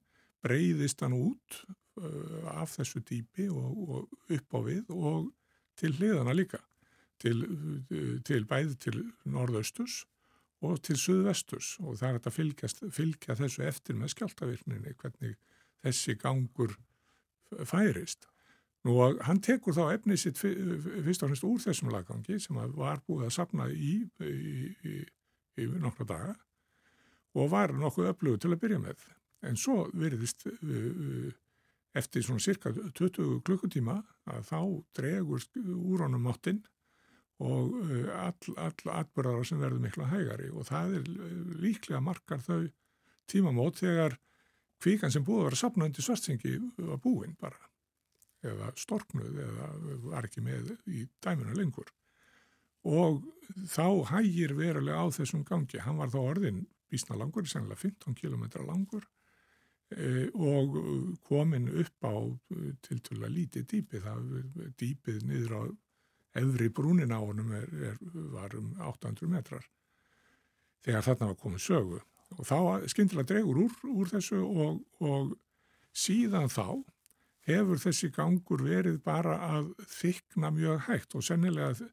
breyðist 0.45 1.05
hann 1.05 1.15
út 1.17 1.61
uh, 2.01 2.51
af 2.57 2.75
þessu 2.79 3.03
dýpi 3.07 3.47
og, 3.53 3.69
og 3.87 4.35
upp 4.37 4.57
á 4.57 4.61
við 4.67 4.91
og 4.97 5.31
til 5.81 5.93
hliðana 5.97 6.35
líka, 6.37 6.61
til, 7.23 7.45
uh, 7.45 8.17
til 8.27 8.43
bæði 8.49 8.77
til 8.83 9.05
norðaustus 9.25 10.03
og 10.61 10.81
til 10.85 10.97
suðvestus 11.01 11.77
og 11.81 11.97
það 12.01 12.17
er 12.17 12.19
að 12.21 12.35
fylgjast, 12.37 12.83
fylgja 12.93 13.37
þessu 13.39 13.65
eftir 13.69 13.97
með 13.97 14.13
skjáltavirkninni, 14.15 14.93
hvernig 15.01 15.39
þessi 15.85 16.17
gangur 16.21 16.77
færist. 17.67 18.29
Nú 18.85 18.97
og 19.05 19.21
hann 19.27 19.43
tekur 19.45 19.77
þá 19.77 19.95
efnið 19.95 20.23
sitt 20.23 20.39
fyrst 20.41 21.25
og 21.25 21.31
fremst 21.31 21.45
úr 21.45 21.61
þessum 21.61 21.91
laggangi 21.93 22.39
sem 22.41 22.57
var 22.77 23.03
búið 23.05 23.27
að 23.27 23.35
sapna 23.37 23.69
í, 23.73 23.97
í 24.25 25.67
nokkra 25.81 26.07
daga 26.09 26.37
og 27.37 27.51
var 27.53 27.75
nokkuð 27.77 28.11
öflugur 28.11 28.41
til 28.41 28.55
að 28.55 28.63
byrja 28.65 28.81
með. 28.83 29.05
En 29.47 29.57
svo 29.61 29.85
veriðist 29.97 30.47
eftir 31.97 32.25
svona 32.25 32.43
cirka 32.43 32.73
20 32.73 33.41
klukkutíma 33.47 34.01
að 34.31 34.49
þá 34.49 34.59
dregur 34.97 35.45
úr 35.61 36.07
honum 36.07 36.25
máttinn 36.29 36.63
og 37.41 37.77
all, 38.13 38.57
all 38.61 38.93
atbyrðara 39.01 39.47
sem 39.49 39.61
verður 39.63 39.85
mikla 39.85 40.09
hægari. 40.11 40.51
Og 40.53 40.67
það 40.69 40.99
er 40.99 41.07
líklega 41.63 42.03
margar 42.05 42.43
þau 42.45 42.67
tímamót 43.31 43.81
þegar 43.81 44.19
kvíkan 44.81 45.13
sem 45.13 45.25
búið 45.25 45.45
að 45.45 45.49
vera 45.49 45.61
sapna 45.61 45.89
undir 45.89 46.05
svartsengi 46.05 46.57
var 46.77 47.01
búinn 47.03 47.37
bara. 47.41 47.61
Eða 48.45 48.71
storknuð 48.81 49.41
eða 49.45 49.71
var 50.09 50.29
ekki 50.29 50.45
með 50.45 50.75
í 50.89 51.07
dæminu 51.25 51.57
lengur. 51.57 51.89
Og 52.89 53.21
þá 53.69 54.15
hægir 54.15 54.55
verulega 54.57 55.05
á 55.05 55.07
þessum 55.13 55.45
gangi, 55.45 55.83
hann 55.85 55.99
var 56.01 56.13
þá 56.13 56.21
orðin 56.23 56.63
bísna 56.91 57.19
langur, 57.21 57.45
sennilega 57.47 57.81
15 57.85 58.17
km 58.17 58.47
langur 58.65 59.05
e, 59.93 60.31
og 60.33 60.79
komin 61.29 61.69
upp 61.69 62.09
á 62.09 62.17
til 62.81 63.21
að 63.21 63.35
lítið 63.37 63.69
dýpið, 63.75 64.07
það 64.07 64.73
dýpið 64.81 65.27
niður 65.29 65.57
á 65.61 65.63
efri 66.35 66.71
brúnin 66.71 67.13
á 67.15 67.19
honum 67.19 67.53
er, 67.57 67.69
er, 67.91 67.99
var 68.33 68.55
um 68.59 68.73
800 68.79 69.29
metrar 69.31 69.67
þegar 70.85 71.07
þarna 71.07 71.31
var 71.33 71.39
komið 71.41 71.65
sögu. 71.65 72.01
Og 72.39 72.47
þá 72.47 72.87
skyndilega 72.91 73.33
dregur 73.33 73.65
úr, 73.65 73.77
úr 73.91 74.11
þessu 74.13 74.41
og, 74.47 74.81
og 75.03 75.33
síðan 75.97 76.51
þá 76.53 76.79
hefur 77.49 77.81
þessi 77.83 78.11
gangur 78.15 78.63
verið 78.63 79.01
bara 79.03 79.39
að 79.49 79.73
þykna 79.91 80.53
mjög 80.55 80.85
hægt 80.87 81.17
og 81.19 81.27
sennilega 81.27 81.89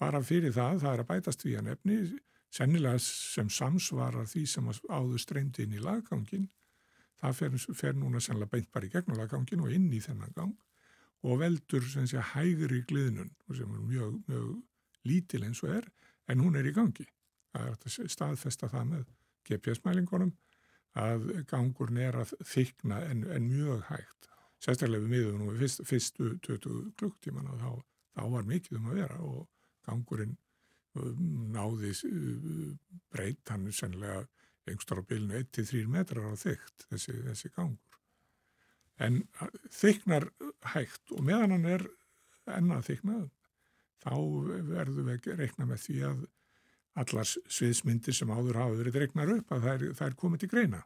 bara 0.00 0.22
fyrir 0.24 0.54
það, 0.54 0.80
það 0.82 0.92
er 0.92 1.02
að 1.02 1.10
bætast 1.10 1.44
við 1.44 1.58
að 1.60 1.68
nefni, 1.68 1.98
sennilega 2.54 3.00
sem 3.04 3.50
samsvarar 3.50 4.28
því 4.30 4.44
sem 4.50 4.70
áður 4.88 5.20
streymdi 5.20 5.66
inn 5.66 5.76
í 5.76 5.82
laggangin, 5.82 6.48
það 7.20 7.38
fer, 7.40 7.58
fer 7.76 7.98
núna 7.98 8.22
sennilega 8.22 8.56
beint 8.56 8.70
bara 8.72 8.88
í 8.88 8.92
gegnum 8.94 9.20
laggangin 9.20 9.62
og 9.64 9.74
inn 9.74 9.90
í 9.92 10.00
þennan 10.02 10.34
gang 10.34 10.54
og 11.24 11.40
veldur 11.40 11.84
sé 11.88 12.22
hægri 12.34 12.82
gliðnun 12.88 13.32
sem 13.56 13.70
er 13.70 13.84
mjög, 13.88 14.16
mjög 14.28 14.48
lítil 15.08 15.44
eins 15.46 15.62
og 15.64 15.76
er, 15.78 15.88
en 16.28 16.40
hún 16.40 16.56
er 16.56 16.68
í 16.68 16.74
gangi. 16.76 17.06
Það 17.54 17.68
er 17.70 17.76
að 17.76 18.12
staðfesta 18.12 18.68
það 18.72 18.90
með 18.90 19.04
GPS-mælingunum 19.48 20.32
að 21.00 21.26
gangurn 21.50 21.98
er 22.00 22.16
að 22.22 22.34
þykna 22.46 23.00
en, 23.10 23.24
en 23.30 23.48
mjög 23.50 23.82
hægt 23.90 24.14
sérstaklega 24.64 25.04
við 25.04 25.12
miðum 25.12 25.42
nú 25.42 25.56
fyrst, 25.58 25.82
fyrstu 25.88 26.30
20 26.46 26.94
klukktíman 27.00 27.50
og 27.52 27.60
þá, 27.60 27.70
þá 28.16 28.22
var 28.36 28.48
mikið 28.48 28.78
um 28.78 28.90
að 28.90 29.00
vera 29.00 29.18
og 29.26 29.40
gangurinn 29.84 30.36
um, 31.00 31.24
náði 31.54 31.92
uh, 32.08 32.70
breytt, 33.12 33.44
hann 33.50 33.68
sennilega 33.72 34.24
einhverstar 34.64 35.02
á 35.04 35.08
bylnu 35.10 35.42
1-3 35.42 35.84
metrar 35.92 36.30
á 36.32 36.34
þygt 36.40 36.86
þessi, 36.88 37.18
þessi 37.26 37.52
gangur 37.52 37.93
en 39.02 39.22
þyknar 39.74 40.28
hægt 40.74 41.14
og 41.14 41.24
meðan 41.26 41.56
hann 41.56 41.68
er 41.76 41.86
ennað 42.54 42.88
þyknað 42.90 43.24
þá 44.04 44.14
verðum 44.68 45.08
við 45.08 45.14
ekki 45.16 45.36
reikna 45.38 45.68
með 45.68 45.84
því 45.86 46.00
að 46.10 46.24
allar 47.02 47.26
sviðsmyndir 47.26 48.14
sem 48.14 48.30
áður 48.30 48.60
hafa 48.60 48.78
verið 48.78 48.98
reiknar 49.02 49.32
upp 49.34 49.54
að 49.54 49.64
það 49.66 50.04
er, 50.06 50.18
komið 50.20 50.44
til 50.44 50.50
greina 50.52 50.84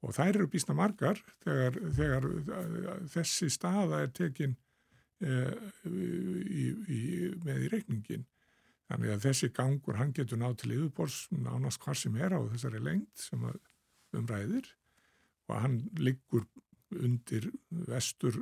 og 0.00 0.16
þær 0.16 0.32
eru 0.32 0.48
býstna 0.50 0.74
margar 0.74 1.20
þegar, 1.44 1.78
þegar 1.98 2.26
þessi 3.12 3.50
staða 3.52 4.02
er 4.06 4.12
tekin 4.16 4.56
uh, 5.22 5.52
í, 5.86 6.66
í, 6.88 7.00
með 7.44 7.66
í 7.66 7.72
reikningin. 7.74 8.24
Þannig 8.90 9.12
að 9.14 9.26
þessi 9.28 9.50
gangur, 9.54 9.98
hann 10.00 10.14
getur 10.16 10.40
nátt 10.40 10.62
til 10.64 10.72
yfirbors 10.74 11.26
nánast 11.30 11.78
hvað 11.84 12.00
sem 12.00 12.16
er 12.18 12.34
á 12.34 12.40
þessari 12.54 12.80
lengt 12.82 13.22
sem 13.22 13.44
umræðir 14.16 14.72
og 15.50 15.60
hann 15.60 15.76
liggur 16.00 16.48
undir 16.98 17.50
vestur 17.70 18.36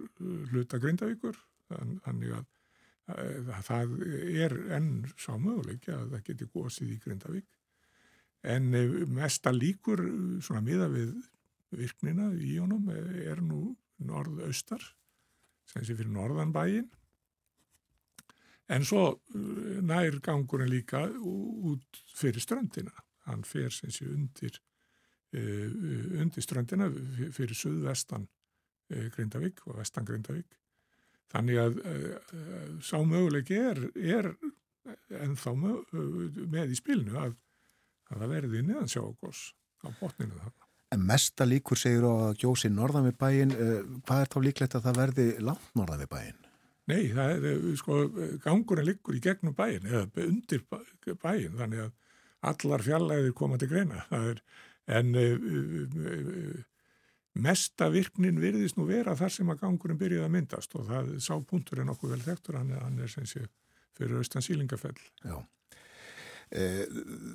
hluta 0.52 0.80
Grindavíkur 0.80 1.36
þannig 1.68 2.34
að, 2.38 2.44
að, 3.12 3.50
að 3.52 3.64
það 3.68 3.96
er 4.44 4.56
enn 4.78 4.92
sá 5.16 5.34
möguleik 5.36 5.88
að 5.92 6.14
það 6.14 6.26
geti 6.30 6.50
gósið 6.54 6.94
í 6.94 7.00
Grindavík. 7.04 7.48
En 8.48 8.70
eh, 8.74 8.94
mesta 9.10 9.52
líkur 9.52 10.04
svona 10.44 10.62
miða 10.64 10.88
við 10.92 11.16
virknina 11.74 12.30
í 12.32 12.56
honum 12.56 12.88
er 12.92 13.42
nú 13.44 13.74
norðaustar 13.98 14.84
sem 15.68 15.84
sé 15.84 15.96
fyrir 15.98 16.12
norðanbæin 16.14 16.86
en 18.68 18.84
svo 18.84 19.04
uh, 19.16 19.76
nær 19.84 20.18
gangurinn 20.24 20.70
líka 20.72 21.06
út 21.08 22.02
fyrir 22.16 22.42
ströndina. 22.44 22.92
Hann 23.28 23.44
fer 23.48 23.72
sem 23.74 23.92
sé 23.92 24.08
undir 24.08 24.58
uh, 25.36 25.68
undir 26.20 26.44
ströndina 26.44 26.88
fyrir 27.34 27.56
suðvestan. 27.56 28.28
uh, 28.28 28.37
Grindavík 28.88 29.64
og 29.66 29.80
vestan 29.80 30.06
Grindavík 30.08 30.56
þannig 31.28 31.58
að 31.60 31.82
sá 32.80 32.96
möguleiki 33.04 33.58
er, 33.60 33.82
er 34.00 34.30
ennþá 35.20 35.52
með 35.58 36.72
í 36.72 36.78
spilnu 36.78 37.18
að, 37.20 37.34
að 38.08 38.22
það 38.22 38.32
verði 38.32 38.62
neðansjágós 38.70 39.42
á 39.84 39.88
botninu 40.00 40.38
þarna 40.38 40.68
En 40.88 41.02
mesta 41.04 41.44
líkur 41.44 41.76
segir 41.76 42.06
á 42.08 42.32
að 42.32 42.38
gjósi 42.40 42.70
norðan 42.72 43.10
við 43.10 43.16
bæin, 43.20 43.50
hvað 44.08 44.22
er 44.22 44.30
þá 44.32 44.38
líklegt 44.46 44.76
að 44.78 44.86
það 44.86 45.00
verði 45.02 45.26
langt 45.44 45.74
norðan 45.76 46.00
við 46.00 46.10
bæin? 46.14 46.38
Nei, 46.88 47.02
það 47.12 47.32
er, 47.34 47.46
eh, 47.50 47.76
sko, 47.76 47.98
gangurinn 48.40 48.88
líkur 48.88 49.18
í 49.18 49.20
gegnum 49.20 49.56
bæin 49.56 49.84
eða 49.84 50.06
undir 50.24 50.64
bæin, 51.20 51.58
þannig 51.58 51.82
að 51.84 51.92
allar 52.48 52.84
fjallæðir 52.86 53.34
koma 53.36 53.58
til 53.60 53.68
greina. 53.68 54.06
Er, 54.16 54.40
en 54.88 55.12
mesta 57.38 57.88
virknin 57.92 58.40
virðist 58.42 58.78
nú 58.78 58.86
vera 58.88 59.14
þar 59.18 59.34
sem 59.34 59.52
að 59.52 59.62
gangurinn 59.62 60.00
byrjuði 60.00 60.26
að 60.26 60.34
myndast 60.34 60.74
og 60.78 60.88
það 60.88 61.12
sá 61.22 61.34
punktur 61.38 61.82
er 61.82 61.88
nokkuð 61.88 62.16
vel 62.16 62.24
þektur, 62.24 62.58
hann 62.58 62.74
er, 62.74 62.82
hann 62.82 62.98
er 62.98 63.12
sem 63.12 63.28
sé 63.28 63.44
fyrir 63.98 64.18
austan 64.20 64.44
sílingafell. 64.44 64.98
Já. 65.24 65.38
Eh, 66.48 66.84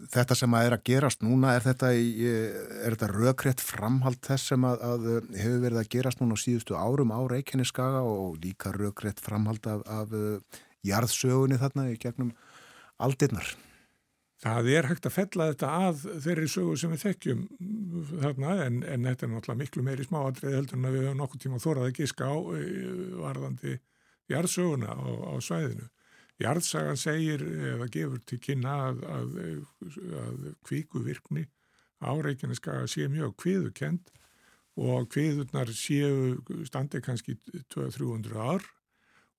þetta 0.09 0.35
sem 0.37 0.55
að 0.57 0.67
er 0.67 0.75
að 0.77 0.85
gerast 0.89 1.21
núna, 1.21 1.51
er 1.53 1.61
þetta, 1.61 1.91
er 1.93 2.95
þetta 2.95 3.09
rökrétt 3.11 3.61
framhald 3.61 4.17
þess 4.25 4.53
sem 4.53 4.65
að, 4.65 4.85
að 4.87 5.09
hefur 5.37 5.59
verið 5.67 5.81
að 5.83 5.91
gerast 5.95 6.23
núna 6.23 6.33
á 6.33 6.43
síðustu 6.43 6.77
árum 6.79 7.13
á 7.13 7.21
Reykjaneskaga 7.29 8.01
og 8.09 8.39
líka 8.41 8.73
rökrétt 8.73 9.21
framhald 9.21 9.69
af, 9.69 9.85
af 9.85 10.15
jarðsögunni 10.87 11.61
þarna 11.61 11.91
í 11.93 11.99
gegnum 12.01 12.33
aldirnar? 12.97 13.53
Það 14.43 14.69
er 14.73 14.87
hægt 14.89 15.05
að 15.07 15.15
fella 15.15 15.45
þetta 15.53 15.67
að 15.87 16.01
þeirri 16.25 16.49
sögu 16.51 16.75
sem 16.79 16.91
við 16.91 17.03
þekkjum 17.05 17.43
þarna 18.19 18.55
en, 18.65 18.79
en 18.83 19.07
þetta 19.07 19.25
er 19.25 19.31
náttúrulega 19.31 19.59
miklu 19.61 19.83
meiri 19.87 20.07
smáadrið 20.07 20.57
heldur 20.57 20.79
en 20.79 20.87
að 20.89 20.95
við 20.97 21.05
höfum 21.07 21.21
nokkur 21.21 21.41
tíma 21.43 21.59
þórað 21.63 21.87
að 21.87 21.99
gíska 21.99 22.27
á 22.27 22.35
varðandi 23.23 23.75
jarðsöguna 24.33 24.91
á, 24.91 25.07
á 25.31 25.33
svæðinu. 25.43 25.87
Jarðsagan 26.43 26.99
segir 26.99 27.43
eða 27.71 27.87
gefur 27.93 28.23
til 28.27 28.39
kynna 28.43 28.73
að, 28.89 29.03
að, 29.15 29.39
að 30.25 30.45
kvíkuvirkni 30.67 31.45
áreikinniska 32.03 32.81
sé 32.91 33.07
mjög 33.07 33.37
kviðukend 33.39 34.11
og 34.83 35.07
kviðurnar 35.13 35.71
séu 35.77 36.39
standi 36.67 36.99
kannski 37.05 37.37
200-300 37.71 38.43
ár 38.43 38.65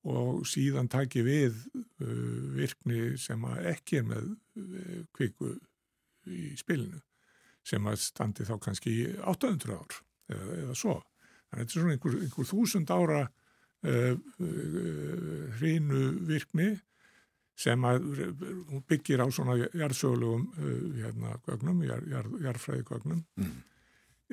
og 0.05 0.45
síðan 0.49 0.91
taki 0.93 1.23
við 1.25 1.57
uh, 1.75 2.55
virkni 2.57 3.15
sem 3.21 3.45
ekki 3.65 4.03
er 4.03 4.09
með 4.11 4.31
uh, 4.35 5.01
kviku 5.17 5.55
í 6.29 6.55
spilinu 6.59 7.01
sem 7.65 7.87
að 7.89 8.01
standi 8.05 8.45
þá 8.45 8.59
kannski 8.61 8.95
800 9.25 9.77
ár 9.77 9.99
eða, 10.29 10.57
eða 10.61 10.77
svo. 10.77 10.99
Þannig 11.49 11.55
að 11.55 11.61
þetta 11.61 11.71
er 11.71 11.79
svona 11.79 11.95
einhver, 11.97 12.17
einhver 12.27 12.49
þúsund 12.51 12.93
ára 12.93 13.21
uh, 13.25 14.13
uh, 14.13 15.45
hrínu 15.59 16.03
virkni 16.29 16.73
sem 17.57 17.85
að 17.87 18.09
byggir 18.91 19.23
á 19.23 19.27
svona 19.33 19.57
jarðsögulegum 19.63 20.49
uh, 20.59 20.73
hérna, 20.99 21.37
gögnum, 21.47 21.85
jar, 21.87 22.03
jar, 22.11 22.31
jarðfræði 22.43 22.89
gögnum. 22.91 23.23
Mm. 23.39 23.55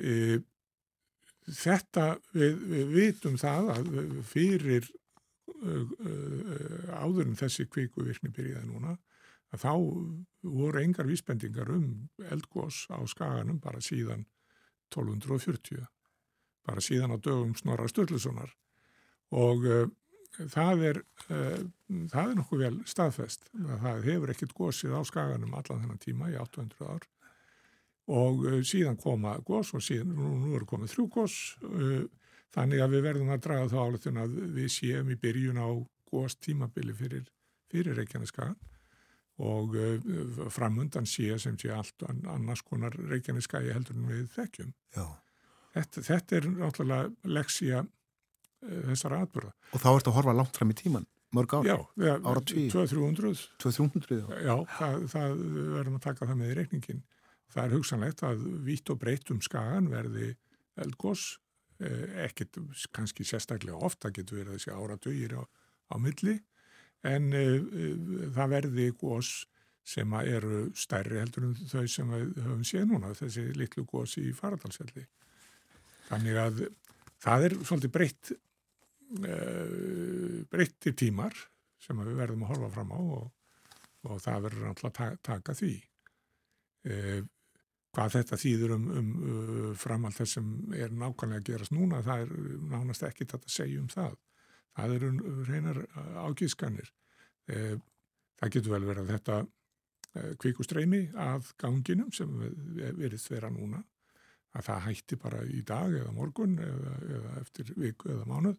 Uh, 0.02 0.38
þetta, 1.48 2.08
við, 2.34 2.58
við 2.72 2.92
vitum 2.96 3.38
það 3.40 3.70
að 3.76 3.92
fyrir 4.28 4.84
uh, 4.84 4.90
uh, 4.90 5.01
áður 6.92 7.28
en 7.28 7.38
þessi 7.38 7.66
kvíku 7.70 8.04
virkni 8.06 8.30
byrjaði 8.34 8.68
núna, 8.68 8.96
að 9.52 9.64
þá 9.64 9.72
voru 10.48 10.82
engar 10.82 11.08
vísbendingar 11.08 11.70
um 11.74 11.88
eldgós 12.30 12.86
á 12.88 12.98
skaganum 13.10 13.60
bara 13.62 13.82
síðan 13.84 14.24
1240, 14.92 15.84
bara 16.66 16.84
síðan 16.84 17.14
á 17.14 17.18
dögum 17.20 17.54
Snorra 17.58 17.88
Sturlusonar 17.90 18.52
og 19.32 19.66
uh, 19.66 19.86
það 20.52 20.84
er, 20.90 21.00
uh, 21.28 21.62
það 22.12 22.22
er 22.22 22.36
nokkuð 22.38 22.64
vel 22.64 22.74
staðfest. 22.88 23.48
Það 23.52 24.06
hefur 24.08 24.32
ekkert 24.34 24.56
gósið 24.56 24.96
á 24.96 25.00
skaganum 25.08 25.54
allan 25.56 25.84
þennan 25.84 26.02
tíma 26.02 26.30
í 26.32 26.38
800 26.40 26.88
ár 26.88 27.08
og 28.12 28.44
uh, 28.48 28.58
síðan 28.66 28.98
koma 29.00 29.38
gós 29.46 29.72
og 29.76 29.84
síðan, 29.84 30.12
nú, 30.16 30.34
nú 30.42 30.56
eru 30.58 30.68
komið 30.68 30.94
þrjú 30.94 31.08
gós, 31.16 31.38
uh, 31.68 32.04
þannig 32.52 32.82
að 32.84 32.96
við 32.96 33.06
verðum 33.08 33.32
að 33.32 33.46
draga 33.46 33.70
þá 33.72 33.78
áletun 33.80 34.20
að 34.22 34.36
við 34.58 34.68
séum 34.74 35.10
í 35.12 35.18
byrjun 35.22 35.62
á 35.62 35.68
gós 36.12 36.36
tímabili 36.36 36.94
fyrir, 36.96 37.24
fyrir 37.72 37.96
Reykjaneskagan 37.96 38.58
og 39.42 39.74
uh, 39.74 40.44
framundan 40.52 41.08
sé 41.08 41.32
sem 41.40 41.56
sé 41.58 41.72
allt 41.72 42.04
annars 42.06 42.62
konar 42.66 42.94
Reykjaneskagi 42.94 43.72
heldur 43.72 43.96
en 43.96 44.10
við 44.10 44.28
þekkjum. 44.36 44.74
Já. 44.96 45.06
Þetta, 45.72 46.04
þetta 46.04 46.36
er 46.36 46.48
náttúrulega 46.52 47.32
leksía 47.32 47.82
þessar 48.62 49.16
atbyrða. 49.22 49.52
Og 49.72 49.82
þá 49.82 49.88
ertu 49.92 50.12
að 50.12 50.18
horfa 50.18 50.34
langt 50.36 50.58
fram 50.58 50.72
í 50.72 50.76
tíman, 50.78 51.06
mörg? 51.34 51.54
Já, 51.66 51.76
ára 51.98 52.42
tví. 52.46 52.68
200-300. 52.72 53.46
200, 53.62 54.18
já. 54.20 54.26
Já, 54.46 54.54
það, 54.76 55.06
það 55.14 55.36
verðum 55.76 55.98
að 55.98 56.04
taka 56.06 56.28
það 56.28 56.40
með 56.42 56.52
í 56.52 56.58
reikningin. 56.60 57.02
Það 57.52 57.64
er 57.64 57.76
hugsanlegt 57.76 58.24
að 58.24 58.44
vitt 58.68 58.92
og 58.92 59.00
breytt 59.00 59.32
um 59.34 59.40
skagan 59.44 59.90
verði 59.92 60.34
eldgós, 60.80 61.24
ekkert 62.26 62.58
kannski 62.94 63.26
sérstaklega 63.26 63.78
ofta 63.78 64.12
getur 64.14 64.40
verið 64.40 64.58
þessi 64.58 64.74
áratugir 64.74 65.36
á, 65.38 65.42
á 65.92 65.94
milli, 66.02 66.36
en 67.06 67.32
uh, 67.34 67.56
það 68.36 68.54
verði 68.56 68.90
gós 69.00 69.32
sem 69.82 70.12
eru 70.20 70.68
stærri 70.78 71.18
heldur 71.18 71.48
en 71.48 71.56
þau 71.58 71.86
sem 71.90 72.10
við 72.14 72.36
höfum 72.44 72.62
séð 72.66 72.86
núna, 72.92 73.10
þessi 73.18 73.48
litlu 73.58 73.82
gós 73.90 74.14
í 74.20 74.28
faradalsvelli. 74.36 75.02
Þannig 76.06 76.38
að 76.38 76.60
það 77.22 77.46
er 77.48 77.56
svolítið 77.66 77.94
breytt 77.96 78.32
breyttir 80.52 80.94
tímar 80.96 81.34
sem 81.82 81.98
við 82.00 82.16
verðum 82.16 82.46
að 82.46 82.52
horfa 82.54 82.70
fram 82.76 82.92
á 82.94 83.00
og, 83.00 83.26
og 84.08 84.20
það 84.22 84.46
verður 84.46 84.68
alltaf 84.70 84.88
að 84.88 84.94
ta 84.96 85.08
taka 85.32 85.56
því. 85.58 85.74
Uh, 87.92 87.96
hvað 87.96 88.12
þetta 88.16 88.36
þýður 88.40 88.74
um, 88.76 88.84
um 88.98 89.08
uh, 89.22 89.72
framall 89.76 90.12
þess 90.16 90.38
sem 90.38 90.50
er 90.72 90.92
nákvæmlega 90.92 91.40
að 91.40 91.48
gerast 91.50 91.74
núna, 91.76 92.02
það 92.02 92.22
er 92.24 92.60
nánast 92.72 93.02
ekki 93.04 93.26
þetta 93.26 93.48
að 93.48 93.56
segja 93.56 93.80
um 93.80 93.88
það. 93.92 94.14
Það 94.72 94.94
eru 94.96 95.08
reynar 95.44 95.78
ágískanir. 96.24 96.86
Það 97.44 98.52
getur 98.54 98.72
vel 98.72 98.86
verið 98.86 99.02
að 99.02 99.10
þetta 99.12 99.34
kvikustreimi 100.40 101.00
að 101.20 101.50
ganginum 101.60 102.08
sem 102.16 102.30
verið 102.78 103.20
þeirra 103.20 103.50
núna 103.52 103.82
að 104.56 104.64
það 104.70 104.80
hætti 104.86 105.18
bara 105.20 105.42
í 105.44 105.60
dag 105.68 105.92
eða 105.98 106.14
morgun 106.16 106.56
eða, 106.56 106.94
eða 107.18 107.34
eftir 107.42 107.74
viku 107.76 108.14
eða 108.14 108.24
mánuð 108.30 108.56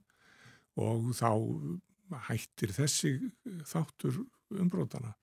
og 0.86 1.10
þá 1.18 1.32
hættir 2.30 2.78
þessi 2.78 3.16
þáttur 3.66 4.22
umbrótana. 4.54 5.16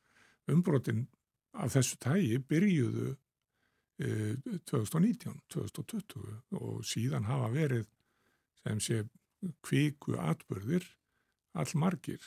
Umbrótin 0.51 1.07
af 1.55 1.71
þessu 1.77 2.03
tægi 2.03 2.43
byrjuðu 2.51 3.15
2019, 4.01 5.41
2020 5.53 6.57
og 6.57 6.85
síðan 6.89 7.27
hafa 7.29 7.51
verið 7.53 7.89
sem 8.63 8.81
sé 8.81 9.01
kviku 9.65 10.17
atbörðir 10.21 10.87
all 11.59 11.73
margir, 11.81 12.21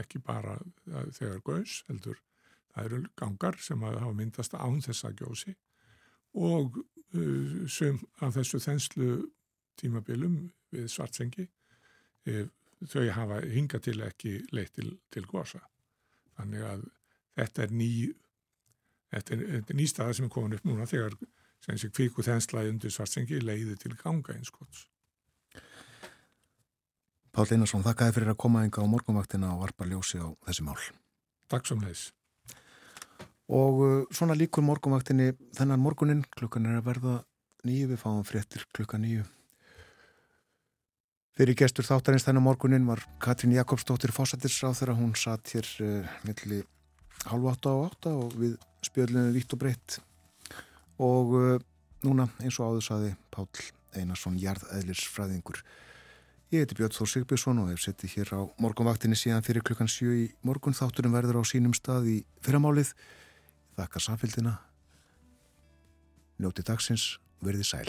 ekki 0.00 0.20
bara 0.22 0.56
þegar 0.86 1.42
gaus, 1.46 1.82
heldur 1.88 2.18
það 2.74 2.88
eru 2.88 3.00
gangar 3.18 3.58
sem 3.62 3.82
hafa 3.86 4.12
myndast 4.14 4.56
án 4.58 4.80
þessa 4.82 5.12
gjósi 5.14 5.54
og 6.34 6.80
uh, 6.80 7.64
sem 7.70 8.00
af 8.20 8.34
þessu 8.38 8.60
þenslu 8.62 9.10
tímabilum 9.78 10.38
við 10.74 10.88
svartsengi 10.90 11.46
uh, 11.46 12.46
þau 12.90 13.06
hafa 13.14 13.40
hinga 13.46 13.80
til 13.82 14.00
ekki 14.04 14.40
leitt 14.52 14.74
til, 14.76 14.90
til 15.10 15.24
gósa. 15.30 15.62
Þannig 16.34 16.66
að 16.66 16.84
þetta 17.38 17.64
er 17.64 17.74
ný 17.78 17.92
þetta 19.14 19.36
er, 19.36 19.44
er 19.60 19.78
ný 19.78 19.86
staða 19.90 20.16
sem 20.16 20.26
er 20.26 20.32
komin 20.34 20.56
upp 20.56 20.66
núna 20.68 20.88
þegar 20.90 21.16
kvíku 21.64 22.24
þenslaði 22.24 22.74
undir 22.74 22.92
svartsengi 22.92 23.40
leiði 23.40 23.76
til 23.80 23.94
ganga 23.96 24.34
einskotts. 24.34 24.86
Pál 27.34 27.48
Einarsson, 27.50 27.82
þakkaði 27.82 28.14
fyrir 28.14 28.30
að 28.30 28.42
koma 28.44 28.62
enga 28.62 28.84
á 28.84 28.86
morgunvaktina 28.86 29.54
og 29.56 29.64
varpa 29.64 29.86
ljósi 29.90 30.20
á 30.22 30.30
þessi 30.46 30.66
mál. 30.66 30.76
Takk 31.50 31.66
sem 31.66 31.80
leis. 31.82 32.12
Og 33.50 33.80
uh, 33.82 33.94
svona 34.14 34.36
líkur 34.38 34.62
morgunvaktinni 34.64 35.32
þennan 35.56 35.82
morgunin, 35.82 36.22
klukkan 36.36 36.68
er 36.70 36.78
að 36.78 36.86
verða 36.86 37.14
nýju, 37.66 37.88
við 37.90 38.00
fáum 38.00 38.22
fréttir 38.28 38.62
klukkan 38.76 39.02
nýju. 39.02 39.24
Fyrir 41.34 41.58
gestur 41.58 41.88
þáttarins 41.88 42.22
þennan 42.28 42.46
morgunin 42.46 42.86
var 42.86 43.02
Katrín 43.18 43.56
Jakobsdóttir 43.56 44.14
Fósættirsráð 44.14 44.78
þegar 44.78 44.98
hún 45.00 45.16
satt 45.18 45.50
hér 45.56 45.66
uh, 45.82 46.14
milli 46.28 46.62
halv 47.30 47.48
átta 47.52 47.72
og 47.72 47.86
átta 47.88 48.12
og 48.18 48.34
við 48.38 48.58
spjöldinu 48.84 49.32
vitt 49.34 49.54
og 49.54 49.62
breytt. 49.62 49.98
Og 51.02 51.34
uh, 51.38 51.56
núna 52.04 52.28
eins 52.42 52.60
og 52.60 52.74
áður 52.74 52.86
saði 52.88 53.14
Pál 53.34 53.48
Einarsson, 53.94 54.38
jarðæðlisfræðingur. 54.42 55.60
Ég 56.52 56.62
heiti 56.62 56.76
Björn 56.78 56.94
Þór 56.94 57.10
Sigbjörnsson 57.10 57.60
og 57.62 57.70
hef 57.72 57.82
settið 57.82 58.16
hér 58.18 58.32
á 58.38 58.40
morgunvaktinni 58.62 59.18
síðan 59.18 59.44
fyrir 59.46 59.64
klukkan 59.66 59.90
7 59.90 60.14
í 60.14 60.24
morgun. 60.46 60.76
Þátturinn 60.76 61.14
verður 61.14 61.40
á 61.40 61.42
sínum 61.50 61.74
stað 61.74 62.10
í 62.12 62.16
fyrramálið. 62.46 62.92
Þakka 63.78 64.02
samfélgina. 64.06 64.56
Njóti 66.42 66.66
dagsins, 66.66 67.14
verði 67.42 67.66
sæl. 67.66 67.88